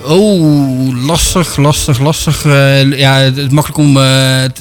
Oh, 0.04 1.06
lastig, 1.06 1.58
lastig, 1.58 2.00
lastig. 2.00 2.46
Eh, 2.46 2.98
ja, 2.98 3.18
het 3.18 3.38
is 3.38 3.50
makkelijk 3.50 3.80
om 3.80 3.98
eh, 3.98 4.44
eh, 4.46 4.52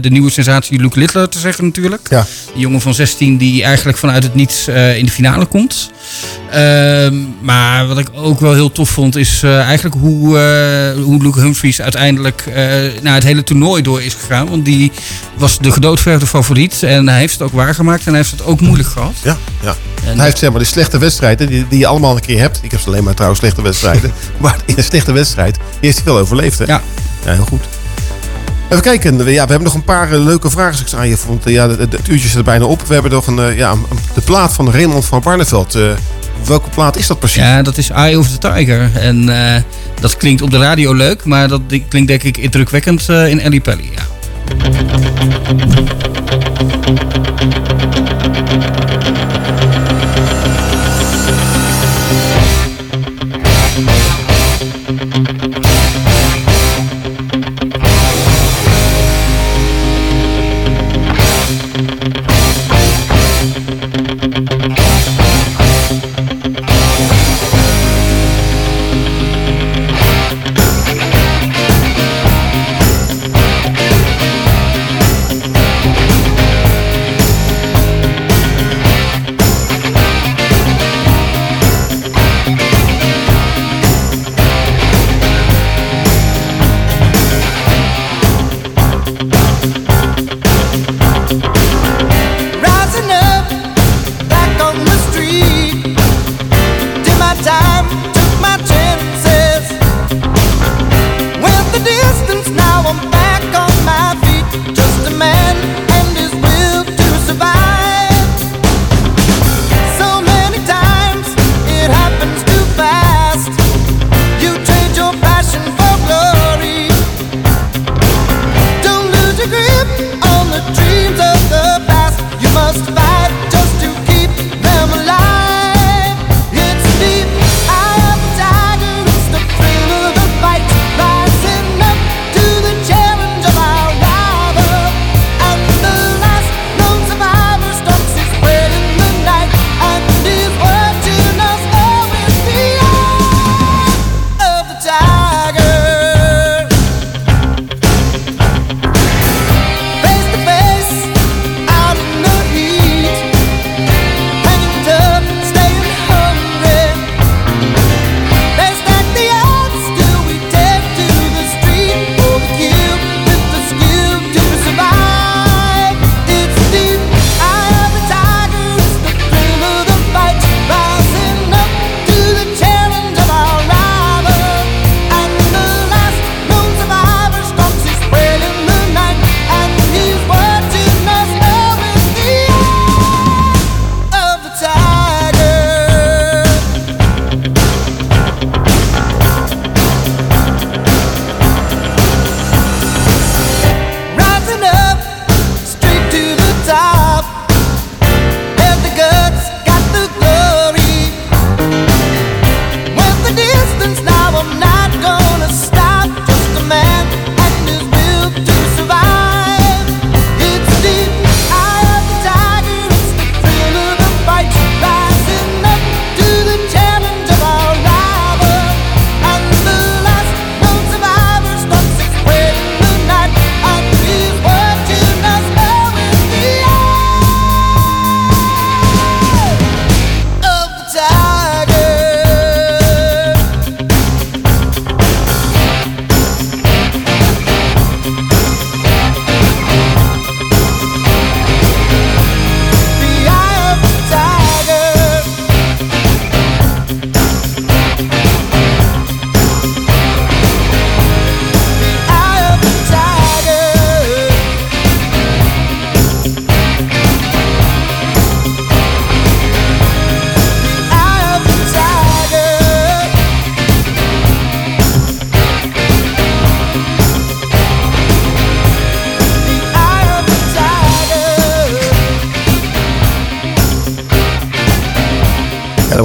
de 0.00 0.10
nieuwe 0.10 0.30
sensatie 0.30 0.80
Luke 0.80 0.98
Littler 0.98 1.28
te 1.28 1.38
zeggen 1.38 1.64
natuurlijk. 1.64 2.06
Ja. 2.10 2.26
Een 2.54 2.60
jongen 2.60 2.80
van 2.80 2.94
16 2.94 3.36
die 3.36 3.62
eigenlijk 3.62 3.98
vanuit 3.98 4.22
het 4.22 4.34
niets 4.34 4.68
in 4.68 5.04
de 5.04 5.10
finale 5.10 5.46
komt. 5.46 5.90
Ehm, 6.50 7.14
maar 7.40 7.86
wat 7.86 7.98
ik 7.98 8.08
ook 8.14 8.40
wel 8.40 8.54
heel 8.54 8.72
tof 8.72 8.90
vond 8.90 9.16
is 9.16 9.42
eigenlijk 9.42 9.94
hoe, 9.94 10.38
hoe 11.02 11.22
Luke 11.22 11.40
Humphries 11.40 11.80
uiteindelijk 11.80 12.44
naar 13.02 13.14
het 13.14 13.22
hele 13.22 13.44
toernooi 13.44 13.82
door 13.82 14.02
is 14.02 14.14
gegaan. 14.14 14.48
Want 14.48 14.64
die 14.64 14.92
was 15.36 15.58
de 15.58 15.72
gedoodverfde 15.72 16.26
favoriet 16.26 16.82
en 16.82 17.08
hij 17.08 17.18
heeft 17.18 17.32
het 17.32 17.42
ook 17.42 17.52
waargemaakt 17.52 18.00
en 18.00 18.08
hij 18.08 18.16
heeft 18.16 18.30
het 18.30 18.44
ook 18.44 18.60
moeilijk 18.60 18.88
gehad. 18.88 19.14
Ja, 19.22 19.36
ja. 19.62 19.76
En- 20.06 20.16
hij 20.16 20.24
heeft 20.24 20.38
zeg 20.38 20.50
maar 20.50 20.58
de 20.58 20.64
slechte 20.64 20.98
wedstrijden 20.98 21.46
die, 21.46 21.66
die 21.68 21.78
je 21.78 21.86
allemaal 21.86 22.14
een 22.14 22.20
keer 22.20 22.38
hebt. 22.38 22.60
Ik 22.62 22.70
heb 22.70 22.80
ze 22.80 22.86
alleen 22.86 23.04
maar 23.04 23.14
trouwens 23.14 23.40
slechte 23.40 23.62
wedstrijden. 23.62 24.12
maar 24.40 24.56
in 24.64 24.82
Stichte 24.86 25.12
wedstrijd. 25.12 25.54
Die 25.54 25.64
heeft 25.80 25.96
hij 25.96 26.12
wel 26.12 26.18
overleefd. 26.18 26.58
Hè? 26.58 26.64
Ja. 26.64 26.80
ja. 27.24 27.32
Heel 27.32 27.44
goed. 27.44 27.64
Even 28.68 28.82
kijken, 28.82 29.18
ja, 29.18 29.24
we 29.24 29.50
hebben 29.50 29.62
nog 29.62 29.74
een 29.74 29.84
paar 29.84 30.12
eh, 30.12 30.24
leuke 30.24 30.50
vragen 30.50 30.86
ik 30.86 30.92
aan 30.92 31.08
je. 31.08 31.16
vond. 31.16 31.46
Eh, 31.46 31.52
ja, 31.52 31.68
het 31.68 32.08
uurtje 32.08 32.28
zit 32.28 32.36
er 32.36 32.44
bijna 32.44 32.64
op. 32.64 32.86
We 32.86 32.94
hebben 32.94 33.12
nog 33.12 33.26
een, 33.26 33.38
eh, 33.38 33.56
ja, 33.56 33.74
de 34.14 34.20
plaat 34.20 34.52
van 34.52 34.70
Raymond 34.70 35.04
van 35.04 35.20
Barneveld. 35.20 35.78
Welke 36.44 36.70
plaat 36.70 36.96
is 36.96 37.06
dat 37.06 37.18
precies? 37.18 37.42
Ja, 37.42 37.62
dat 37.62 37.78
is 37.78 37.90
Eye 37.90 38.18
of 38.18 38.28
the 38.28 38.38
Tiger. 38.38 38.90
En 38.94 39.26
dat 40.00 40.16
klinkt 40.16 40.42
op 40.42 40.50
de 40.50 40.58
radio 40.58 40.94
leuk, 40.94 41.24
maar 41.24 41.48
dat 41.48 41.60
klinkt 41.88 42.08
denk 42.08 42.22
ik 42.22 42.36
indrukwekkend 42.36 43.08
in 43.08 43.40
Ellie 43.40 43.60
Pelly. 43.60 43.90
Ja. 43.94 44.02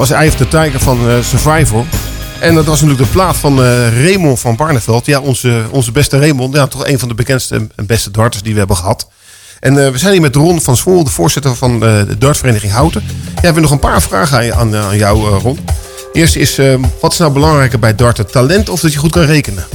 Was 0.01 0.11
Eye 0.11 0.27
of 0.27 0.35
the 0.35 0.47
Tiger 0.47 0.79
van 0.79 1.09
eh, 1.09 1.15
Survivor. 1.21 1.85
En 2.39 2.55
dat 2.55 2.65
was 2.65 2.81
natuurlijk 2.81 3.07
de 3.07 3.15
plaat 3.15 3.37
van 3.37 3.63
eh, 3.63 4.03
Raymond 4.03 4.39
van 4.39 4.55
Barneveld. 4.55 5.05
Ja, 5.05 5.19
onze, 5.19 5.63
onze 5.71 5.91
beste 5.91 6.19
Raymond. 6.19 6.55
Ja, 6.55 6.67
toch 6.67 6.87
een 6.87 6.99
van 6.99 7.07
de 7.07 7.13
bekendste 7.13 7.55
en 7.75 7.85
beste 7.85 8.11
darters 8.11 8.43
die 8.43 8.53
we 8.53 8.59
hebben 8.59 8.77
gehad. 8.77 9.07
En 9.59 9.85
eh, 9.85 9.91
we 9.91 9.97
zijn 9.97 10.11
hier 10.11 10.21
met 10.21 10.35
Ron 10.35 10.61
van 10.61 10.77
Zwoel, 10.77 11.03
de 11.03 11.09
voorzitter 11.09 11.55
van 11.55 11.79
de 11.79 12.15
dartvereniging 12.17 12.71
Houten. 12.71 13.03
Ja, 13.07 13.33
we 13.35 13.41
hebben 13.41 13.61
nog 13.61 13.71
een 13.71 13.79
paar 13.79 14.01
vragen 14.01 14.55
aan, 14.55 14.75
aan, 14.75 14.97
jou, 14.97 15.39
Ron. 15.39 15.59
Eerst 16.13 16.35
is, 16.35 16.59
wat 17.01 17.11
is 17.11 17.17
nou 17.17 17.31
belangrijker 17.31 17.79
bij 17.79 17.95
darten? 17.95 18.31
Talent 18.31 18.69
of 18.69 18.79
dat 18.79 18.93
je 18.93 18.99
goed 18.99 19.11
kan 19.11 19.23
rekenen? 19.23 19.65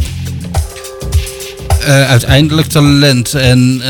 Eh, 1.87 2.09
uiteindelijk 2.09 2.69
talent. 2.69 3.35
En 3.35 3.81
eh, 3.83 3.89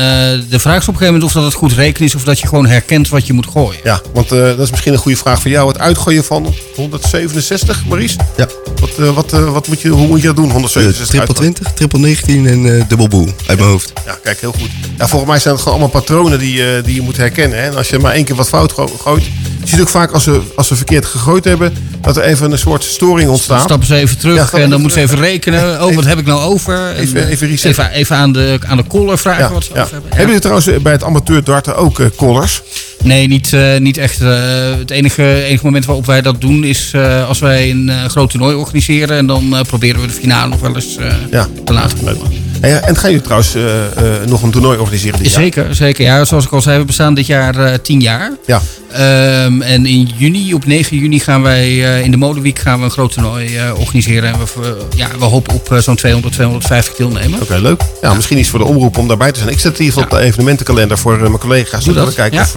de 0.49 0.59
vraag 0.59 0.81
is 0.81 0.87
op 0.87 0.93
een 0.93 0.99
gegeven 0.99 1.05
moment 1.05 1.23
of 1.23 1.31
dat 1.31 1.43
het 1.43 1.53
goed 1.53 1.73
rekenen 1.73 2.07
is 2.07 2.15
of 2.15 2.23
dat 2.23 2.39
je 2.39 2.47
gewoon 2.47 2.65
herkent 2.65 3.09
wat 3.09 3.27
je 3.27 3.33
moet 3.33 3.47
gooien. 3.47 3.79
Ja, 3.83 4.01
want 4.13 4.31
eh, 4.31 4.39
dat 4.39 4.59
is 4.59 4.69
misschien 4.71 4.93
een 4.93 4.99
goede 4.99 5.17
vraag 5.17 5.41
voor 5.41 5.51
jou. 5.51 5.67
Het 5.67 5.79
uitgooien 5.79 6.23
van 6.23 6.53
167, 6.75 7.85
Maurice? 7.85 8.17
Ja. 8.37 8.47
Wat, 8.79 8.89
eh, 8.99 9.09
wat, 9.15 9.33
eh, 9.33 9.51
wat 9.51 9.67
moet 9.67 9.81
je, 9.81 9.89
hoe 9.89 10.07
moet 10.07 10.21
je 10.21 10.27
dat 10.27 10.35
doen, 10.35 10.51
167 10.51 11.07
triple 11.07 11.27
uitgooien? 11.27 11.53
20, 11.53 11.73
triple 11.73 11.99
19 11.99 12.47
en 12.47 12.77
eh 12.79 12.83
dubbel 12.87 13.07
boel 13.07 13.27
uit 13.47 13.57
mijn 13.57 13.69
hoofd. 13.69 13.93
Ja, 14.05 14.17
kijk, 14.23 14.41
heel 14.41 14.51
goed. 14.59 14.69
Ja, 14.97 15.07
volgens 15.07 15.31
mij 15.31 15.39
zijn 15.39 15.53
het 15.53 15.63
gewoon 15.63 15.79
allemaal 15.79 16.01
patronen 16.01 16.39
die, 16.39 16.63
eh, 16.75 16.83
die 16.83 16.95
je 16.95 17.01
moet 17.01 17.17
herkennen. 17.17 17.57
Hè? 17.59 17.63
En 17.69 17.75
als 17.75 17.89
je 17.89 17.99
maar 17.99 18.13
één 18.13 18.25
keer 18.25 18.35
wat 18.35 18.47
fout 18.47 18.71
go- 18.71 18.97
gooit... 19.01 19.23
Je 19.69 19.73
ziet 19.73 19.81
ook 19.81 19.89
vaak 19.89 20.11
als 20.11 20.23
ze, 20.23 20.41
als 20.55 20.67
ze 20.67 20.75
verkeerd 20.75 21.05
gegooid 21.05 21.43
hebben... 21.43 21.73
dat 22.01 22.17
er 22.17 22.23
even 22.23 22.51
een 22.51 22.57
soort 22.57 22.83
storing 22.83 23.29
ontstaat. 23.29 23.61
Stappen 23.61 23.87
ze 23.87 23.95
even 23.95 24.17
terug 24.17 24.51
Ja, 24.51 24.57
en 24.57 24.69
dan 24.69 24.81
moeten 24.81 24.99
ze 25.01 25.05
even 25.05 25.19
rekenen. 25.23 25.83
Oh, 25.85 25.95
wat 25.95 26.05
heb 26.05 26.17
ik 26.19 26.25
nou 26.25 26.41
over? 26.41 26.87
En, 26.89 26.95
Even- 27.01 27.21
eh, 27.23 27.29
even 27.29 27.47
resetten. 27.47 27.83
even, 27.85 27.95
even 27.95 28.15
aan 28.15 28.31
de, 28.33 28.59
aan 28.67 28.77
de 28.77 28.83
caller 28.87 29.17
vragen 29.17 29.43
Ja, 29.43 29.51
wat 29.53 29.63
ze 29.63 29.69
ja. 29.73 29.79
hebben. 29.79 30.01
Hebben 30.09 30.25
jullie 30.25 30.39
trouwens 30.39 30.69
bij 30.81 30.91
het 30.91 31.03
amateur 31.03 31.43
darten 31.43 31.75
ook 31.75 31.99
eh, 31.99 32.05
collars? 32.15 32.61
Nee, 33.03 33.27
niet, 33.27 33.53
eh, 33.53 33.77
niet 33.77 33.97
echt. 33.97 34.19
het 34.19 34.91
enige, 34.91 35.43
enige 35.43 35.65
moment 35.65 35.85
waarop 35.85 36.05
wij 36.05 36.21
dat 36.21 36.41
doen 36.41 36.63
is 36.63 36.93
als 37.27 37.39
wij 37.39 37.69
een 37.69 37.91
groot 38.09 38.29
toernooi 38.29 38.55
organiseren. 38.55 39.17
En 39.17 39.25
dan 39.27 39.55
proberen 39.67 40.01
we 40.01 40.07
de 40.07 40.13
finale 40.13 40.49
nog 40.49 40.59
wel 40.59 40.75
eens 40.75 40.97
Ja. 41.31 41.47
te 41.65 41.73
laten 41.73 41.97
komen. 41.97 42.45
En, 42.61 42.69
ja, 42.69 42.81
en 42.81 42.95
gaan 42.95 43.09
jullie 43.09 43.25
trouwens 43.25 43.55
eh, 43.55 43.85
eh, 43.85 44.27
nog 44.27 44.43
een 44.43 44.51
toernooi 44.51 44.77
organiseren 44.77 45.19
dit 45.19 45.31
jaar? 45.31 45.41
Zeker, 45.41 45.75
zeker. 45.75 46.05
Ja, 46.05 46.25
zoals 46.25 46.45
ik 46.45 46.51
al 46.51 46.61
zei, 46.61 46.79
we 46.79 46.85
bestaan 46.85 47.13
dit 47.13 47.25
jaar 47.25 47.55
eh, 47.55 47.73
tien 47.81 47.99
jaar. 47.99 48.31
Ja. 48.45 48.61
Ehm, 48.91 49.61
en 49.61 49.85
in 49.85 50.09
juni, 50.17 50.53
op 50.53 50.65
9 50.65 50.97
juni, 50.97 51.19
gaan 51.19 51.41
wij 51.41 51.77
in 52.03 52.11
de 52.11 52.17
Modeweek 52.17 52.59
gaan 52.59 52.79
we 52.79 52.85
een 52.85 52.91
groot 52.91 53.13
toernooi 53.13 53.59
organiseren. 53.77 54.33
En 54.33 54.39
we, 54.39 54.77
ja, 54.95 55.07
we 55.19 55.25
hopen 55.25 55.53
op 55.53 55.77
zo'n 55.79 55.95
200, 55.95 56.33
250 56.33 56.95
deelnemers. 56.95 57.41
Oké, 57.41 57.57
leuk. 57.57 57.81
Ja, 58.01 58.13
misschien 58.13 58.37
iets 58.37 58.49
voor 58.49 58.59
de 58.59 58.65
omroep 58.65 58.97
om 58.97 59.07
daarbij 59.07 59.31
te 59.31 59.39
zijn. 59.39 59.51
Ik 59.51 59.59
zet 59.59 59.77
hier 59.77 59.97
op 59.97 60.09
de 60.09 60.19
evenementenkalender 60.19 60.97
voor 60.97 61.17
mijn 61.17 61.37
collega's. 61.37 61.83
Doe 61.83 61.93
Dan 61.93 62.05
dat. 62.05 62.13
Kijken 62.13 62.39
of, 62.39 62.55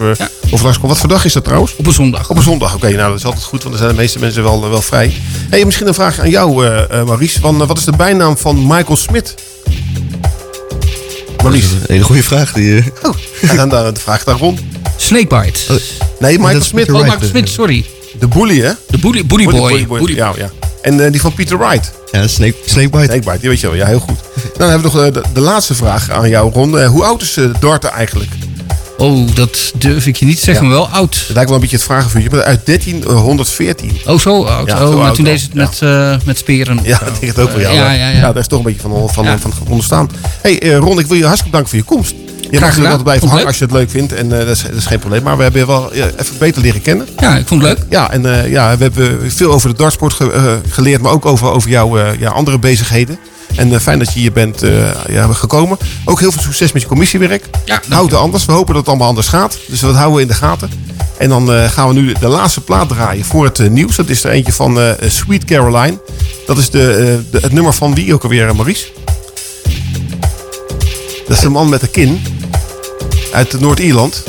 of 0.51 0.61
langskomt. 0.61 0.91
Wat 0.91 0.99
voor 0.99 1.09
dag 1.09 1.25
is 1.25 1.33
dat 1.33 1.43
trouwens? 1.43 1.75
Op 1.75 1.85
een 1.85 1.93
zondag. 1.93 2.29
Op 2.29 2.37
een 2.37 2.43
zondag, 2.43 2.75
oké. 2.75 2.89
nou, 2.89 3.09
dat 3.09 3.17
is 3.17 3.25
altijd 3.25 3.43
goed, 3.43 3.63
want 3.63 3.75
dan 3.75 3.83
zijn 3.83 3.95
de 3.95 4.01
meeste 4.01 4.19
mensen 4.19 4.43
wel, 4.43 4.69
wel 4.69 4.81
vrij. 4.81 5.13
Hey, 5.49 5.65
misschien 5.65 5.87
een 5.87 5.93
vraag 5.93 6.19
aan 6.19 6.29
jou, 6.29 6.65
Maurice. 7.05 7.39
Van, 7.39 7.57
wat 7.67 7.77
is 7.77 7.85
de 7.85 7.95
bijnaam 7.95 8.37
van 8.37 8.67
Michael 8.67 8.95
Smit? 8.95 9.35
Maurice. 11.41 11.75
Een 11.75 11.81
hele 11.87 12.03
goede 12.03 12.23
vraag. 12.23 12.53
Die, 12.53 12.77
eh, 12.77 12.85
Oh, 13.03 13.15
dan, 13.55 13.69
de 13.69 13.99
vraag 13.99 14.23
daar 14.23 14.37
rond. 14.37 14.59
Snakebite. 14.97 15.59
Nee, 16.19 16.31
Michael 16.37 16.53
dat 16.53 16.61
is 16.61 16.67
Smit. 16.67 16.85
Peter 16.85 16.99
Oh, 17.01 17.07
Michael 17.09 17.29
Smit, 17.29 17.49
sorry. 17.49 17.85
De 18.19 18.27
bully, 18.27 18.59
hè? 18.59 18.71
De 18.87 18.97
bully, 18.97 19.25
bully 19.25 19.45
boy. 19.45 19.85
Bully- 19.87 20.15
Ja, 20.15 20.33
ja. 20.37 20.49
En 20.81 21.05
eh, 21.05 21.11
die 21.11 21.21
van 21.21 21.33
Peter 21.33 21.57
Wright. 21.57 21.91
ja, 22.11 22.27
snake, 22.27 22.55
snakebite. 22.65 23.03
Snakebite, 23.03 23.37
die 23.39 23.49
weet 23.49 23.59
je 23.59 23.67
wel. 23.67 23.75
Ja, 23.75 23.85
heel 23.85 23.99
goed. 23.99 24.17
Dan 24.57 24.69
hebben 24.69 24.91
we 24.91 24.97
nog 24.97 25.05
eh, 25.07 25.13
de, 25.13 25.23
de 25.33 25.39
laatste 25.41 25.75
vraag 25.75 26.09
aan 26.09 26.29
jou, 26.29 26.51
Ron. 26.53 26.79
Eh, 26.79 26.87
hoe 26.87 27.03
oud 27.03 27.21
is 27.21 27.37
uh, 27.37 27.49
darten 27.59 27.91
eigenlijk? 27.91 28.29
Oh, 29.01 29.27
dat 29.33 29.71
durf 29.75 30.05
ik 30.07 30.15
je 30.15 30.25
niet 30.25 30.37
te 30.37 30.43
zeggen, 30.43 30.65
maar 30.67 30.73
wel 30.75 30.87
oud. 30.87 31.15
Het 31.15 31.25
lijkt 31.35 31.45
wel 31.49 31.53
een 31.53 31.59
beetje 31.61 31.75
het 31.75 31.85
vragenvuurtje, 31.85 32.29
maar 32.29 32.43
uit 32.43 32.65
1314. 32.65 33.91
Oh, 34.05 34.19
zo 34.19 34.43
oud. 34.43 34.67
Ja, 34.67 34.73
oh, 34.85 34.91
zo 34.91 34.97
maar 34.97 35.11
toen 35.13 35.25
al. 35.25 35.31
deed 35.31 35.39
ze 35.39 35.45
het 35.45 35.53
met, 35.55 35.79
eh, 35.81 36.15
met 36.25 36.37
speren. 36.37 36.79
Ja, 36.83 36.99
dat 37.05 37.19
denk 37.19 37.35
het 37.35 37.39
ook 37.39 37.51
wel. 37.51 37.59
Ja, 37.59 37.71
Ja, 37.71 37.91
ja, 37.91 38.09
ja. 38.09 38.19
daar 38.21 38.37
is 38.37 38.47
toch 38.47 38.59
een 38.59 38.65
beetje 38.65 38.81
van, 38.81 39.09
van, 39.13 39.23
Ja. 39.25 39.37
van, 39.39 39.51
onderstaan. 39.69 40.09
hey, 40.41 40.59
eh, 40.61 40.77
Ron, 40.77 40.99
ik 40.99 41.05
wil 41.07 41.17
je 41.17 41.25
hartstikke 41.25 41.57
bedanken 41.57 41.69
voor 41.69 41.79
je 41.79 41.95
komst. 41.95 42.13
Je 42.51 42.59
mag 42.59 42.77
er 42.77 42.83
altijd 42.83 43.03
blijven 43.03 43.27
hangen 43.27 43.45
als 43.45 43.57
je 43.57 43.63
het 43.63 43.73
leuk 43.73 43.89
vindt. 43.89 44.13
En 44.13 44.31
eh, 44.39 44.45
dat, 44.45 44.55
is, 44.55 44.61
dat 44.61 44.73
is 44.73 44.85
geen 44.85 44.99
probleem. 44.99 45.23
Maar 45.23 45.37
we 45.37 45.43
hebben 45.43 45.61
je 45.61 45.67
wel 45.67 45.91
even 45.93 46.37
beter 46.39 46.61
leren 46.61 46.81
kennen. 46.81 47.07
Ja, 47.19 47.35
ik 47.37 47.47
vond 47.47 47.61
het 47.63 47.77
leuk. 47.77 47.85
Ja, 47.89 48.11
en 48.11 48.43
eh, 48.43 48.51
ja, 48.51 48.77
we 48.77 48.83
hebben 48.83 49.31
veel 49.31 49.51
over 49.51 49.69
de 49.69 49.75
dartsport 49.75 50.13
ge- 50.13 50.31
eh, 50.31 50.53
geleerd. 50.69 51.01
Maar 51.01 51.11
ook 51.11 51.25
over, 51.25 51.47
over 51.51 51.69
jouw 51.69 51.97
eh, 51.97 52.19
ja, 52.19 52.29
andere 52.29 52.59
bezigheden. 52.59 53.19
En 53.55 53.73
eh, 53.73 53.79
fijn 53.79 53.99
dat 53.99 54.13
je 54.13 54.19
hier 54.19 54.31
bent 54.31 54.63
eh, 54.63 55.05
ja, 55.09 55.33
gekomen. 55.33 55.77
Ook 56.05 56.19
heel 56.19 56.31
veel 56.31 56.41
succes 56.41 56.71
met 56.71 56.81
je 56.81 56.87
commissiewerk. 56.87 57.45
Ja, 57.65 57.81
Houd 57.89 58.11
het 58.11 58.19
anders. 58.19 58.45
We 58.45 58.51
hopen 58.51 58.67
dat 58.67 58.77
het 58.77 58.87
allemaal 58.87 59.07
anders 59.07 59.27
gaat. 59.27 59.57
Dus 59.67 59.79
dat 59.79 59.95
houden 59.95 60.15
we 60.15 60.21
in 60.21 60.27
de 60.27 60.33
gaten. 60.33 60.69
En 61.17 61.29
dan 61.29 61.53
eh, 61.53 61.69
gaan 61.69 61.87
we 61.87 61.93
nu 61.93 62.13
de 62.19 62.27
laatste 62.27 62.61
plaat 62.61 62.89
draaien 62.89 63.25
voor 63.25 63.45
het 63.45 63.69
nieuws. 63.69 63.95
Dat 63.95 64.09
is 64.09 64.23
er 64.23 64.31
eentje 64.31 64.53
van 64.53 64.95
Sweet 65.07 65.45
Caroline. 65.45 65.99
Dat 66.45 66.57
is 66.57 66.69
de, 66.69 67.21
de, 67.31 67.39
het 67.39 67.51
nummer 67.51 67.73
van 67.73 67.95
wie 67.95 68.13
ook 68.13 68.23
alweer, 68.23 68.55
Maurice? 68.55 68.87
Dat 71.27 71.37
is 71.37 71.39
de 71.39 71.49
man 71.49 71.69
met 71.69 71.81
de 71.81 71.87
kin. 71.87 72.21
Uit 73.31 73.59
Noord-Ierland. 73.59 74.23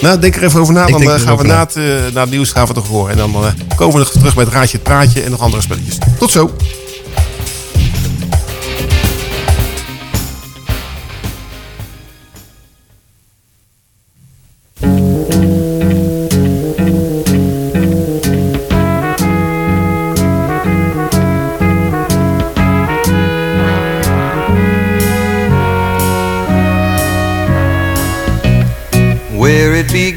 Nou, 0.00 0.18
denk 0.18 0.36
er 0.36 0.44
even 0.44 0.60
over 0.60 0.74
na. 0.74 0.86
Ik 0.86 0.92
Dan 0.92 1.20
gaan 1.20 1.36
we 1.36 1.44
na 1.44 1.58
het, 1.58 1.74
na 2.12 2.20
het 2.20 2.30
nieuws 2.30 2.50
gaan 2.50 2.62
we 2.62 2.68
het 2.68 2.76
nog 2.76 2.88
horen. 2.88 3.10
En 3.10 3.16
dan 3.16 3.32
komen 3.76 3.94
we 3.94 3.98
nog 3.98 4.10
terug 4.10 4.36
met 4.36 4.48
Raadje 4.48 4.76
het 4.76 4.82
Praatje 4.82 5.22
en 5.22 5.30
nog 5.30 5.40
andere 5.40 5.62
spelletjes. 5.62 5.98
Tot 6.18 6.30
zo. 6.30 6.50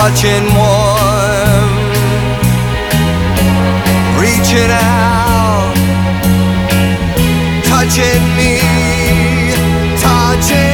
touching 0.00 0.46
warm, 0.56 1.68
reaching 4.18 4.70
out, 4.70 5.74
touching 7.66 8.24
me, 8.34 8.60
touching. 10.00 10.69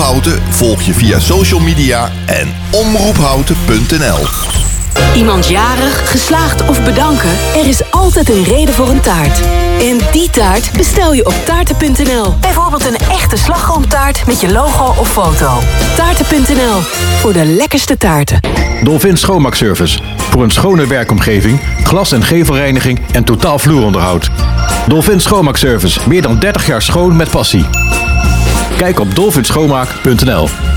Houten 0.00 0.42
volg 0.48 0.82
je 0.82 0.94
via 0.94 1.18
social 1.18 1.60
media 1.60 2.10
en 2.26 2.54
omroephouten.nl. 2.70 4.26
Iemand 5.14 5.48
jarig, 5.48 6.10
geslaagd 6.10 6.68
of 6.68 6.84
bedanken? 6.84 7.30
Er 7.56 7.66
is 7.66 7.90
altijd 7.90 8.30
een 8.30 8.44
reden 8.44 8.74
voor 8.74 8.88
een 8.88 9.00
taart. 9.00 9.40
En 9.80 9.98
die 10.12 10.30
taart 10.30 10.72
bestel 10.76 11.14
je 11.14 11.26
op 11.26 11.34
taarten.nl. 11.44 12.34
Bijvoorbeeld 12.40 12.84
een 12.84 12.96
echte 12.96 13.36
slagroomtaart 13.36 14.26
met 14.26 14.40
je 14.40 14.52
logo 14.52 15.00
of 15.00 15.12
foto. 15.12 15.58
Taarten.nl, 15.96 16.80
voor 17.18 17.32
de 17.32 17.44
lekkerste 17.44 17.96
taarten. 17.96 18.40
Dolphin 18.82 19.16
Schoonmaakservice. 19.16 19.98
Voor 20.16 20.42
een 20.42 20.50
schone 20.50 20.86
werkomgeving, 20.86 21.60
glas- 21.84 22.12
en 22.12 22.22
gevelreiniging 22.22 23.00
en 23.12 23.24
totaal 23.24 23.58
vloeronderhoud. 23.58 24.30
Dolphin 24.86 25.20
Schoonmaakservice. 25.20 26.00
Meer 26.08 26.22
dan 26.22 26.38
30 26.38 26.66
jaar 26.66 26.82
schoon 26.82 27.16
met 27.16 27.30
passie. 27.30 27.64
Kijk 28.80 29.00
op 29.00 29.14
dolphinschoonmaak.nl. 29.14 30.48